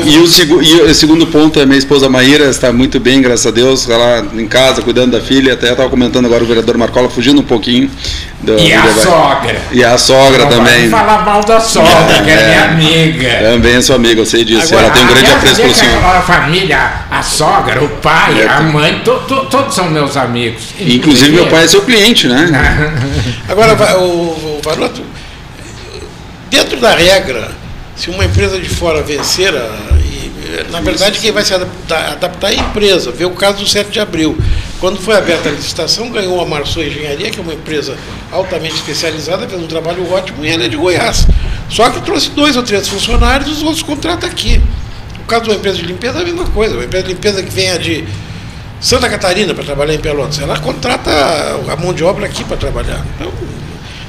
[0.06, 3.46] E o, segu, e o segundo ponto é minha esposa Maíra está muito bem, graças
[3.46, 5.56] a Deus, está lá em casa cuidando da filha.
[5.56, 7.92] Até estava comentando agora o vereador Marcola fugindo um pouquinho.
[8.40, 9.62] Do, e a sogra.
[9.74, 10.88] E a sogra não também.
[10.88, 13.30] Vai falar mal da sogra, que é, é, minha amiga.
[13.52, 14.74] Também é sua amiga, eu sei disso.
[14.74, 16.06] Agora, Ela tem um grande apreço pelo senhor.
[16.06, 20.64] A família, a sogra, o pai, é, a mãe, to, to, todos são meus amigos.
[20.80, 22.94] Inclusive meu pai é seu cliente, né?
[23.50, 25.02] agora, o, o Varoto,
[26.50, 27.60] dentro da regra,
[27.96, 32.56] se uma empresa de fora vencer, e, na verdade quem vai se adaptar, adaptar é
[32.56, 33.12] a empresa.
[33.12, 34.38] Vê o caso do 7 de abril.
[34.80, 37.96] Quando foi aberta a licitação, ganhou a Marçou Engenharia, que é uma empresa
[38.32, 41.28] altamente especializada, fez um trabalho ótimo e ela é de Goiás.
[41.70, 44.62] Só que trouxe dois ou três funcionários e os outros contratam aqui.
[45.20, 46.76] No caso de uma empresa de limpeza é a mesma coisa.
[46.76, 48.04] Uma empresa de limpeza que venha de
[48.82, 51.12] Santa Catarina para trabalhar em Pelotas, ela contrata
[51.72, 53.06] a mão de obra aqui para trabalhar.
[53.16, 53.32] Então,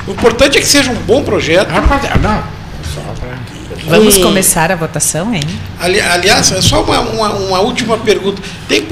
[0.06, 1.68] o importante é que seja um bom projeto.
[1.70, 2.42] Ah, não.
[3.86, 4.22] Vamos e...
[4.22, 5.42] começar a votação, hein?
[5.78, 8.40] Ali, aliás, é só uma, uma, uma, última pergunta.
[8.68, 8.86] Tem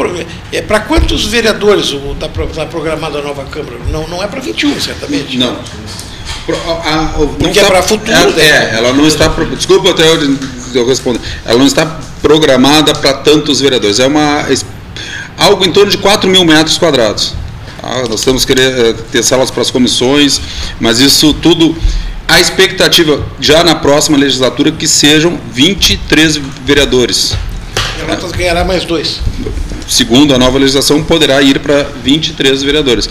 [0.53, 3.77] é para quantos vereadores está tá programada a nova Câmara?
[3.91, 5.39] Não, não é para 21, certamente.
[5.39, 5.57] Não.
[6.49, 8.11] A, a, Porque é para futuro.
[8.11, 8.43] É, né?
[8.43, 9.29] é, ela não está.
[9.29, 10.39] Desculpa até eu,
[10.75, 11.21] eu responder.
[11.45, 11.87] Ela não está
[12.21, 14.01] programada para tantos vereadores.
[14.01, 14.47] É uma
[15.37, 17.35] algo em torno de 4 mil metros quadrados.
[17.83, 20.41] Ah, nós temos que eh, ter salas para as comissões,
[20.79, 21.75] mas isso tudo.
[22.31, 27.35] A expectativa já na próxima legislatura que sejam 23 vereadores.
[27.99, 29.21] Pelotas ganhará mais dois.
[29.89, 33.11] Segundo a nova legislação, poderá ir para 23 vereadores.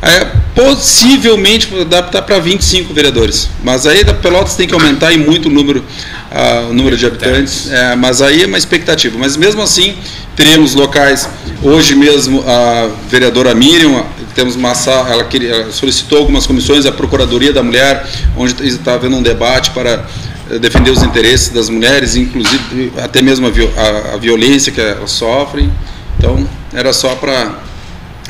[0.00, 0.24] É,
[0.54, 3.50] possivelmente adaptar para 25 vereadores.
[3.64, 7.04] Mas aí da Pelotas tem que aumentar em muito o número, uh, o número de
[7.04, 7.68] habitantes.
[7.72, 9.18] É, mas aí é uma expectativa.
[9.18, 9.96] Mas mesmo assim,
[10.36, 11.28] teremos locais.
[11.60, 14.04] Hoje mesmo a vereadora Miriam,
[14.40, 14.72] temos uma
[15.10, 19.70] ela, queria, ela solicitou algumas comissões, a Procuradoria da Mulher, onde está havendo um debate
[19.72, 20.06] para
[20.50, 25.10] eh, defender os interesses das mulheres, inclusive até mesmo a, a, a violência que elas
[25.10, 25.70] sofrem.
[26.16, 27.58] Então, era só para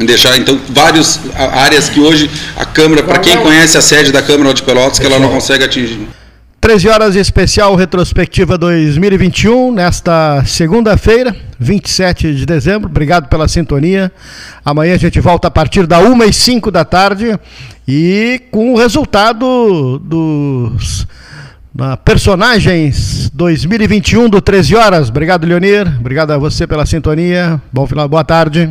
[0.00, 4.52] deixar então várias áreas que hoje a Câmara, para quem conhece a sede da Câmara
[4.52, 6.08] de Pelotas, que ela não consegue atingir.
[6.60, 12.90] 13 horas especial retrospectiva 2021, nesta segunda-feira, 27 de dezembro.
[12.90, 14.12] Obrigado pela sintonia.
[14.62, 17.34] Amanhã a gente volta a partir da 1 e 5 da tarde
[17.88, 21.06] e com o resultado dos
[21.74, 25.08] na Personagens 2021 do 13 horas.
[25.08, 25.86] Obrigado, Leonir.
[25.98, 27.60] Obrigado a você pela sintonia.
[27.72, 28.68] Bom final, boa tarde.